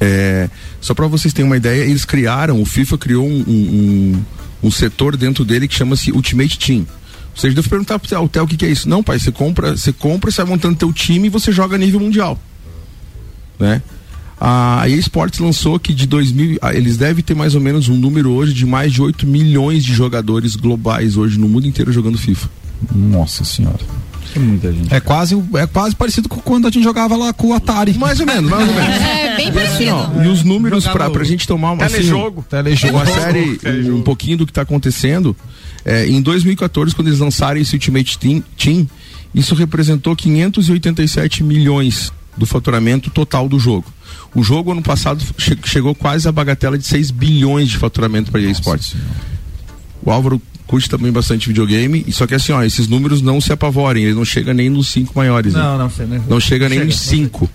É, 0.00 0.48
só 0.80 0.94
para 0.94 1.06
vocês 1.06 1.34
terem 1.34 1.48
uma 1.50 1.56
ideia, 1.56 1.84
eles 1.84 2.04
criaram, 2.04 2.60
o 2.62 2.64
FIFA 2.64 2.96
criou 2.98 3.26
um, 3.26 3.44
um, 3.46 3.52
um- 3.52 4.24
um 4.64 4.70
setor 4.70 5.16
dentro 5.16 5.44
dele 5.44 5.68
que 5.68 5.74
chama-se 5.74 6.10
Ultimate 6.12 6.58
Team. 6.58 6.86
Ou 7.38 7.42
seja, 7.42 7.62
perguntar 7.62 8.00
pro 8.00 8.28
Theo, 8.28 8.42
o 8.42 8.48
que, 8.48 8.56
que 8.56 8.66
é 8.66 8.68
isso? 8.68 8.88
Não, 8.88 9.00
pai, 9.00 9.16
você 9.16 9.30
compra, 9.30 9.76
você 9.76 9.92
compra, 9.92 10.28
você 10.28 10.42
vai 10.42 10.50
montando 10.50 10.74
teu 10.74 10.92
time 10.92 11.28
e 11.28 11.30
você 11.30 11.52
joga 11.52 11.76
a 11.76 11.78
nível 11.78 12.00
mundial. 12.00 12.36
Né? 13.60 13.80
A 14.40 14.88
EA 14.88 14.96
Sports 14.96 15.38
lançou 15.38 15.78
que 15.78 15.94
de 15.94 16.04
2000, 16.04 16.58
ah, 16.60 16.74
eles 16.74 16.96
devem 16.96 17.22
ter 17.22 17.34
mais 17.34 17.54
ou 17.54 17.60
menos 17.60 17.88
um 17.88 17.96
número 17.96 18.32
hoje 18.32 18.52
de 18.52 18.66
mais 18.66 18.92
de 18.92 19.00
8 19.00 19.24
milhões 19.24 19.84
de 19.84 19.94
jogadores 19.94 20.56
globais 20.56 21.16
hoje 21.16 21.38
no 21.38 21.48
mundo 21.48 21.68
inteiro 21.68 21.92
jogando 21.92 22.18
FIFA. 22.18 22.50
Nossa 22.92 23.44
senhora. 23.44 23.78
Tem 24.38 24.46
muita 24.48 24.72
gente. 24.72 24.94
É 24.94 25.00
quase, 25.00 25.34
é 25.54 25.66
quase 25.66 25.96
parecido 25.96 26.28
com 26.28 26.40
quando 26.40 26.66
a 26.68 26.70
gente 26.70 26.82
jogava 26.84 27.16
lá 27.16 27.32
com 27.32 27.48
o 27.48 27.52
Atari. 27.54 27.94
Mais 27.98 28.20
ou 28.20 28.26
menos, 28.26 28.50
mais 28.50 28.68
ou 28.68 28.74
menos. 28.74 28.96
É, 29.08 29.36
bem 29.36 29.46
E 29.46 29.48
assim, 29.50 29.52
parecido. 29.52 29.90
ó, 29.92 30.22
e 30.22 30.28
os 30.28 30.42
números 30.44 30.86
pra, 30.86 31.10
pra 31.10 31.24
gente 31.24 31.46
tomar 31.46 31.72
uma, 31.72 31.84
assim, 31.84 31.96
Telejogo. 31.96 32.44
Telejogo. 32.48 32.94
uma 32.96 33.06
série, 33.06 33.58
um, 33.90 33.96
um 33.96 34.02
pouquinho 34.02 34.38
do 34.38 34.46
que 34.46 34.52
tá 34.52 34.62
acontecendo. 34.62 35.36
É, 35.84 36.06
em 36.06 36.20
2014, 36.22 36.94
quando 36.94 37.08
eles 37.08 37.20
lançaram 37.20 37.60
esse 37.60 37.74
Ultimate 37.74 38.18
Team, 38.18 38.42
Team, 38.56 38.88
isso 39.34 39.54
representou 39.54 40.14
587 40.16 41.42
milhões 41.44 42.12
do 42.36 42.46
faturamento 42.46 43.10
total 43.10 43.48
do 43.48 43.58
jogo. 43.58 43.92
O 44.34 44.42
jogo 44.42 44.72
ano 44.72 44.82
passado 44.82 45.22
che- 45.38 45.58
chegou 45.64 45.94
quase 45.94 46.28
a 46.28 46.32
bagatela 46.32 46.76
de 46.78 46.86
6 46.86 47.10
bilhões 47.10 47.68
de 47.68 47.76
faturamento 47.76 48.30
para 48.30 48.40
EA 48.40 48.50
Sports. 48.50 48.94
O 50.02 50.10
Álvaro 50.10 50.40
curte 50.68 50.88
também 50.88 51.10
bastante 51.10 51.48
videogame, 51.48 52.04
e 52.06 52.12
só 52.12 52.26
que 52.26 52.34
assim, 52.34 52.52
ó, 52.52 52.62
esses 52.62 52.86
números 52.86 53.22
não 53.22 53.40
se 53.40 53.50
apavorem, 53.52 54.04
ele 54.04 54.14
não 54.14 54.24
chega 54.24 54.52
nem 54.52 54.68
nos 54.68 54.88
cinco 54.88 55.12
maiores, 55.16 55.54
né? 55.54 55.60
Não, 55.60 55.78
não 55.78 55.90
sei, 55.90 56.06
né? 56.06 56.22
Não 56.28 56.38
chega 56.38 56.68
nem 56.68 56.78
Chega, 56.78 56.90
nos 56.90 57.06
não 57.06 57.10
cinco. 57.10 57.50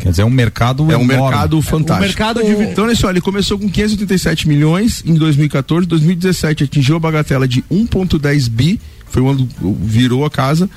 Quer 0.00 0.10
dizer, 0.10 0.22
é 0.22 0.24
um 0.24 0.30
mercado 0.30 0.82
É 0.90 0.96
um 0.96 1.02
enorme. 1.02 1.06
mercado 1.06 1.62
fantástico. 1.62 2.02
O 2.02 2.06
mercado 2.06 2.42
de 2.42 2.70
Então, 2.72 2.84
olha 2.86 2.96
só, 2.96 3.10
ele 3.10 3.20
começou 3.20 3.58
com 3.58 3.68
587 3.68 4.48
milhões 4.48 5.04
em 5.06 5.14
2014, 5.14 5.86
2017 5.86 6.64
atingiu 6.64 6.96
a 6.96 6.98
bagatela 6.98 7.46
de 7.46 7.62
1.10 7.70 8.48
bi, 8.48 8.80
foi 9.06 9.22
quando 9.22 9.46
virou 9.82 10.24
a 10.24 10.30
casa, 10.30 10.68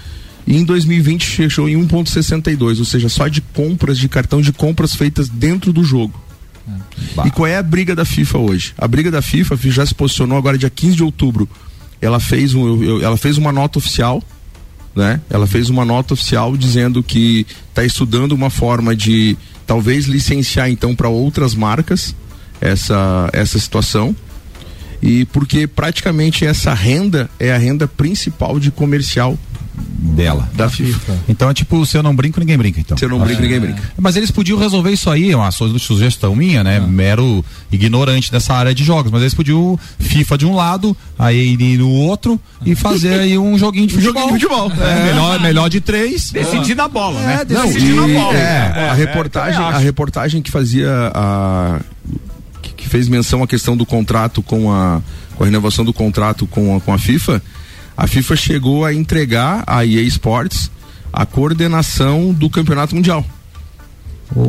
e 0.46 0.58
em 0.58 0.66
2020 0.66 1.26
fechou 1.26 1.70
em 1.70 1.76
1.62, 1.88 2.80
ou 2.80 2.86
seja, 2.86 3.08
só 3.08 3.28
de 3.30 3.40
compras, 3.42 3.98
de 3.98 4.10
cartão 4.10 4.42
de 4.42 4.52
compras 4.52 4.94
feitas 4.94 5.30
dentro 5.30 5.72
do 5.72 5.84
jogo. 5.84 6.14
E 7.26 7.32
qual 7.32 7.48
é 7.48 7.58
a 7.58 7.64
briga 7.64 7.96
da 7.96 8.06
FIFA 8.06 8.38
hoje? 8.38 8.74
A 8.78 8.88
briga 8.88 9.10
da 9.10 9.22
FIFA 9.22 9.56
a 9.56 9.58
FIFA 9.58 9.76
já 9.76 9.86
se 9.86 9.96
posicionou 9.96 10.38
agora 10.38 10.58
dia 10.58 10.70
15 10.70 10.96
de 10.98 11.04
outubro. 11.04 11.50
Ela 12.02 12.20
fez, 12.20 12.54
um, 12.54 12.84
eu- 12.84 13.02
ela 13.04 13.18
fez 13.18 13.38
uma 13.38 13.52
nota 13.52 13.78
oficial, 13.80 14.24
né? 14.96 15.20
Ela 15.30 15.46
fez 15.48 15.70
uma 15.70 15.84
nota 15.86 16.14
oficial 16.14 16.56
dizendo 16.58 17.04
que 17.04 17.46
está 17.70 17.84
estudando 17.84 18.32
uma 18.34 18.50
forma 18.50 18.96
de 18.96 19.38
talvez 19.68 20.06
licenciar 20.06 20.70
então 20.70 20.96
para 20.96 21.10
outras 21.10 21.54
marcas 21.54 22.16
essa 22.62 23.30
essa 23.34 23.60
situação. 23.60 24.16
E 25.02 25.24
porque 25.26 25.66
praticamente 25.68 26.46
essa 26.46 26.74
renda 26.74 27.30
é 27.40 27.54
a 27.54 27.58
renda 27.58 27.88
principal 27.88 28.60
de 28.60 28.70
comercial 28.72 29.38
dela. 29.88 30.50
Da 30.54 30.70
FIFA. 30.70 31.18
Então 31.28 31.50
é 31.50 31.54
tipo, 31.54 31.86
se 31.86 31.98
eu 31.98 32.04
não 32.04 32.16
brinco, 32.16 32.40
ninguém 32.40 32.58
brinca, 32.58 32.80
então. 32.80 32.98
Se 32.98 33.06
eu 33.06 33.10
não 33.10 33.20
brinco, 33.20 33.42
ninguém 33.42 33.60
brinca. 33.60 33.82
Mas 33.98 34.16
eles 34.16 34.32
podiam 34.32 34.58
resolver 34.58 34.92
isso 34.92 35.10
aí, 35.10 35.32
é 35.32 35.36
uma 35.36 35.52
su- 35.52 35.78
sugestão 35.80 36.36
minha, 36.36 36.62
Ah. 36.62 36.64
né? 36.64 36.80
Mero 36.80 37.44
ignorante 37.72 38.32
dessa 38.32 38.54
área 38.54 38.74
de 38.74 38.84
jogos. 38.84 39.12
Mas 39.12 39.22
eles 39.22 39.34
podiam 39.34 39.78
FIFA 40.00 40.38
de 40.38 40.46
um 40.46 40.56
lado, 40.56 40.96
aí 41.18 41.58
no 41.78 41.90
outro 41.90 42.40
e 42.66 42.76
fazer 42.76 43.20
aí 43.20 43.38
um 43.38 43.58
joguinho 43.58 43.88
de 43.88 43.94
futebol. 43.96 44.22
joguinho 44.24 44.38
de 44.40 44.46
futebol. 44.46 44.72
É, 44.86 45.06
melhor, 45.06 45.40
melhor 45.40 45.70
de 45.70 45.82
três. 45.82 46.32
Decidir 46.32 46.76
na 46.76 46.88
bola, 46.88 47.20
né? 47.22 47.46
Não, 47.50 47.66
Decidir 47.68 47.94
na 47.96 48.08
bola. 48.08 48.38
é, 48.38 48.90
a 48.90 48.94
reportagem, 48.94 49.62
a 49.64 49.78
reportagem 49.78 50.42
que 50.42 50.52
fazia 50.52 50.90
a 51.14 51.80
que, 52.62 52.74
que 52.74 52.90
fez 52.90 53.08
menção 53.08 53.42
à 53.44 53.48
questão 53.48 53.76
do 53.78 53.86
contrato 53.86 54.42
com 54.42 54.72
a 54.72 55.02
com 55.36 55.44
a 55.44 55.46
renovação 55.46 55.86
do 55.86 55.94
contrato 55.94 56.46
com 56.46 56.76
a, 56.76 56.82
com 56.82 56.92
a 56.94 56.98
FIFA, 57.00 57.42
a 58.02 58.08
FIFA 58.08 58.36
chegou 58.36 58.86
a 58.86 58.94
entregar 58.94 59.64
à 59.68 59.86
EA 59.86 60.02
Sports 60.04 60.72
a 61.12 61.26
coordenação 61.26 62.32
do 62.34 62.50
Campeonato 62.50 62.96
Mundial. 62.96 63.26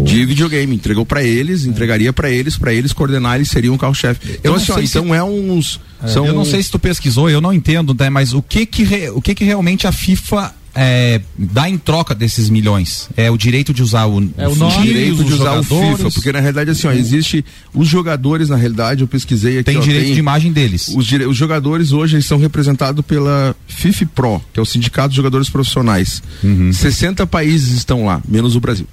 De 0.04 0.26
videogame, 0.26 0.76
entregou 0.76 1.06
pra 1.06 1.22
eles, 1.22 1.64
entregaria 1.64 2.12
pra 2.12 2.30
eles, 2.30 2.56
pra 2.58 2.72
eles 2.72 2.92
coordenar, 2.92 3.36
eles 3.36 3.48
seriam 3.48 3.74
o 3.74 3.78
carro-chefe. 3.78 4.32
Então, 4.34 4.52
assim, 4.56 4.66
sei 4.74 4.86
se- 4.86 4.98
então 4.98 5.14
é 5.14 5.24
uns. 5.24 5.80
são 6.06 6.26
Eu 6.26 6.34
não 6.34 6.44
sei 6.44 6.62
se 6.62 6.70
tu 6.70 6.78
pesquisou, 6.78 7.30
eu 7.30 7.40
não 7.40 7.52
entendo, 7.52 7.96
né? 7.98 8.10
Mas 8.10 8.34
o 8.34 8.42
que 8.42 8.66
que, 8.66 8.84
re- 8.84 9.08
o 9.10 9.22
que, 9.22 9.34
que 9.34 9.42
realmente 9.42 9.86
a 9.86 9.92
FIFA 9.92 10.54
é, 10.74 11.20
dá 11.36 11.68
em 11.68 11.76
troca 11.76 12.14
desses 12.14 12.48
milhões? 12.48 13.08
É 13.16 13.30
o 13.30 13.36
direito 13.36 13.72
de 13.74 13.82
usar 13.82 14.06
o, 14.06 14.18
É 14.36 14.46
o 14.48 14.54
nome, 14.54 14.82
direito 14.82 15.24
de 15.24 15.32
usar 15.32 15.52
o 15.58 15.62
jogadores? 15.62 15.96
FIFA, 15.98 16.10
porque 16.12 16.32
na 16.32 16.40
realidade 16.40 16.70
assim, 16.70 16.86
ó, 16.86 16.92
existe 16.92 17.44
os 17.74 17.88
jogadores 17.88 18.48
na 18.48 18.56
realidade, 18.56 19.00
eu 19.02 19.08
pesquisei 19.08 19.54
aqui, 19.56 19.64
Tem 19.64 19.78
ó, 19.78 19.80
direito 19.80 20.12
de 20.14 20.18
imagem 20.20 20.52
deles. 20.52 20.88
Os, 20.94 21.04
dire- 21.06 21.26
os 21.26 21.36
jogadores 21.36 21.92
hoje 21.92 22.16
eles 22.16 22.26
são 22.26 22.38
representados 22.38 23.04
pela 23.04 23.54
FIFA 23.66 24.06
Pro, 24.14 24.42
que 24.52 24.60
é 24.60 24.62
o 24.62 24.66
Sindicato 24.66 25.10
de 25.10 25.16
Jogadores 25.16 25.48
Profissionais. 25.50 26.22
Uhum. 26.42 26.72
60 26.72 27.26
países 27.26 27.72
estão 27.76 28.04
lá, 28.06 28.22
menos 28.28 28.54
o 28.56 28.60
Brasil. 28.60 28.86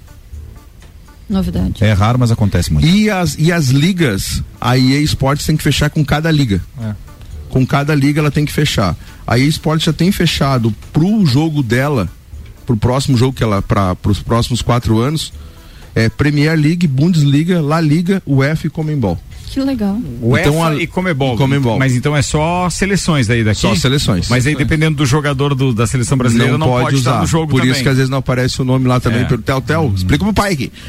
Novidade. 1.28 1.84
É 1.84 1.92
raro, 1.92 2.18
mas 2.18 2.30
acontece 2.30 2.72
muito. 2.72 2.86
E 2.88 3.10
as, 3.10 3.36
e 3.38 3.52
as 3.52 3.68
ligas, 3.68 4.42
a 4.58 4.78
EA 4.78 5.00
Sports 5.02 5.44
tem 5.44 5.56
que 5.56 5.62
fechar 5.62 5.90
com 5.90 6.02
cada 6.02 6.30
liga. 6.30 6.60
É. 6.80 6.94
Com 7.50 7.66
cada 7.66 7.94
liga 7.94 8.20
ela 8.20 8.30
tem 8.30 8.46
que 8.46 8.52
fechar. 8.52 8.96
A 9.28 9.38
EA 9.38 9.44
Sports 9.46 9.84
já 9.84 9.92
tem 9.92 10.10
fechado 10.10 10.74
pro 10.92 11.24
jogo 11.26 11.62
dela, 11.62 12.08
pro 12.66 12.76
próximo 12.78 13.16
jogo 13.16 13.34
que 13.34 13.42
ela, 13.42 13.60
para 13.60 13.94
os 14.06 14.20
próximos 14.22 14.62
quatro 14.62 14.98
anos, 14.98 15.32
é 15.94 16.08
Premier 16.08 16.58
League, 16.58 16.86
Bundesliga, 16.86 17.60
La 17.60 17.78
Liga, 17.80 18.22
UEFA 18.26 18.68
e 18.68 18.70
Comembol. 18.70 19.18
Que 19.50 19.60
legal. 19.60 19.98
UEFA 20.22 20.48
Então, 20.48 20.64
a- 20.64 20.74
e 20.76 20.86
Comebol. 20.86 21.36
Comebol. 21.36 21.78
Mas 21.78 21.94
então 21.94 22.14
é 22.16 22.20
só 22.22 22.68
seleções 22.70 23.26
daí 23.26 23.42
daqui? 23.44 23.60
Só 23.60 23.74
seleções. 23.74 24.28
Mas 24.28 24.46
aí 24.46 24.54
dependendo 24.54 24.96
do 24.98 25.06
jogador 25.06 25.54
do- 25.54 25.72
da 25.74 25.86
seleção 25.86 26.16
brasileira 26.18 26.56
não, 26.58 26.66
pode, 26.66 26.96
estar 26.96 27.10
usar. 27.12 27.20
no 27.22 27.26
jogo 27.26 27.48
Por 27.50 27.60
também. 27.60 27.72
isso 27.72 27.82
que 27.82 27.88
às 27.88 27.96
vezes 27.96 28.10
não 28.10 28.18
aparece 28.18 28.60
o 28.60 28.64
nome 28.64 28.86
lá 28.86 28.98
também 29.00 29.22
É. 29.22 29.24
pelo 29.24 29.40
Tel 29.42 29.60
Tel. 29.62 29.92
Explica 29.96 30.22
pro 30.24 30.34
pai 30.34 30.52
aqui. 30.52 30.70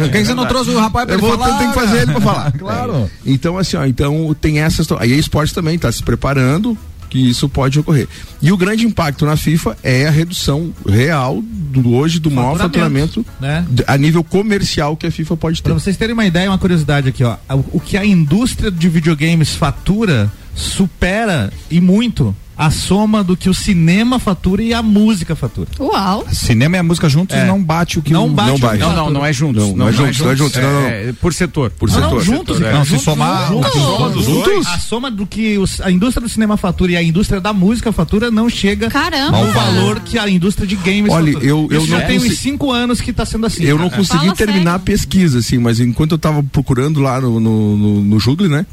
Por 0.00 0.10
que 0.10 0.18
que 0.18 0.24
você 0.24 0.34
não 0.34 0.46
trouxe 0.46 0.70
o 0.70 0.78
rapaz 0.78 1.06
pra 1.06 1.14
Eu 1.14 1.18
ele 1.20 1.26
vou, 1.28 1.38
falar, 1.38 1.58
tem 1.58 1.68
que 1.68 1.74
fazer 1.74 1.96
ele 2.02 2.12
pra 2.12 2.20
falar. 2.20 2.52
Claro. 2.52 2.92
É. 2.94 3.08
Então, 3.26 3.58
assim, 3.58 3.76
ó, 3.76 3.84
então 3.84 4.34
tem 4.40 4.60
essa 4.60 4.80
história. 4.82 5.04
A 5.04 5.06
EA 5.06 5.18
Sports 5.20 5.52
também 5.52 5.74
está 5.76 5.92
se 5.92 6.02
preparando 6.02 6.76
que 7.08 7.18
isso 7.18 7.48
pode 7.48 7.78
ocorrer. 7.78 8.08
E 8.40 8.52
o 8.52 8.56
grande 8.56 8.86
impacto 8.86 9.24
na 9.24 9.36
FIFA 9.36 9.76
é 9.82 10.06
a 10.06 10.10
redução 10.10 10.72
real 10.86 11.42
do 11.42 11.94
hoje 11.94 12.18
do 12.18 12.30
maior 12.30 12.56
faturamento 12.56 13.24
né? 13.40 13.66
a 13.86 13.96
nível 13.96 14.24
comercial 14.24 14.96
que 14.96 15.06
a 15.06 15.10
FIFA 15.10 15.36
pode 15.36 15.62
ter. 15.62 15.70
Pra 15.70 15.78
vocês 15.78 15.96
terem 15.96 16.14
uma 16.14 16.26
ideia, 16.26 16.50
uma 16.50 16.58
curiosidade 16.58 17.08
aqui, 17.08 17.24
ó. 17.24 17.36
O 17.72 17.80
que 17.80 17.96
a 17.96 18.04
indústria 18.04 18.70
de 18.70 18.88
videogames 18.88 19.54
fatura 19.54 20.30
supera 20.54 21.52
e 21.70 21.80
muito 21.80 22.34
a 22.58 22.72
soma 22.72 23.22
do 23.22 23.36
que 23.36 23.48
o 23.48 23.54
cinema 23.54 24.18
fatura 24.18 24.60
e 24.60 24.74
a 24.74 24.82
música 24.82 25.36
fatura. 25.36 25.68
Uau! 25.78 26.26
Cinema 26.32 26.74
e 26.76 26.78
a 26.80 26.82
música 26.82 27.08
juntos 27.08 27.36
É. 27.36 27.46
não 27.46 27.62
bate 27.62 28.00
o 28.00 28.02
que 28.02 28.12
Não 28.12 28.26
o- 28.26 28.30
bate 28.30 28.48
Não 28.48 28.56
o 28.56 28.58
bate. 28.58 28.78
Não, 28.80 28.92
não, 28.96 29.10
não 29.10 29.24
é 29.24 29.32
juntos. 29.32 29.62
Não, 29.64 29.76
não 29.76 29.88
é 29.88 29.92
juntos, 29.92 30.18
não 30.18 30.30
é 30.32 30.36
juntos, 30.36 30.60
não, 30.60 30.72
não. 30.72 30.88
É 30.88 31.12
por 31.12 31.32
setor. 31.32 31.70
Por 31.70 31.88
Não, 31.88 32.00
não, 32.00 32.08
setor. 32.08 32.22
juntos, 32.24 32.56
Setor, 32.58 32.72
Não, 32.72 32.84
se 32.84 32.90
juntos, 32.90 33.04
somar- 33.04 33.48
juntos, 33.48 33.72
Juntos? 33.72 34.24
juntos, 34.24 34.48
Juntos? 34.50 34.66
A 34.66 34.78
soma 34.80 35.08
do 35.10 35.24
que 35.24 35.56
os- 35.56 35.80
a 35.80 35.88
indústria 35.90 36.20
do 36.20 36.28
cinema 36.28 36.56
fatura 36.56 36.92
e 36.92 36.96
a 36.96 37.02
indústria 37.02 37.40
da 37.40 37.52
música 37.52 37.92
fatura 37.92 38.28
não 38.30 38.50
chega 38.50 38.90
Caramba! 38.90 39.36
ao 39.36 39.46
valor 39.52 40.00
que 40.00 40.18
a 40.18 40.28
indústria 40.28 40.66
de 40.66 40.74
games 40.74 41.12
Olha, 41.12 41.32
fatura. 41.32 41.46
eu- 41.48 41.68
eu 41.70 41.78
Isso 41.82 41.90
não 41.92 41.98
já 42.00 42.06
tem 42.06 42.18
uns 42.18 42.38
cinco 42.38 42.72
anos 42.72 43.00
que 43.00 43.12
tá 43.12 43.24
sendo 43.24 43.46
assim. 43.46 43.62
Eu 43.62 43.78
não 43.78 43.88
consegui 43.88 44.24
Fala 44.24 44.34
terminar 44.34 44.70
a 44.70 44.78
sério. 44.78 44.84
pesquisa, 44.84 45.38
assim, 45.38 45.58
mas 45.58 45.78
enquanto 45.78 46.12
eu 46.12 46.18
tava 46.18 46.42
procurando 46.42 47.00
lá 47.00 47.20
no, 47.20 47.38
no, 47.38 47.76
no, 47.76 48.02
no 48.02 48.18
Jugli, 48.18 48.48
né? 48.48 48.66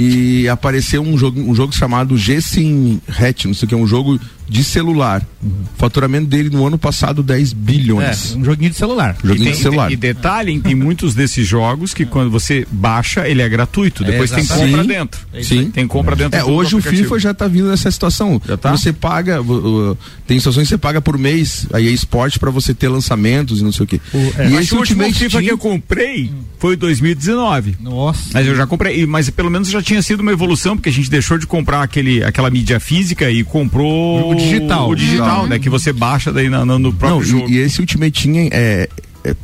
E 0.00 0.48
apareceu 0.48 1.02
um 1.02 1.18
jogo, 1.18 1.40
um 1.40 1.52
jogo 1.52 1.74
chamado 1.74 2.16
G-Sim 2.16 3.00
Hatch, 3.08 3.46
não 3.46 3.54
sei 3.54 3.66
o 3.66 3.68
que, 3.68 3.74
é 3.74 3.78
um 3.78 3.86
jogo 3.86 4.20
de 4.48 4.64
celular. 4.64 5.22
O 5.42 5.50
faturamento 5.76 6.26
dele 6.26 6.50
no 6.50 6.66
ano 6.66 6.78
passado 6.78 7.22
10 7.22 7.52
bilhões. 7.52 8.34
É, 8.34 8.38
um 8.38 8.44
joguinho 8.44 8.70
de 8.70 8.76
celular. 8.76 9.16
Joguinho 9.22 9.42
e, 9.42 9.44
tem, 9.44 9.52
de 9.52 9.58
celular. 9.58 9.92
e 9.92 9.96
detalhe, 9.96 10.58
tem 10.60 10.74
muitos 10.74 11.14
desses 11.14 11.46
jogos 11.46 11.92
que 11.94 12.04
quando 12.04 12.30
você 12.30 12.66
baixa, 12.70 13.28
ele 13.28 13.42
é 13.42 13.48
gratuito. 13.48 14.02
Depois 14.04 14.30
tem 14.30 14.40
exatamente. 14.40 14.70
compra 14.70 14.82
Sim. 14.82 14.88
dentro. 14.88 15.20
Sim. 15.42 15.70
Tem 15.70 15.86
compra 15.86 16.16
dentro 16.16 16.38
É, 16.38 16.42
do 16.42 16.50
hoje 16.50 16.74
o. 16.76 16.82
FIFA 16.82 17.18
já 17.18 17.34
tá 17.34 17.46
vindo 17.46 17.68
nessa 17.68 17.90
situação. 17.90 18.38
tá? 18.40 18.70
Você 18.72 18.92
paga, 18.92 19.40
uh, 19.42 19.96
tem 20.26 20.38
situações 20.38 20.64
que 20.64 20.68
você 20.70 20.78
paga 20.78 21.00
por 21.00 21.18
mês, 21.18 21.66
aí 21.72 21.86
é 21.86 21.90
esporte 21.90 22.38
pra 22.38 22.50
você 22.50 22.72
ter 22.74 22.88
lançamentos 22.88 23.60
e 23.60 23.64
não 23.64 23.70
sei 23.72 23.84
o 23.84 23.86
quê. 23.86 24.00
É, 24.38 24.44
e 24.48 24.52
Acho 24.54 24.60
esse 24.60 24.74
o 24.74 24.78
último 24.78 25.04
FIFA 25.04 25.30
Team- 25.30 25.42
que 25.44 25.50
eu 25.52 25.58
comprei 25.58 26.30
foi 26.58 26.74
2019. 26.76 27.76
Nossa. 27.80 28.30
Mas 28.32 28.46
eu 28.46 28.56
já 28.56 28.66
comprei, 28.66 29.06
mas 29.06 29.28
pelo 29.30 29.50
menos 29.50 29.68
já 29.70 29.82
tinha 29.82 30.00
sido 30.02 30.20
uma 30.20 30.32
evolução, 30.32 30.76
porque 30.76 30.88
a 30.88 30.92
gente 30.92 31.10
deixou 31.10 31.38
de 31.38 31.46
comprar 31.46 31.82
aquele, 31.82 32.22
aquela 32.24 32.50
mídia 32.50 32.80
física 32.80 33.30
e 33.30 33.44
comprou 33.44 34.32
O 34.32 34.37
digital. 34.38 34.90
O 34.90 34.94
digital, 34.94 35.46
né? 35.46 35.58
Que 35.58 35.68
você 35.68 35.92
baixa 35.92 36.32
daí 36.32 36.48
na- 36.48 36.64
na- 36.64 36.78
no 36.78 36.92
próprio 36.92 37.18
Não, 37.20 37.24
jogo. 37.40 37.50
e, 37.50 37.54
e 37.54 37.58
esse 37.58 37.80
Ultimate 37.80 38.22
Team 38.28 38.48
é, 38.50 38.88
é- 39.24 39.36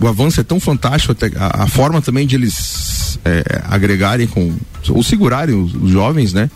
o 0.00 0.06
avanço 0.08 0.40
é 0.40 0.44
tão 0.44 0.58
fantástico, 0.58 1.12
até 1.12 1.30
a, 1.36 1.64
a 1.64 1.66
forma 1.66 2.00
também 2.00 2.26
de 2.26 2.34
eles 2.36 3.18
é, 3.24 3.62
agregarem 3.68 4.26
com 4.26 4.54
ou 4.88 5.02
segurarem 5.02 5.54
os, 5.54 5.74
os 5.74 5.90
jovens, 5.90 6.32
né? 6.32 6.50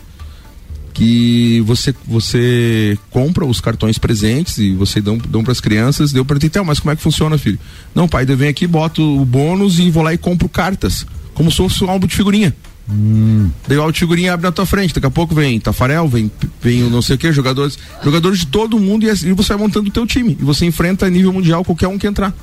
Que 0.93 1.61
você 1.61 1.93
você 2.07 2.97
compra 3.11 3.45
os 3.45 3.61
cartões 3.61 3.99
presentes 3.99 4.57
e 4.57 4.73
você 4.73 4.99
dão, 4.99 5.17
dão 5.17 5.43
para 5.43 5.51
as 5.51 5.61
crianças. 5.61 6.11
Deu 6.11 6.25
para 6.25 6.39
então, 6.43 6.65
mas 6.65 6.79
como 6.79 6.91
é 6.91 6.95
que 6.95 7.03
funciona, 7.03 7.37
filho? 7.37 7.59
Não, 7.93 8.07
pai, 8.07 8.25
eu 8.27 8.35
venho 8.35 8.49
aqui, 8.49 8.65
boto 8.65 9.03
o 9.03 9.23
bônus 9.23 9.77
e 9.77 9.91
vou 9.91 10.01
lá 10.01 10.11
e 10.13 10.17
compro 10.17 10.49
cartas, 10.49 11.05
como 11.35 11.51
se 11.51 11.57
fosse 11.57 11.83
um 11.83 11.89
álbum 11.91 12.07
de 12.07 12.15
figurinha. 12.15 12.53
Daí 13.67 13.77
o 13.77 13.93
figurinha 13.93 14.33
abre 14.33 14.45
na 14.45 14.51
tua 14.51 14.65
frente, 14.65 14.93
daqui 14.93 15.07
a 15.07 15.11
pouco 15.11 15.35
vem 15.35 15.59
Tafarel, 15.59 16.07
vem, 16.07 16.31
vem 16.61 16.83
o 16.83 16.89
não 16.89 17.01
sei 17.01 17.15
o 17.15 17.19
que, 17.19 17.31
jogadores, 17.33 17.77
jogadores 18.01 18.39
de 18.39 18.47
todo 18.47 18.79
mundo 18.79 19.05
e, 19.05 19.09
assim, 19.09 19.33
você 19.33 19.49
vai 19.49 19.57
montando 19.57 19.89
o 19.89 19.91
teu 19.91 20.07
time. 20.07 20.37
E 20.39 20.43
você 20.43 20.65
enfrenta 20.65 21.05
a 21.05 21.09
nível 21.09 21.33
mundial 21.33 21.65
qualquer 21.65 21.87
um 21.87 21.97
que 21.97 22.07
entrar. 22.07 22.33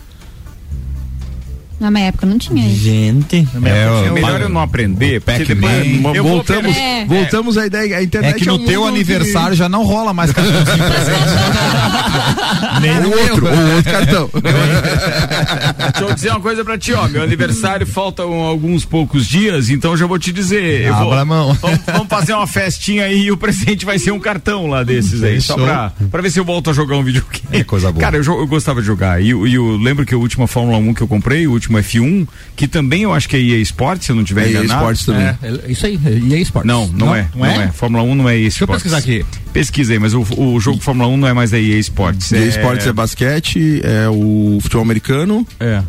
Na 1.80 1.90
minha 1.90 2.06
época 2.06 2.24
não 2.26 2.38
tinha 2.38 2.66
isso. 2.66 2.84
Gente, 2.84 3.46
É, 3.64 4.10
melhor 4.10 4.40
eu 4.40 4.48
não 4.48 4.60
aprender, 4.60 5.20
depois 5.20 6.16
voltamos, 6.22 6.76
É. 6.76 7.04
voltamos 7.04 7.58
à 7.58 7.66
ideia, 7.66 7.98
a 7.98 8.02
internet 8.02 8.36
É 8.36 8.38
que 8.38 8.46
no 8.46 8.54
um 8.54 8.64
teu 8.64 8.86
aniversário 8.86 9.56
já 9.56 9.68
não 9.68 9.84
rola 9.84 10.14
mais 10.14 10.30
cartãozinho 10.32 10.84
Nem 12.80 12.98
o 12.98 13.10
outro, 13.30 13.46
o 13.46 13.74
outro 13.76 13.92
cartão. 13.92 14.30
Deixa 15.92 16.04
eu 16.10 16.14
dizer 16.14 16.30
uma 16.30 16.40
coisa 16.40 16.64
pra 16.64 16.78
ti, 16.78 16.92
ó. 16.92 17.06
Meu 17.08 17.22
aniversário 17.22 17.86
faltam 17.86 18.32
alguns 18.40 18.84
poucos 18.84 19.26
dias, 19.26 19.68
então 19.70 19.96
já 19.96 20.06
vou 20.06 20.18
te 20.18 20.32
dizer. 20.32 20.82
Eu 20.82 20.94
vou, 20.94 21.04
Abra 21.08 21.20
a 21.20 21.24
mão. 21.24 21.54
Vamos, 21.54 21.80
vamos 21.86 22.08
fazer 22.08 22.32
uma 22.34 22.46
festinha 22.46 23.04
aí 23.04 23.24
e 23.24 23.32
o 23.32 23.36
presente 23.36 23.84
vai 23.84 23.98
ser 23.98 24.10
um 24.12 24.20
cartão 24.20 24.66
lá 24.66 24.82
desses 24.82 25.22
aí, 25.22 25.40
só 25.40 25.54
pra, 25.54 25.92
pra 26.10 26.22
ver 26.22 26.30
se 26.30 26.38
eu 26.38 26.44
volto 26.44 26.70
a 26.70 26.72
jogar 26.72 26.96
um 26.96 27.02
videogame. 27.02 27.44
É 27.52 27.64
coisa 27.64 27.90
boa. 27.90 28.00
Cara, 28.00 28.16
eu, 28.16 28.22
eu 28.24 28.46
gostava 28.46 28.80
de 28.80 28.86
jogar. 28.86 29.20
E, 29.22 29.30
eu- 29.30 29.46
eu 29.46 29.76
lembro 29.76 30.04
que 30.06 30.14
a 30.14 30.18
última 30.18 30.46
Fórmula 30.46 30.78
1 30.78 30.94
que 30.94 31.02
eu 31.02 31.08
comprei, 31.08 31.46
o 31.46 31.52
último 31.64 31.78
F1, 31.78 32.26
que 32.56 32.66
também 32.68 33.02
eu 33.02 33.12
acho 33.12 33.28
que 33.28 33.36
é 33.36 33.40
EA 33.40 33.58
Sports, 33.60 34.06
se 34.06 34.12
eu 34.12 34.16
não 34.16 34.24
tiver 34.24 34.42
É 34.42 34.44
EA 34.46 34.50
enganado. 34.64 34.92
Sports 34.92 35.04
também. 35.06 35.26
É, 35.26 35.36
é 35.68 35.72
isso 35.72 35.86
aí, 35.86 35.98
e 36.26 36.34
aí 36.34 36.42
esporte. 36.42 36.66
Não, 36.66 36.86
não, 36.88 37.14
é, 37.14 37.28
não 37.34 37.44
é. 37.46 37.68
Fórmula 37.72 38.02
1 38.04 38.14
não 38.14 38.28
é 38.28 38.34
EA 38.36 38.40
Deixa 38.42 38.62
eu 38.62 38.64
Sports. 38.66 38.82
pesquisar 38.82 38.98
aqui. 38.98 39.24
Pesquisei, 39.52 39.98
mas 39.98 40.14
o, 40.14 40.20
o 40.36 40.60
jogo 40.60 40.80
Fórmula 40.80 41.08
1 41.08 41.16
não 41.16 41.28
é 41.28 41.32
mais 41.32 41.50
da 41.50 41.58
EA 41.60 41.78
Sports. 41.78 42.32
EA 42.32 42.46
Sports 42.46 42.86
é 42.86 42.92
basquete, 42.92 43.80
é 43.82 44.08
o 44.08 44.58
futebol 44.60 44.82
americano, 44.82 45.46
É. 45.58 45.82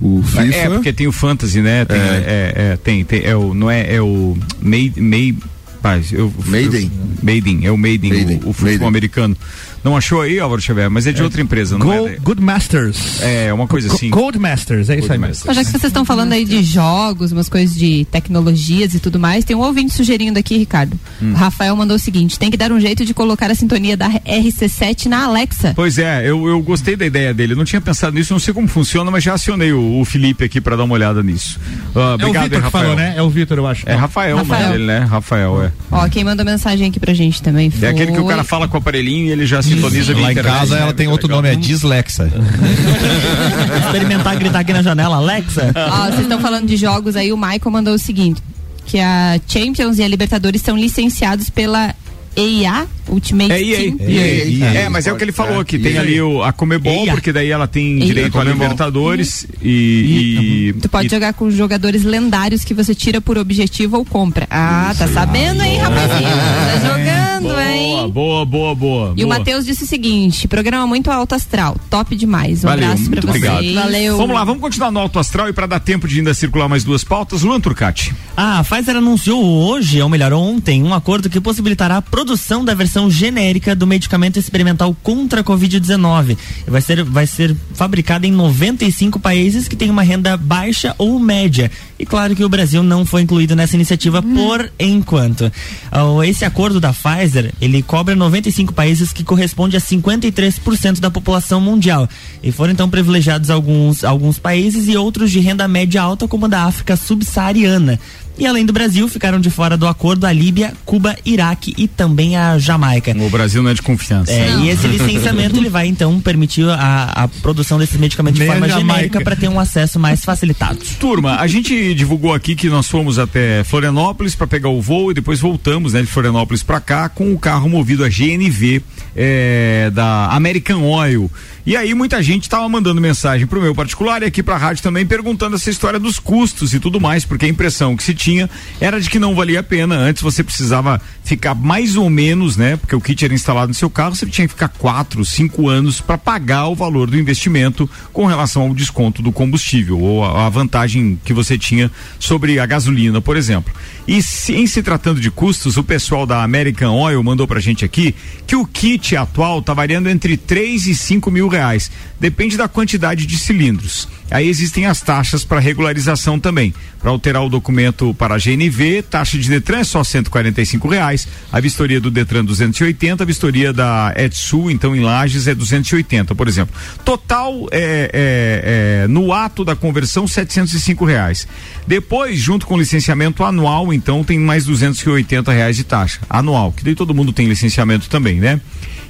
o 0.00 0.22
FIFA. 0.22 0.42
É, 0.56 0.68
porque 0.68 0.92
tem 0.92 1.06
o 1.06 1.12
Fantasy, 1.12 1.60
né? 1.60 1.84
Tem, 1.84 1.96
É. 1.98 2.02
é, 2.02 2.52
é, 2.72 2.76
tem, 2.76 3.04
tem, 3.04 3.22
é 3.24 3.34
o, 3.36 3.54
não 3.54 3.70
é, 3.70 3.94
é 3.94 4.00
o 4.02 4.36
Made, 4.60 5.00
Made, 5.00 5.36
paz, 5.80 6.12
eu, 6.12 6.32
Maiden. 6.46 6.82
eu- 6.84 7.14
Maiden, 7.22 7.60
é 7.66 7.70
o 7.70 7.76
Maiden, 7.78 8.10
Maiden, 8.10 8.36
o, 8.44 8.50
o 8.50 8.52
futebol 8.52 8.64
Maiden. 8.64 8.88
americano. 8.88 9.36
Não 9.84 9.96
achou 9.96 10.22
aí, 10.22 10.40
Álvaro 10.40 10.60
Xavier? 10.62 10.90
Mas 10.90 11.06
é 11.06 11.12
de 11.12 11.22
outra 11.22 11.40
empresa, 11.42 11.76
não 11.78 11.86
Go, 11.86 12.08
é? 12.08 12.16
Good 12.16 12.40
Masters. 12.42 13.20
É, 13.22 13.52
uma 13.52 13.66
coisa 13.66 13.88
Co- 13.88 13.94
assim. 13.94 14.10
Code 14.10 14.38
Masters, 14.38 14.88
é 14.88 14.98
isso 14.98 15.12
aí 15.12 15.18
mesmo. 15.18 15.44
Mas 15.46 15.56
já 15.56 15.62
que 15.64 15.70
vocês 15.70 15.84
estão 15.84 16.04
falando 16.04 16.32
aí 16.32 16.44
de 16.44 16.62
jogos, 16.62 17.32
umas 17.32 17.48
coisas 17.48 17.76
de 17.76 18.06
tecnologias 18.10 18.94
e 18.94 18.98
tudo 19.00 19.18
mais, 19.20 19.44
tem 19.44 19.54
um 19.54 19.60
ouvinte 19.60 19.92
sugerindo 19.92 20.38
aqui, 20.38 20.56
Ricardo. 20.56 20.98
Hum. 21.22 21.32
O 21.32 21.34
Rafael 21.34 21.76
mandou 21.76 21.96
o 21.96 21.98
seguinte: 21.98 22.38
tem 22.38 22.50
que 22.50 22.56
dar 22.56 22.72
um 22.72 22.80
jeito 22.80 23.04
de 23.04 23.12
colocar 23.14 23.50
a 23.50 23.54
sintonia 23.54 23.96
da 23.96 24.08
RC7 24.10 25.06
na 25.06 25.24
Alexa. 25.24 25.72
Pois 25.76 25.98
é, 25.98 26.28
eu, 26.28 26.46
eu 26.48 26.60
gostei 26.62 26.96
da 26.96 27.04
ideia 27.06 27.34
dele. 27.34 27.52
Eu 27.52 27.56
não 27.56 27.64
tinha 27.64 27.80
pensado 27.80 28.14
nisso, 28.16 28.32
não 28.32 28.40
sei 28.40 28.54
como 28.54 28.66
funciona, 28.68 29.10
mas 29.10 29.22
já 29.22 29.34
acionei 29.34 29.72
o, 29.72 30.00
o 30.00 30.04
Felipe 30.04 30.44
aqui 30.44 30.60
pra 30.60 30.76
dar 30.76 30.84
uma 30.84 30.94
olhada 30.94 31.22
nisso. 31.22 31.58
Ah, 31.94 31.98
É 31.98 32.00
o 32.00 32.14
obrigado, 32.14 32.44
Vitor 32.44 32.58
que 32.58 32.64
Rafael. 32.64 32.84
falou, 32.84 32.96
né? 32.96 33.14
É 33.16 33.22
o 33.22 33.30
Vitor, 33.30 33.58
eu 33.58 33.66
acho. 33.66 33.88
É 33.88 33.94
Rafael, 33.94 34.36
Rafael. 34.38 34.62
mano, 34.62 34.74
ele, 34.74 34.86
né? 34.86 34.98
Rafael, 35.00 35.62
é. 35.64 35.72
Ó, 35.90 36.08
quem 36.08 36.24
mandou 36.24 36.44
mensagem 36.44 36.88
aqui 36.88 36.98
pra 36.98 37.12
gente 37.14 37.42
também 37.42 37.70
foi. 37.70 37.86
É 37.86 37.90
aquele 37.90 38.12
que 38.12 38.20
o 38.20 38.26
cara 38.26 38.44
fala 38.44 38.66
com 38.68 38.76
o 38.76 38.78
aparelhinho 38.78 39.26
e 39.26 39.30
ele 39.30 39.46
já 39.46 39.60
sintoniza 39.74 40.14
Lá 40.14 40.32
em 40.32 40.34
casa 40.36 40.78
ela 40.78 40.94
tem 40.94 41.08
outro 41.08 41.28
nome, 41.28 41.48
é 41.48 41.54
Dislexa. 41.54 42.30
experimentar 43.84 44.36
gritar 44.36 44.60
aqui 44.60 44.72
na 44.72 44.82
janela, 44.82 45.16
Alexa. 45.16 45.72
Ó, 45.74 46.06
vocês 46.06 46.20
estão 46.20 46.40
falando 46.40 46.66
de 46.66 46.76
jogos 46.76 47.16
aí, 47.16 47.32
o 47.32 47.36
Michael 47.36 47.70
mandou 47.70 47.94
o 47.94 47.98
seguinte: 47.98 48.42
que 48.86 48.98
a 48.98 49.38
Champions 49.46 49.98
e 49.98 50.02
a 50.02 50.08
Libertadores 50.08 50.62
são 50.62 50.76
licenciados 50.76 51.50
pela 51.50 51.94
EIA, 52.36 52.86
Ultimate 53.08 53.52
É 53.52 53.62
EA. 53.62 53.76
Team. 53.76 53.96
EA. 54.00 54.64
É, 54.84 54.88
mas 54.88 55.06
é 55.06 55.12
o 55.12 55.16
que 55.16 55.24
ele 55.24 55.32
falou, 55.32 55.64
que 55.64 55.78
tem 55.78 55.98
ali 55.98 56.20
o, 56.20 56.42
a 56.42 56.52
Comebol, 56.52 57.06
EA. 57.06 57.12
porque 57.12 57.32
daí 57.32 57.50
ela 57.50 57.66
tem 57.66 57.98
EA. 58.00 58.06
direito 58.06 58.38
a. 58.38 58.44
Libertadores 58.44 59.46
e, 59.62 60.68
e- 60.70 60.72
Tu 60.80 60.88
pode 60.88 61.06
e- 61.06 61.10
jogar 61.10 61.32
com 61.34 61.50
jogadores 61.50 62.04
lendários 62.04 62.64
que 62.64 62.74
você 62.74 62.94
tira 62.94 63.20
por 63.20 63.36
objetivo 63.38 63.96
ou 63.96 64.04
compra. 64.04 64.46
Ah, 64.50 64.94
tá 64.96 65.08
sabendo, 65.08 65.62
hein, 65.62 65.78
rapazinho? 65.78 66.28
Tá 66.30 67.40
jogando, 67.42 67.60
hein? 67.60 68.10
Boa, 68.12 68.44
boa, 68.44 68.74
boa. 68.74 69.14
E 69.16 69.24
o. 69.24 69.28
Matheus 69.28 69.64
disse 69.64 69.84
o 69.84 69.86
seguinte: 69.86 70.46
programa 70.46 70.86
muito 70.86 71.10
alto 71.10 71.34
astral, 71.34 71.76
top 71.90 72.14
demais. 72.14 72.62
Um 72.64 72.68
Valeu, 72.68 72.84
abraço 72.84 73.10
pra 73.10 73.22
muito 73.22 73.26
vocês. 73.26 73.44
obrigado. 73.52 73.84
Valeu. 73.84 74.16
Vamos 74.16 74.34
lá, 74.34 74.44
vamos 74.44 74.60
continuar 74.60 74.90
no 74.90 75.00
Alto 75.00 75.18
Astral 75.18 75.48
e 75.48 75.52
para 75.52 75.66
dar 75.66 75.80
tempo 75.80 76.06
de 76.06 76.18
ainda 76.18 76.32
circular 76.34 76.68
mais 76.68 76.84
duas 76.84 77.02
pautas, 77.02 77.42
Luan 77.42 77.60
Turcati. 77.60 78.14
A 78.36 78.62
Pfizer 78.62 78.96
anunciou 78.96 79.42
hoje, 79.42 80.00
ou 80.02 80.08
melhor, 80.08 80.32
ontem, 80.32 80.82
um 80.82 80.92
acordo 80.94 81.28
que 81.30 81.40
possibilitará 81.40 81.96
a 81.96 82.02
produção 82.02 82.64
da 82.64 82.74
versão 82.74 82.93
genérica 83.10 83.74
do 83.74 83.86
medicamento 83.86 84.38
experimental 84.38 84.96
contra 85.02 85.40
a 85.40 85.44
Covid-19. 85.44 86.36
E 86.66 86.70
Vai 86.70 86.80
ser, 86.80 87.02
vai 87.04 87.26
ser 87.26 87.54
fabricado 87.74 88.26
em 88.26 88.32
95 88.32 89.18
países 89.20 89.68
que 89.68 89.76
têm 89.76 89.90
uma 89.90 90.02
renda 90.02 90.36
baixa 90.36 90.94
ou 90.98 91.18
média. 91.18 91.70
E 91.98 92.04
claro 92.04 92.34
que 92.34 92.44
o 92.44 92.48
Brasil 92.48 92.82
não 92.82 93.06
foi 93.06 93.22
incluído 93.22 93.54
nessa 93.54 93.76
iniciativa 93.76 94.20
por 94.22 94.72
enquanto. 94.78 95.50
Ah, 95.90 96.04
Esse 96.26 96.44
acordo 96.44 96.80
da 96.80 96.92
Pfizer, 96.92 97.52
ele 97.60 97.82
cobre 97.82 98.14
95 98.14 98.72
países 98.72 99.12
que 99.12 99.22
corresponde 99.22 99.76
a 99.76 99.80
53% 99.80 101.00
da 101.00 101.10
população 101.10 101.60
mundial. 101.60 102.08
E 102.42 102.50
foram 102.50 102.72
então 102.72 102.90
privilegiados 102.90 103.50
alguns, 103.50 104.04
alguns 104.04 104.38
países 104.38 104.88
e 104.88 104.96
outros 104.96 105.30
de 105.30 105.40
renda 105.40 105.68
média 105.68 106.02
alta, 106.02 106.26
como 106.26 106.46
a 106.46 106.48
da 106.48 106.64
África 106.64 106.96
subsaariana. 106.96 107.98
E 108.36 108.46
além 108.46 108.66
do 108.66 108.72
Brasil, 108.72 109.08
ficaram 109.08 109.40
de 109.40 109.48
fora 109.50 109.76
do 109.76 109.86
acordo 109.86 110.26
a 110.26 110.32
Líbia, 110.32 110.72
Cuba, 110.84 111.16
Iraque 111.24 111.74
e 111.78 111.86
também 111.86 112.36
a 112.36 112.58
Jamaica. 112.58 113.14
O 113.16 113.30
Brasil 113.30 113.62
não 113.62 113.70
é 113.70 113.74
de 113.74 113.82
confiança. 113.82 114.32
É, 114.32 114.50
e 114.56 114.68
esse 114.68 114.86
licenciamento 114.88 115.56
ele 115.56 115.68
vai 115.68 115.86
então 115.86 116.20
permitir 116.20 116.68
a, 116.68 117.24
a 117.24 117.28
produção 117.28 117.78
desses 117.78 117.96
medicamentos 117.96 118.38
de 118.38 118.46
Nem 118.46 118.58
forma 118.58 118.68
genérica 118.68 119.20
para 119.20 119.36
ter 119.36 119.48
um 119.48 119.60
acesso 119.60 120.00
mais 120.00 120.24
facilitado. 120.24 120.78
Turma, 120.98 121.36
a 121.36 121.46
gente 121.46 121.94
divulgou 121.94 122.34
aqui 122.34 122.56
que 122.56 122.68
nós 122.68 122.88
fomos 122.88 123.18
até 123.18 123.62
Florianópolis 123.64 124.34
para 124.34 124.46
pegar 124.46 124.68
o 124.68 124.80
voo 124.80 125.10
e 125.10 125.14
depois 125.14 125.38
voltamos, 125.40 125.92
né, 125.92 126.00
de 126.00 126.08
Florianópolis 126.08 126.62
para 126.62 126.80
cá 126.80 127.08
com 127.08 127.32
o 127.32 127.38
carro 127.38 127.68
movido 127.68 128.04
a 128.04 128.08
GNV 128.08 128.82
é, 129.14 129.90
da 129.92 130.26
American 130.32 130.82
Oil. 130.82 131.30
E 131.66 131.78
aí 131.78 131.94
muita 131.94 132.22
gente 132.22 132.42
estava 132.42 132.68
mandando 132.68 133.00
mensagem 133.00 133.46
pro 133.46 133.58
meu 133.58 133.74
particular 133.74 134.22
e 134.22 134.26
aqui 134.26 134.42
pra 134.42 134.58
rádio 134.58 134.82
também 134.82 135.06
perguntando 135.06 135.56
essa 135.56 135.70
história 135.70 135.98
dos 135.98 136.18
custos 136.18 136.74
e 136.74 136.78
tudo 136.78 137.00
mais, 137.00 137.24
porque 137.24 137.46
a 137.46 137.48
impressão 137.48 137.96
que 137.96 138.02
se 138.02 138.12
tinha 138.12 138.50
era 138.78 139.00
de 139.00 139.08
que 139.08 139.18
não 139.18 139.34
valia 139.34 139.60
a 139.60 139.62
pena. 139.62 139.96
Antes 139.96 140.22
você 140.22 140.44
precisava 140.44 141.00
ficar 141.24 141.54
mais 141.54 141.96
ou 141.96 142.10
menos, 142.10 142.58
né? 142.58 142.76
Porque 142.76 142.94
o 142.94 143.00
kit 143.00 143.24
era 143.24 143.32
instalado 143.32 143.68
no 143.68 143.74
seu 143.74 143.88
carro, 143.88 144.14
você 144.14 144.26
tinha 144.26 144.46
que 144.46 144.52
ficar 144.52 144.68
quatro, 144.68 145.24
cinco 145.24 145.66
anos 145.70 146.02
para 146.02 146.18
pagar 146.18 146.66
o 146.66 146.74
valor 146.74 147.08
do 147.08 147.18
investimento 147.18 147.88
com 148.12 148.26
relação 148.26 148.64
ao 148.64 148.74
desconto 148.74 149.22
do 149.22 149.32
combustível 149.32 149.98
ou 149.98 150.22
a, 150.22 150.44
a 150.44 150.48
vantagem 150.50 151.18
que 151.24 151.32
você 151.32 151.56
tinha 151.56 151.90
sobre 152.18 152.58
a 152.58 152.66
gasolina, 152.66 153.22
por 153.22 153.38
exemplo. 153.38 153.72
E 154.06 154.22
se, 154.22 154.54
em 154.54 154.66
se 154.66 154.82
tratando 154.82 155.18
de 155.18 155.30
custos, 155.30 155.78
o 155.78 155.82
pessoal 155.82 156.26
da 156.26 156.42
American 156.42 156.94
Oil 156.94 157.22
mandou 157.22 157.46
pra 157.46 157.58
gente 157.58 157.86
aqui 157.86 158.14
que 158.46 158.54
o 158.54 158.66
kit 158.66 159.16
atual 159.16 159.62
tá 159.62 159.72
variando 159.72 160.10
entre 160.10 160.36
3 160.36 160.88
e 160.88 160.94
5 160.94 161.30
mil 161.30 161.53
reais. 161.54 161.90
Depende 162.20 162.56
da 162.56 162.68
quantidade 162.68 163.26
de 163.26 163.38
cilindros. 163.38 164.08
Aí 164.30 164.48
existem 164.48 164.86
as 164.86 165.00
taxas 165.00 165.44
para 165.44 165.60
regularização 165.60 166.40
também. 166.40 166.74
Para 167.00 167.10
alterar 167.10 167.44
o 167.44 167.48
documento 167.48 168.14
para 168.14 168.34
a 168.34 168.38
GNV, 168.38 169.02
taxa 169.02 169.38
de 169.38 169.48
Detran 169.48 169.78
é 169.78 169.84
só 169.84 170.02
145 170.02 170.88
reais, 170.88 171.28
a 171.52 171.60
vistoria 171.60 172.00
do 172.00 172.10
Detran 172.10 172.44
280, 172.44 173.22
a 173.22 173.26
vistoria 173.26 173.72
da 173.72 174.14
Edsul, 174.16 174.70
então 174.70 174.96
em 174.96 175.00
Lages 175.00 175.46
é 175.46 175.54
280, 175.54 176.34
por 176.34 176.48
exemplo. 176.48 176.74
Total 177.04 177.68
é, 177.70 178.10
é, 178.12 179.02
é, 179.04 179.08
no 179.08 179.32
ato 179.32 179.64
da 179.64 179.76
conversão 179.76 180.26
705 180.26 181.04
reais. 181.04 181.46
Depois, 181.86 182.38
junto 182.38 182.66
com 182.66 182.74
o 182.74 182.78
licenciamento 182.78 183.44
anual, 183.44 183.92
então 183.92 184.24
tem 184.24 184.38
mais 184.38 184.64
280 184.64 185.52
reais 185.52 185.76
de 185.76 185.84
taxa 185.84 186.20
anual, 186.28 186.72
que 186.72 186.82
daí 186.82 186.94
todo 186.94 187.14
mundo 187.14 187.32
tem 187.32 187.46
licenciamento 187.46 188.08
também, 188.08 188.40
né? 188.40 188.60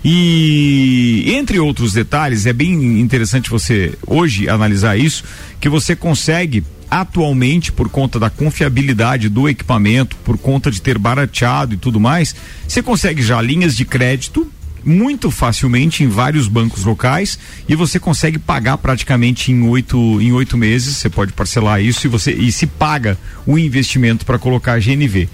E 0.04 1.24
entre 1.34 1.58
outros 1.58 1.94
detalhes, 1.94 2.44
é 2.44 2.52
bem 2.52 3.00
interessante 3.00 3.48
você 3.48 3.94
hoje 4.06 4.48
analisar 4.48 4.98
isso, 4.98 5.24
que 5.58 5.68
você 5.68 5.96
consegue 5.96 6.62
atualmente 6.90 7.72
por 7.72 7.88
conta 7.88 8.20
da 8.20 8.28
confiabilidade 8.28 9.28
do 9.30 9.48
equipamento, 9.48 10.16
por 10.18 10.36
conta 10.36 10.70
de 10.70 10.80
ter 10.80 10.98
barateado 10.98 11.74
e 11.74 11.76
tudo 11.78 11.98
mais, 11.98 12.36
você 12.68 12.82
consegue 12.82 13.22
já 13.22 13.40
linhas 13.40 13.74
de 13.74 13.84
crédito 13.84 14.46
muito 14.84 15.30
facilmente 15.30 16.04
em 16.04 16.08
vários 16.08 16.46
bancos 16.46 16.84
locais 16.84 17.38
e 17.66 17.74
você 17.74 17.98
consegue 17.98 18.38
pagar 18.38 18.76
praticamente 18.76 19.50
em 19.50 19.62
oito 19.66 20.20
em 20.20 20.32
oito 20.32 20.58
meses. 20.58 20.98
Você 20.98 21.08
pode 21.08 21.32
parcelar 21.32 21.80
isso 21.80 22.06
e 22.06 22.10
você 22.10 22.32
e 22.32 22.52
se 22.52 22.66
paga 22.66 23.18
o 23.46 23.58
investimento 23.58 24.26
para 24.26 24.38
colocar 24.38 24.74
a 24.74 24.78
GNV. 24.78 25.28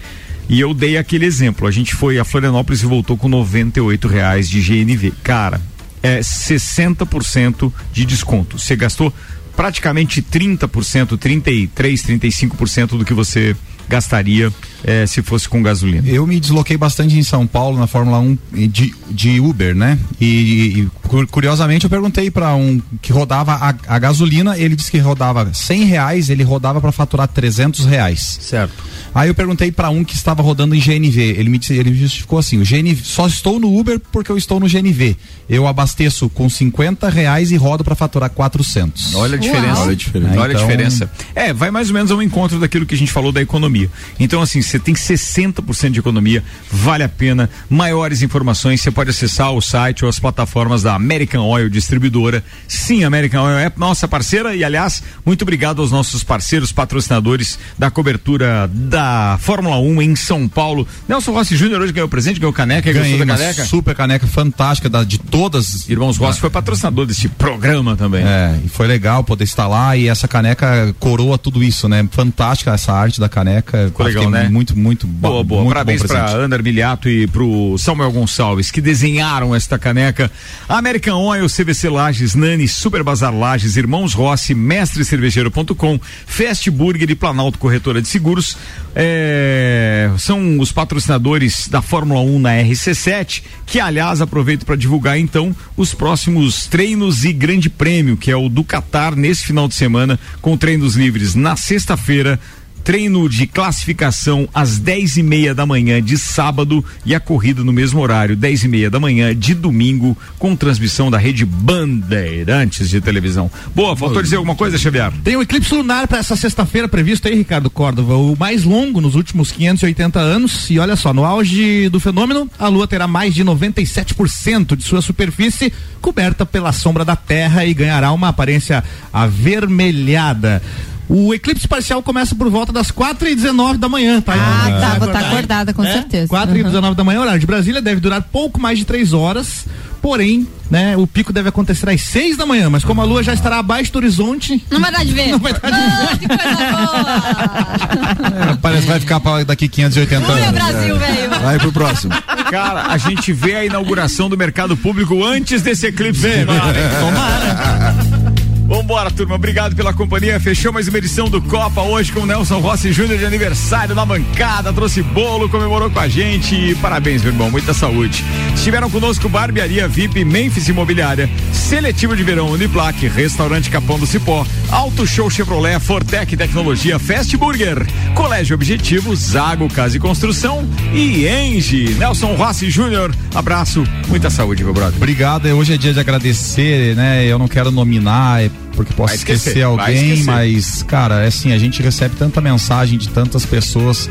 E 0.51 0.59
eu 0.59 0.75
dei 0.75 0.99
aquele 0.99 1.25
exemplo. 1.25 1.69
A 1.69 1.71
gente 1.71 1.95
foi 1.95 2.19
a 2.19 2.25
Florianópolis 2.25 2.83
e 2.83 2.87
voltou 2.87 3.17
com 3.17 3.29
98 3.29 4.09
reais 4.09 4.51
de 4.51 4.61
GNV. 4.61 5.13
Cara, 5.23 5.61
é 6.03 6.19
60% 6.19 7.73
de 7.93 8.05
desconto. 8.05 8.59
Você 8.59 8.75
gastou 8.75 9.15
praticamente 9.55 10.21
30%, 10.21 11.17
33, 11.17 12.03
35% 12.03 12.99
do 12.99 13.05
que 13.05 13.15
você 13.15 13.55
gastaria 13.89 14.53
eh, 14.85 15.07
se 15.07 15.23
fosse 15.23 15.49
com 15.49 15.63
gasolina. 15.63 16.09
Eu 16.09 16.27
me 16.27 16.39
desloquei 16.39 16.77
bastante 16.77 17.19
em 17.19 17.23
São 17.23 17.47
Paulo 17.47 17.79
na 17.79 17.87
Fórmula 17.87 18.19
1 18.19 18.39
de, 18.69 18.95
de 19.11 19.41
Uber, 19.41 19.75
né? 19.75 19.99
E, 20.21 20.27
e 20.27 20.89
curiosamente 21.27 21.85
eu 21.85 21.91
perguntei 21.91 22.31
para 22.31 22.55
um 22.55 22.81
que 23.03 23.13
rodava 23.13 23.55
a, 23.55 23.75
a, 23.87 23.99
gasolina, 23.99 24.57
ele 24.57 24.77
disse 24.77 24.91
que 24.91 24.99
rodava 24.99 25.53
100 25.53 25.85
reais, 25.85 26.31
ele 26.31 26.45
rodava 26.45 26.81
para 26.81 26.93
faturar 26.93 27.27
300 27.27 27.85
reais. 27.85 28.39
Certo. 28.41 28.73
Aí 29.15 29.29
eu 29.29 29.35
perguntei 29.35 29.73
para 29.73 29.91
um 29.91 30.05
que 30.05 30.15
estava 30.15 30.43
rodando 30.43 30.75
em 30.75 30.79
GNV, 30.79 31.21
ele 31.21 31.49
me 31.49 31.59
disse, 31.59 31.75
ele 31.75 31.93
justificou 31.95 32.39
assim, 32.39 32.59
o 32.59 32.65
GNV, 32.65 33.03
só 33.03 33.27
estou 33.27 33.59
no 33.59 33.77
Uber 33.77 34.01
porque 34.13 34.31
eu 34.31 34.37
estou 34.37 34.61
no 34.61 34.69
GNV. 34.69 35.17
Eu 35.49 35.67
abasteço 35.67 36.29
com 36.29 36.49
50 36.49 37.09
reais 37.09 37.51
e 37.51 37.57
rodo 37.57 37.83
para 37.83 37.97
faturar 37.97 38.31
400. 38.31 39.15
Olha 39.17 39.35
a 39.35 39.39
diferença. 39.39 39.81
Olha 39.81 39.93
a 39.93 39.95
diferença. 39.95 40.41
Olha 40.41 40.53
então... 40.53 40.63
a 40.63 40.67
diferença. 40.67 41.11
É, 41.35 41.53
vai 41.53 41.71
mais 41.73 41.89
ou 41.89 41.95
menos 41.95 42.11
ao 42.11 42.23
encontro 42.23 42.61
daquilo 42.61 42.87
que 42.87 42.95
a 42.95 42.99
gente 42.99 43.11
falou 43.11 43.33
da 43.33 43.43
economia. 43.43 43.91
Então, 44.19 44.41
assim, 44.41 44.63
você 44.71 44.79
tem 44.79 44.95
60% 44.95 45.91
de 45.91 46.01
economia, 46.01 46.43
vale 46.71 47.03
a 47.03 47.09
pena. 47.09 47.51
Maiores 47.69 48.23
informações, 48.23 48.81
você 48.81 48.91
pode 48.91 49.11
acessar 49.11 49.53
o 49.53 49.61
site 49.61 50.05
ou 50.05 50.09
as 50.09 50.19
plataformas 50.19 50.83
da 50.83 50.95
American 50.95 51.45
Oil 51.47 51.69
Distribuidora. 51.69 52.43
Sim, 52.69 53.05
American 53.05 53.45
Oil 53.45 53.59
é 53.59 53.73
nossa 53.77 54.07
parceira 54.07 54.55
e, 54.55 54.63
aliás, 54.63 55.03
muito 55.25 55.43
obrigado 55.43 55.83
aos 55.83 55.91
nossos 55.91 56.23
parceiros, 56.23 56.73
patrocinadores 56.73 57.59
da 57.79 57.91
cobertura 57.91 58.71
da 58.73 59.39
Fórmula 59.41 59.79
1 59.79 60.03
em 60.03 60.17
São 60.17 60.49
Paulo. 60.49 60.87
Nelson 61.09 61.33
Rossi 61.33 61.57
Júnior 61.57 61.81
hoje 61.81 61.93
ganhou 61.93 62.09
presente, 62.09 62.39
ganhou 62.39 62.53
caneca, 62.53 62.93
ganhou 62.93 63.19
da 63.19 63.27
caneca. 63.27 63.65
Super 63.65 63.95
caneca 63.95 64.27
fantástica 64.27 64.89
da, 64.89 65.05
de 65.05 65.19
todas. 65.19 65.89
Irmãos 65.89 66.17
Rossi 66.17 66.39
ah. 66.39 66.41
foi 66.43 66.51
patrocinador 66.51 67.07
desse 67.07 67.29
programa 67.29 67.97
também. 67.97 68.25
É, 68.25 68.59
e 68.65 68.69
foi 68.69 68.87
legal 68.87 69.25
poder 69.25 69.45
estar 69.45 69.67
lá 69.67 69.97
e 69.97 70.09
essa 70.09 70.29
caneca 70.29 70.95
coroa 70.99 71.39
tudo 71.39 71.63
isso, 71.63 71.89
né? 71.89 72.07
Fantástica 72.11 72.73
essa 72.73 72.93
arte 72.93 73.21
da 73.21 73.29
caneca. 73.29 73.87
Ficou 73.87 74.07
legal, 74.07 74.31
né? 74.31 74.49
Muito, 74.49 74.53
muito 74.77 75.07
boa. 75.07 75.43
Boa, 75.45 75.63
muito 75.63 75.75
Parabéns 75.75 76.03
para 76.03 76.31
Ana 76.31 76.59
Miliato 76.59 77.09
e 77.09 77.27
pro 77.27 77.77
Samuel 77.79 78.13
Gonçalves 78.13 78.71
que 78.71 78.81
desenharam 78.81 79.55
esta 79.55 79.79
caneca. 79.79 80.31
American 80.69 81.19
Oil, 81.19 81.47
CVC 81.47 81.89
Lages, 81.89 82.35
Nani, 82.35 82.69
Super 82.69 83.03
Bazar 83.03 83.35
Lages, 83.35 83.77
Irmãos 83.77 84.15
Rossi, 84.15 84.55
Mestre 84.55 85.05
Cervejeiro.com, 85.05 86.01
Fast 86.27 86.71
Burger 86.71 87.11
e 87.11 87.15
Planalto 87.15 87.59
Corretora 87.59 88.03
de 88.03 88.09
Seguros. 88.09 88.57
É, 88.95 90.11
são 90.19 90.59
os 90.59 90.73
patrocinadores 90.73 91.69
da 91.69 91.81
Fórmula 91.81 92.21
1 92.21 92.39
na 92.39 92.51
RC7, 92.57 93.43
que 93.67 93.81
aliás 93.81 94.21
aproveito 94.21 94.67
para 94.67 94.77
divulgar 94.77 95.19
então 95.19 95.55
os 95.77 95.95
próximos 95.95 96.67
treinos 96.67 97.25
e 97.25 97.33
grande 97.33 97.71
prêmio, 97.71 98.17
que 98.17 98.31
é 98.31 98.37
o 98.37 98.49
do 98.49 98.65
Qatar 98.65 99.15
nesse 99.15 99.45
final 99.45 99.69
de 99.69 99.75
semana, 99.75 100.19
com 100.41 100.57
treinos 100.57 100.97
livres 100.97 101.35
na 101.35 101.57
sexta-feira 101.57 102.39
treino 102.85 103.29
de 103.29 103.47
classificação 103.47 104.49
às 104.55 104.79
10 104.79 105.19
e 105.19 105.23
meia 105.23 105.55
da 105.55 105.67
manhã 105.67 106.03
de 106.03 106.17
sábado 106.19 106.85
e 107.05 107.15
a 107.15 107.21
corrida 107.21 107.63
no 107.63 107.73
mesmo 107.73 108.01
horário, 108.01 108.37
10 108.37 108.65
e 108.65 108.69
meia 108.69 108.91
da 108.91 108.99
manhã 108.99 109.35
de 109.35 109.55
domingo, 109.55 110.17
com 110.39 110.57
transmissão 110.57 111.11
da 111.11 111.19
rede 111.19 111.45
Bandeirantes 111.45 112.89
de 112.89 113.01
televisão. 113.01 113.51
Boa, 113.75 113.97
faltou 113.97 114.23
dizer 114.23 114.37
alguma 114.37 114.55
coisa, 114.55 114.79
Xavier? 114.79 115.13
Tem 115.23 115.37
um 115.37 115.43
eclipse 115.43 115.75
lunar 115.75 116.09
para 116.09 116.19
essa 116.19 116.37
sexta-feira 116.37 116.89
previsto 116.89 117.29
aí, 117.29 117.35
Ricardo 117.35 117.71
Córdova, 117.71 118.17
o 118.17 118.37
mais 118.37 118.65
longo 118.65 119.01
nos 119.01 119.15
últimos 119.15 119.53
580 119.53 120.19
anos. 120.19 120.71
E 120.71 120.79
olha 120.79 120.97
só, 120.97 121.13
no 121.13 121.25
auge 121.25 121.89
do 121.89 122.01
fenômeno, 122.01 122.51
a 122.59 122.69
Lua 122.69 122.87
terá 122.87 123.07
mais 123.07 123.35
de 123.35 123.45
97% 123.45 124.77
de 124.77 124.85
sua 124.85 125.03
superfície 125.03 125.73
coberta 126.01 126.47
pela 126.47 126.73
sombra 126.73 127.05
da 127.05 127.15
Terra 127.17 127.65
e 127.65 127.75
ganhará 127.75 128.13
uma 128.13 128.29
aparência 128.29 128.83
avermelhada. 129.13 130.63
O 131.11 131.35
eclipse 131.35 131.67
parcial 131.67 132.01
começa 132.05 132.37
por 132.37 132.49
volta 132.49 132.73
das 132.73 132.93
4 132.93 133.29
e 133.29 133.35
19 133.35 133.79
da 133.79 133.89
manhã, 133.89 134.21
tá? 134.21 134.33
Ah, 134.33 134.81
tá, 134.81 134.95
vou 134.97 135.09
estar 135.09 135.21
tá 135.21 135.27
acordada, 135.29 135.75
com 135.75 135.83
é? 135.83 135.93
certeza. 135.93 136.29
4 136.29 136.55
uhum. 136.55 136.61
e 136.61 136.63
19 136.63 136.95
da 136.95 137.03
manhã, 137.03 137.21
horário 137.21 137.41
de 137.41 137.47
Brasília, 137.47 137.83
deve 137.83 138.01
durar 138.01 138.23
pouco 138.23 138.61
mais 138.61 138.79
de 138.79 138.85
3 138.85 139.13
horas. 139.13 139.67
Porém, 140.01 140.47
né, 140.71 140.97
o 140.97 141.09
pico 141.09 141.33
deve 141.33 141.49
acontecer 141.49 141.91
às 141.91 142.01
6 142.03 142.37
da 142.37 142.47
manhã, 142.47 142.71
mas 142.71 142.85
como 142.85 143.03
a 143.03 143.05
lua 143.05 143.25
já 143.25 143.35
estará 143.35 143.59
abaixo 143.59 143.93
do 143.93 143.97
horizonte. 143.97 144.65
Não 144.71 144.81
vai 144.81 144.93
dar 144.93 145.05
de 145.05 145.13
ver. 145.13 145.27
Não 145.35 145.39
vai 145.41 145.53
dar 145.53 145.69
de 145.69 145.77
ver. 145.77 146.19
que 146.21 146.29
coisa 146.29 146.55
boa! 146.71 148.53
É, 148.53 148.57
parece 148.63 148.83
que 148.83 148.89
vai 148.89 149.01
ficar 149.01 149.19
pra 149.19 149.43
daqui 149.43 149.69
580 149.69 150.33
anos. 150.33 150.51
Brasil, 150.53 150.95
é. 150.95 150.99
velho. 150.99 151.41
Vai 151.43 151.59
pro 151.59 151.73
próximo. 151.73 152.15
Cara, 152.51 152.87
a 152.87 152.97
gente 152.97 153.33
vê 153.33 153.57
a 153.57 153.65
inauguração 153.65 154.29
do 154.29 154.39
mercado 154.39 154.77
público 154.77 155.25
antes 155.25 155.61
desse 155.61 155.89
eclipse. 155.89 156.47
Tomara. 156.47 157.01
Tomara. 157.01 158.21
Vambora, 158.71 159.11
turma. 159.11 159.35
Obrigado 159.35 159.75
pela 159.75 159.93
companhia. 159.93 160.39
Fechou 160.39 160.73
mais 160.73 160.87
uma 160.87 160.97
edição 160.97 161.29
do 161.29 161.43
Copa 161.43 161.83
hoje 161.83 162.13
com 162.13 162.21
o 162.21 162.27
Nelson 162.27 162.61
Rossi 162.61 162.93
Júnior 162.93 163.19
de 163.19 163.27
aniversário 163.27 163.97
na 163.97 164.07
bancada. 164.07 164.73
Trouxe 164.73 165.03
bolo, 165.03 165.49
comemorou 165.49 165.91
com 165.91 165.99
a 165.99 166.07
gente. 166.07 166.77
Parabéns, 166.77 167.21
meu 167.25 167.33
irmão. 167.33 167.51
Muita 167.51 167.75
saúde. 167.75 168.25
Estiveram 168.55 168.89
conosco 168.89 169.29
Barbearia 169.29 169.89
VIP, 169.89 170.25
Memphis 170.25 170.69
Imobiliária, 170.69 171.29
Seletivo 171.53 172.15
de 172.15 172.23
Verão 172.23 172.49
Uniplaque, 172.49 173.09
Restaurante 173.09 173.69
Capão 173.71 173.99
do 173.99 174.07
Cipó, 174.07 174.47
Auto 174.71 175.05
Show 175.05 175.29
Chevrolet, 175.29 175.81
Fortec 175.81 176.37
Tecnologia, 176.37 176.97
Fast 176.97 177.37
Burger, 177.37 177.85
Colégio 178.15 178.55
Objetivo, 178.55 179.17
Zago 179.17 179.69
Casa 179.69 179.97
e 179.97 180.01
Construção 180.01 180.65
e 180.95 181.27
Engie. 181.27 181.95
Nelson 181.95 182.37
Rossi 182.37 182.71
Júnior. 182.71 183.13
Abraço. 183.35 183.83
Muita 184.07 184.31
saúde, 184.31 184.63
meu 184.63 184.73
brother. 184.73 184.97
Obrigado. 184.97 185.47
Hoje 185.49 185.75
é 185.75 185.77
dia 185.77 185.93
de 185.93 185.99
agradecer, 185.99 186.95
né? 186.95 187.27
Eu 187.27 187.37
não 187.37 187.49
quero 187.49 187.73
nominar 187.73 188.45
é 188.45 188.60
porque 188.81 188.95
posso 188.95 189.15
esquecer, 189.15 189.51
esquecer 189.51 189.63
alguém, 189.63 190.13
esquecer. 190.13 190.25
mas, 190.25 190.83
cara, 190.83 191.23
é 191.23 191.27
assim, 191.27 191.53
a 191.53 191.59
gente 191.59 191.83
recebe 191.83 192.17
tanta 192.17 192.41
mensagem 192.41 192.99
de 192.99 193.11
tantas 193.11 193.45
pessoas 193.45 194.09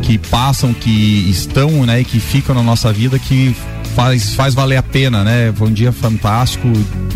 que 0.00 0.16
passam, 0.16 0.72
que 0.72 1.28
estão, 1.28 1.84
né, 1.84 2.00
e 2.00 2.04
que 2.04 2.18
ficam 2.18 2.54
na 2.54 2.62
nossa 2.62 2.90
vida 2.90 3.18
que 3.18 3.54
faz, 3.96 4.34
faz 4.34 4.54
valer 4.54 4.76
a 4.76 4.82
pena, 4.82 5.24
né? 5.24 5.52
Foi 5.56 5.68
um 5.68 5.72
dia 5.72 5.90
fantástico, 5.90 6.70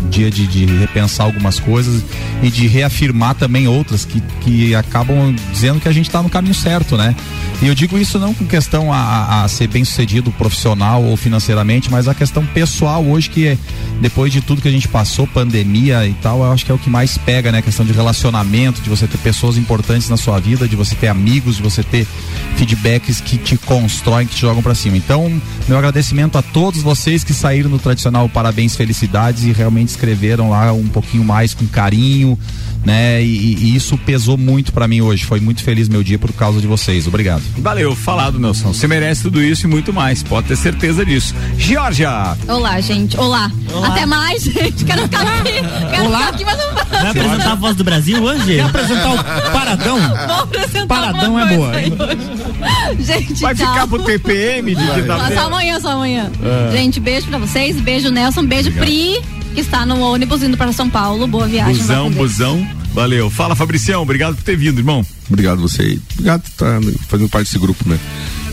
dia 0.09 0.31
de, 0.31 0.47
de 0.47 0.65
repensar 0.65 1.25
algumas 1.25 1.59
coisas 1.59 2.03
e 2.41 2.49
de 2.49 2.67
reafirmar 2.67 3.35
também 3.35 3.67
outras 3.67 4.03
que, 4.03 4.19
que 4.41 4.73
acabam 4.73 5.33
dizendo 5.51 5.79
que 5.79 5.87
a 5.87 5.91
gente 5.91 6.07
está 6.07 6.23
no 6.23 6.29
caminho 6.29 6.55
certo, 6.55 6.97
né? 6.97 7.15
E 7.61 7.67
eu 7.67 7.75
digo 7.75 7.99
isso 7.99 8.17
não 8.17 8.33
com 8.33 8.47
questão 8.47 8.91
a, 8.91 9.43
a, 9.43 9.47
ser 9.47 9.67
bem 9.67 9.85
sucedido 9.85 10.31
profissional 10.31 11.03
ou 11.03 11.15
financeiramente, 11.15 11.91
mas 11.91 12.07
a 12.07 12.15
questão 12.15 12.43
pessoal 12.43 13.05
hoje 13.05 13.29
que 13.29 13.47
é, 13.47 13.57
depois 14.01 14.33
de 14.33 14.41
tudo 14.41 14.61
que 14.61 14.67
a 14.67 14.71
gente 14.71 14.87
passou, 14.87 15.27
pandemia 15.27 16.07
e 16.07 16.13
tal, 16.15 16.39
eu 16.39 16.51
acho 16.51 16.65
que 16.65 16.71
é 16.71 16.75
o 16.75 16.79
que 16.79 16.89
mais 16.89 17.19
pega, 17.19 17.51
né? 17.51 17.59
A 17.59 17.61
questão 17.61 17.85
de 17.85 17.93
relacionamento, 17.93 18.81
de 18.81 18.89
você 18.89 19.05
ter 19.05 19.19
pessoas 19.19 19.55
importantes 19.57 20.09
na 20.09 20.17
sua 20.17 20.39
vida, 20.39 20.67
de 20.67 20.75
você 20.75 20.95
ter 20.95 21.07
amigos, 21.07 21.57
de 21.57 21.61
você 21.61 21.83
ter 21.83 22.07
feedbacks 22.55 23.21
que 23.21 23.37
te 23.37 23.55
constroem, 23.57 24.25
que 24.25 24.33
te 24.33 24.41
jogam 24.41 24.63
para 24.63 24.73
cima. 24.73 24.97
Então, 24.97 25.31
Meu 25.67 25.77
agradecimento 25.77 26.37
a 26.39 26.41
todos 26.41 26.70
vocês 26.79 27.23
que 27.23 27.33
saíram 27.33 27.69
no 27.69 27.79
tradicional 27.79 28.29
Parabéns 28.29 28.75
Felicidades 28.75 29.43
e 29.43 29.51
realmente 29.51 29.89
escreveram 29.89 30.49
lá 30.49 30.71
um 30.71 30.87
pouquinho 30.87 31.23
mais 31.23 31.53
com 31.53 31.65
carinho, 31.67 32.37
né? 32.85 33.21
E, 33.23 33.55
e 33.55 33.75
isso 33.75 33.97
pesou 33.97 34.37
muito 34.37 34.71
para 34.71 34.87
mim 34.87 35.01
hoje. 35.01 35.25
Foi 35.25 35.39
muito 35.39 35.63
feliz 35.63 35.89
meu 35.89 36.03
dia 36.03 36.17
por 36.19 36.31
causa 36.33 36.61
de 36.61 36.67
vocês. 36.67 37.07
Obrigado. 37.07 37.41
Valeu, 37.57 37.95
falado, 37.95 38.39
Nelson. 38.39 38.73
Você 38.73 38.87
merece 38.87 39.23
tudo 39.23 39.41
isso 39.41 39.65
e 39.65 39.69
muito 39.69 39.91
mais. 39.91 40.23
Pode 40.23 40.47
ter 40.47 40.55
certeza 40.55 41.05
disso. 41.05 41.33
Georgia! 41.57 42.37
Olá, 42.47 42.79
gente. 42.79 43.17
Olá. 43.17 43.51
Até 43.83 44.05
mais, 44.05 44.43
gente. 44.45 44.85
Quero 44.85 45.01
ficar 45.03 45.21
aqui. 45.21 45.51
Quero 45.91 46.05
Olá. 46.05 46.17
ficar 46.19 46.29
aqui, 46.33 46.45
mas 46.45 46.57
não 46.57 46.71
Vai 47.01 47.07
apresentar 47.09 47.51
a 47.51 47.55
voz 47.55 47.75
do 47.75 47.83
Brasil 47.83 48.21
hoje? 48.23 48.55
Quer 48.55 48.61
apresentar 48.61 49.13
o 49.13 49.51
Paradão? 49.51 49.99
Vou 49.99 50.35
apresentar 50.43 50.87
Paradão 50.87 51.39
é 51.39 51.55
boa. 51.55 51.71
Gente, 52.99 53.41
Vai 53.41 53.55
tchau. 53.55 53.67
ficar 53.73 53.87
pro 53.87 54.03
TPM 54.03 54.75
de 54.75 54.85
Só- 54.85 54.93
quinta-feira? 54.93 55.41
Só 55.41 55.47
amanhã, 55.47 55.79
só 55.79 55.89
amanhã. 55.91 56.31
É. 56.43 56.60
Gente, 56.71 56.99
beijo 56.99 57.27
pra 57.27 57.37
vocês. 57.37 57.79
Beijo, 57.79 58.09
Nelson. 58.09 58.45
Beijo, 58.45 58.69
Obrigado. 58.69 58.85
Pri, 58.85 59.21
que 59.53 59.61
está 59.61 59.85
no 59.85 59.99
ônibus 59.99 60.43
indo 60.43 60.57
para 60.57 60.71
São 60.71 60.89
Paulo. 60.89 61.25
Boa 61.27 61.47
viagem. 61.47 61.77
Busão, 61.77 62.11
busão. 62.11 62.67
Valeu. 62.93 63.29
Fala, 63.29 63.55
Fabricião. 63.55 64.01
Obrigado 64.01 64.35
por 64.35 64.43
ter 64.43 64.57
vindo, 64.57 64.79
irmão. 64.79 65.05
Obrigado 65.29 65.61
você. 65.61 65.99
Obrigado 66.13 66.41
por 66.41 66.49
estar 66.49 66.81
fazendo 67.07 67.29
parte 67.29 67.47
desse 67.47 67.59
grupo, 67.59 67.87
né? 67.87 67.97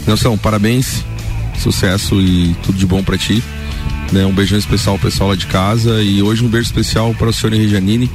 Nelson, 0.07 0.37
parabéns, 0.37 1.05
sucesso 1.59 2.21
e 2.21 2.55
tudo 2.63 2.79
de 2.79 2.87
bom 2.87 3.03
pra 3.03 3.19
ti. 3.19 3.43
Né? 4.13 4.25
Um 4.25 4.33
beijão 4.33 4.59
especial 4.59 4.95
ao 4.95 4.99
pessoal 4.99 5.31
lá 5.31 5.37
de 5.37 5.47
casa 5.47 6.03
e 6.03 6.23
hoje 6.23 6.45
um 6.45 6.49
beijo 6.49 6.67
especial 6.67 7.15
para 7.15 7.29
a 7.29 7.33
senhora 7.33 7.57
Regianine, 7.57 8.11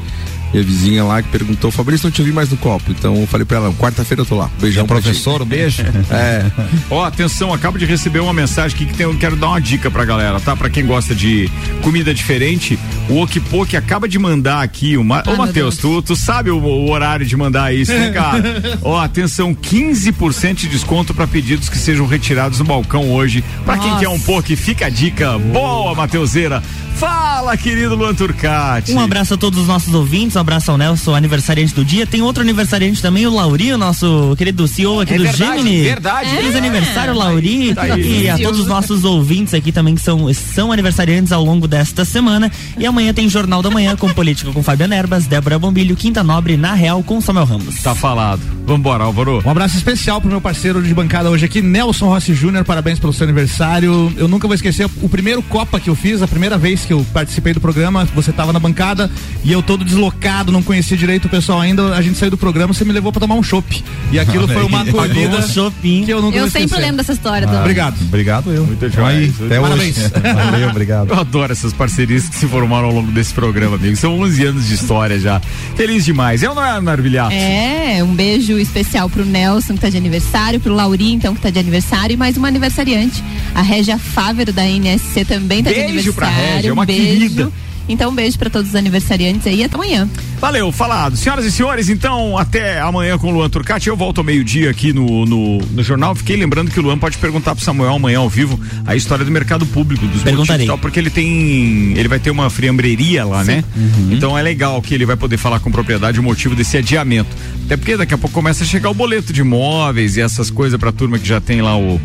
minha 0.54 0.64
vizinha 0.64 1.04
lá 1.04 1.22
que 1.22 1.30
perguntou, 1.30 1.72
Fabrício, 1.72 2.06
não 2.06 2.12
te 2.12 2.22
ouvi 2.22 2.32
mais 2.32 2.50
no 2.50 2.58
copo. 2.58 2.92
Então 2.92 3.16
eu 3.16 3.28
falei 3.28 3.46
pra 3.46 3.58
ela, 3.58 3.74
quarta-feira 3.74 4.22
eu 4.22 4.26
tô 4.26 4.36
lá. 4.36 4.50
Beijão 4.62 4.86
professor, 4.86 5.42
um 5.42 5.46
beijo. 5.46 5.84
É. 6.12 6.46
Ó, 6.92 7.04
atenção, 7.04 7.52
acabo 7.54 7.78
de 7.80 7.86
receber 7.86 8.20
uma 8.20 8.34
mensagem 8.34 8.76
aqui 8.76 8.86
que 8.86 8.94
tem, 8.94 9.06
eu 9.06 9.18
quero 9.18 9.36
dar 9.36 9.48
uma 9.48 9.60
dica 9.60 9.90
pra 9.90 10.06
galera, 10.06 10.40
tá? 10.40 10.56
Pra 10.56 10.70
quem 10.70 10.86
gosta 10.86 11.16
de 11.16 11.50
comida 11.82 12.14
diferente, 12.14 12.78
o 13.10 13.22
Okipoki 13.22 13.76
acaba 13.76 14.08
de 14.08 14.20
mandar 14.20 14.62
aqui 14.62 14.96
uma. 14.96 15.24
Ô, 15.26 15.36
Matheus, 15.36 15.78
tu, 15.78 16.02
tu 16.02 16.16
sabe 16.16 16.52
o, 16.52 16.58
o 16.58 16.92
horário 16.92 17.26
de 17.26 17.36
mandar 17.36 17.74
isso, 17.74 17.92
né, 17.92 18.12
cara? 18.14 18.44
Ó, 18.82 19.00
atenção, 19.00 19.56
15% 19.56 20.56
de 20.56 20.68
desconto 20.68 21.14
pra 21.14 21.26
pedidos 21.26 21.68
que 21.68 21.78
sejam 21.78 22.06
retirados 22.06 22.60
no 22.60 22.66
balcão 22.66 23.12
hoje. 23.12 23.44
Pra 23.66 23.78
quem 23.78 23.90
Nossa. 23.90 24.00
quer 24.02 24.10
um 24.10 24.20
poke, 24.20 24.56
fica 24.56 24.86
a 24.86 24.90
dica. 24.90 25.38
Boa, 25.40 25.96
Mateuseira. 25.96 26.62
Fala, 26.96 27.58
querido 27.58 27.96
Luan 27.96 28.14
Turcati. 28.14 28.94
Um 28.94 29.00
abraço 29.00 29.34
a 29.34 29.38
todos 29.38 29.60
os 29.60 29.68
nossos 29.68 29.94
ouvintes, 29.94 30.36
um 30.38 30.40
abraço 30.40 30.72
ao 30.72 30.78
Nelson, 30.78 31.14
aniversariante 31.14 31.74
do 31.74 31.84
dia. 31.84 32.06
Tem 32.08 32.22
outro 32.22 32.42
aniversariante 32.42 33.02
também, 33.02 33.28
o 33.28 33.34
Lauri, 33.34 33.74
o 33.74 33.78
nosso 33.78 34.34
querido 34.38 34.66
CEO 34.68 35.02
aqui 35.02 35.14
É 35.14 35.18
do 35.18 35.24
verdade, 35.24 35.58
Gemini. 35.58 35.82
verdade. 35.84 36.30
Feliz 36.30 36.56
É. 36.56 36.58
aniversário, 36.58 37.14
Lauri. 37.14 37.74
Tá 37.76 37.82
aí. 37.84 38.24
E 38.24 38.30
a 38.30 38.38
todos 38.38 38.62
os 38.62 38.68
nossos 38.68 39.04
ouvintes 39.04 39.54
aqui 39.54 39.72
também 39.72 39.96
que 39.96 40.02
são, 40.02 40.32
são 40.34 40.72
aniversariantes 40.72 41.32
ao 41.34 41.44
longo 41.44 41.68
desta 41.68 42.06
semana. 42.06 42.50
E 42.78 42.86
amanhã 42.86 43.14
tem 43.14 43.28
Jornal 43.28 43.62
da 43.62 43.70
Manhã 43.70 43.96
com 43.98 44.08
Política 44.14 44.52
com 44.54 44.64
Fabiana 44.64 44.96
Erbas, 44.96 45.26
Débora 45.28 45.60
Bombilho, 45.60 45.96
Quinta 45.98 46.24
Nobre, 46.24 46.56
Na 46.56 46.74
Real 46.74 47.04
com 47.04 47.20
Samuel 47.20 47.46
Ramos. 47.46 47.82
Tá 47.82 47.94
falado. 47.94 48.42
Vambora, 48.66 49.04
Álvaro. 49.04 49.42
Um 49.46 49.50
abraço 49.50 49.76
especial 49.76 50.22
pro 50.22 50.30
meu 50.30 50.40
parceiro 50.40 50.82
de 50.82 50.94
bancada 50.94 51.30
hoje 51.30 51.44
aqui, 51.44 51.62
Nelson 51.62 52.06
Rossi 52.08 52.34
Júnior. 52.34 52.64
Parabéns 52.64 52.98
pelo 52.98 53.12
seu 53.12 53.26
aniversário. 53.26 54.14
Eu 54.16 54.28
nunca 54.30 54.48
vou 54.48 54.56
esquecer 54.56 54.88
o 55.02 55.10
primeiro 55.10 55.42
Copa 55.42 55.80
que 55.82 55.90
eu 55.90 55.96
fiz, 55.96 56.22
a 56.22 56.28
primeira 56.28 56.58
vez 56.58 56.83
que 56.86 56.94
eu 56.94 57.06
participei 57.14 57.54
do 57.54 57.60
programa. 57.62 58.06
Você 58.16 58.32
tava 58.32 58.52
na 58.54 58.60
bancada 58.60 59.10
e 59.44 59.52
eu 59.52 59.62
todo 59.62 59.84
deslocado, 59.86 60.52
não 60.52 60.62
conhecia 60.64 60.96
direito 60.98 61.26
o 61.26 61.30
pessoal 61.30 61.60
ainda. 61.62 61.96
A 61.96 62.02
gente 62.02 62.18
saiu 62.18 62.32
do 62.32 62.38
programa, 62.38 62.74
você 62.74 62.84
me 62.86 62.92
levou 62.92 63.12
pra 63.12 63.20
tomar 63.20 63.36
um 63.36 63.44
chopp. 63.44 63.84
E 64.12 64.20
aquilo 64.20 64.48
foi 64.48 64.64
uma 64.66 64.82
acolhida 64.82 65.42
shopping. 65.48 66.04
que 66.06 66.12
eu 66.12 66.22
nunca 66.22 66.38
Eu 66.38 66.46
sempre 66.46 66.64
esquecer. 66.66 66.82
lembro 66.82 66.98
dessa 66.98 67.14
história. 67.14 67.48
do- 67.48 67.56
Obrigado. 67.58 67.96
Obrigado 68.02 68.52
eu. 68.52 68.66
Muito 68.66 68.86
Então 68.86 69.06
aí, 69.06 69.34
até 69.46 69.60
Parabéns. 69.60 69.98
hoje. 69.98 70.10
Valeu, 70.52 70.70
obrigado. 70.70 71.10
Eu 71.10 71.20
adoro 71.20 71.52
essas 71.52 71.74
parcerias 71.74 72.28
que 72.30 72.36
se 72.36 72.48
formaram 72.48 72.86
ao 72.88 72.94
longo 72.94 73.12
desse 73.12 73.34
programa, 73.34 73.76
amigo. 73.76 73.96
São 73.96 74.20
11 74.20 74.46
anos 74.46 74.68
de 74.68 74.74
história 74.76 75.20
já. 75.20 75.40
Feliz 75.76 76.06
demais. 76.06 76.44
É 76.44 76.48
não 76.48 76.64
é, 76.64 76.80
Narvilhato? 76.82 77.34
É, 77.34 78.04
um 78.04 78.14
beijo 78.14 78.58
especial 78.60 79.10
pro 79.10 79.26
Nelson, 79.26 79.74
que 79.76 79.80
tá 79.82 79.90
de 79.90 79.98
aniversário, 79.98 80.60
pro 80.60 80.74
Lauri, 80.74 81.12
então, 81.14 81.34
que 81.36 81.42
tá 81.42 81.50
de 81.50 81.60
aniversário, 81.60 82.14
e 82.14 82.18
mais 82.18 82.38
uma 82.38 82.48
aniversariante. 82.48 83.24
A 83.56 83.62
Régia 83.62 83.98
Fávero, 83.98 84.52
da 84.54 84.64
NSC, 84.68 85.26
também 85.26 85.64
tá 85.64 85.70
de 85.70 85.76
Beijo 85.76 85.90
aniversário. 85.90 86.14
pra 86.14 86.28
Régia, 86.30 86.73
uma 86.74 86.84
um 86.84 86.86
beijo. 86.86 87.04
querida. 87.06 87.52
Então, 87.88 88.12
um 88.12 88.16
beijo 88.16 88.40
pra 88.40 88.50
todos 88.50 88.70
os 88.70 88.76
aniversariantes 88.78 89.46
aí, 89.46 89.62
até 89.62 89.76
amanhã. 89.76 90.08
Valeu, 90.40 90.72
falado. 90.72 91.18
Senhoras 91.18 91.44
e 91.44 91.52
senhores, 91.52 91.90
então 91.90 92.38
até 92.38 92.80
amanhã 92.80 93.18
com 93.18 93.28
o 93.28 93.32
Luan 93.32 93.50
Turcati. 93.50 93.90
Eu 93.90 93.98
volto 93.98 94.20
ao 94.20 94.24
meio-dia 94.24 94.70
aqui 94.70 94.94
no, 94.94 95.26
no, 95.26 95.58
no 95.58 95.84
jornal. 95.84 96.16
Fiquei 96.16 96.38
lembrando 96.38 96.72
que 96.72 96.80
o 96.80 96.82
Luan 96.82 96.98
pode 96.98 97.18
perguntar 97.18 97.54
pro 97.54 97.64
Samuel 97.64 97.96
amanhã 97.96 98.20
ao 98.20 98.30
vivo 98.30 98.58
a 98.88 98.96
história 98.96 99.26
do 99.26 99.32
mercado 99.32 99.66
público, 99.66 100.02
dos 100.06 100.16
motivos 100.16 100.24
Perguntarei. 100.24 100.66
tal, 100.66 100.78
porque 100.78 100.98
ele 100.98 101.10
tem. 101.10 101.94
Ele 101.98 102.08
vai 102.08 102.20
ter 102.20 102.32
uma 102.32 102.50
friambreria 102.50 103.26
lá, 103.26 103.44
né? 103.44 103.62
Então 104.10 104.38
é 104.38 104.42
legal 104.42 104.82
que 104.82 104.94
ele 104.94 105.06
vai 105.06 105.18
poder 105.18 105.36
falar 105.36 105.60
com 105.60 105.70
propriedade 105.70 106.22
o 106.22 106.24
motivo 106.24 106.56
desse 106.56 106.78
adiamento. 106.78 107.36
Até 107.66 107.76
porque 107.76 107.98
daqui 107.98 108.14
a 108.14 108.18
pouco 108.18 108.34
começa 108.34 108.64
a 108.64 108.68
chegar 108.68 108.90
o 108.90 108.94
boleto 108.94 109.34
de 109.34 109.42
imóveis 109.42 110.16
e 110.16 110.22
essas 110.22 110.50
coisas 110.50 110.80
pra 110.80 110.94
turma 110.94 111.20
que 111.20 111.28
já 111.28 111.42
tem 111.42 111.62
lá 111.62 111.78
o. 111.78 112.00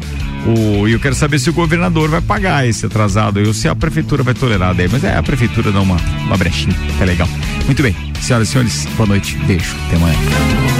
O, 0.46 0.88
e 0.88 0.92
eu 0.92 1.00
quero 1.00 1.14
saber 1.14 1.38
se 1.38 1.50
o 1.50 1.52
governador 1.52 2.08
vai 2.08 2.20
pagar 2.20 2.66
esse 2.66 2.86
atrasado 2.86 3.40
ou 3.40 3.52
se 3.52 3.68
a 3.68 3.74
prefeitura 3.74 4.22
vai 4.22 4.34
tolerar 4.34 4.74
daí. 4.74 4.88
Mas 4.90 5.04
é, 5.04 5.16
a 5.16 5.22
prefeitura 5.22 5.70
dá 5.72 5.80
uma, 5.80 5.96
uma 6.26 6.36
brechinha, 6.36 6.76
é 7.00 7.04
legal. 7.04 7.28
Muito 7.66 7.82
bem, 7.82 7.94
senhoras 8.20 8.48
e 8.48 8.52
senhores, 8.52 8.86
boa 8.96 9.06
noite, 9.06 9.36
beijo, 9.46 9.74
até 9.86 9.96
amanhã. 9.96 10.77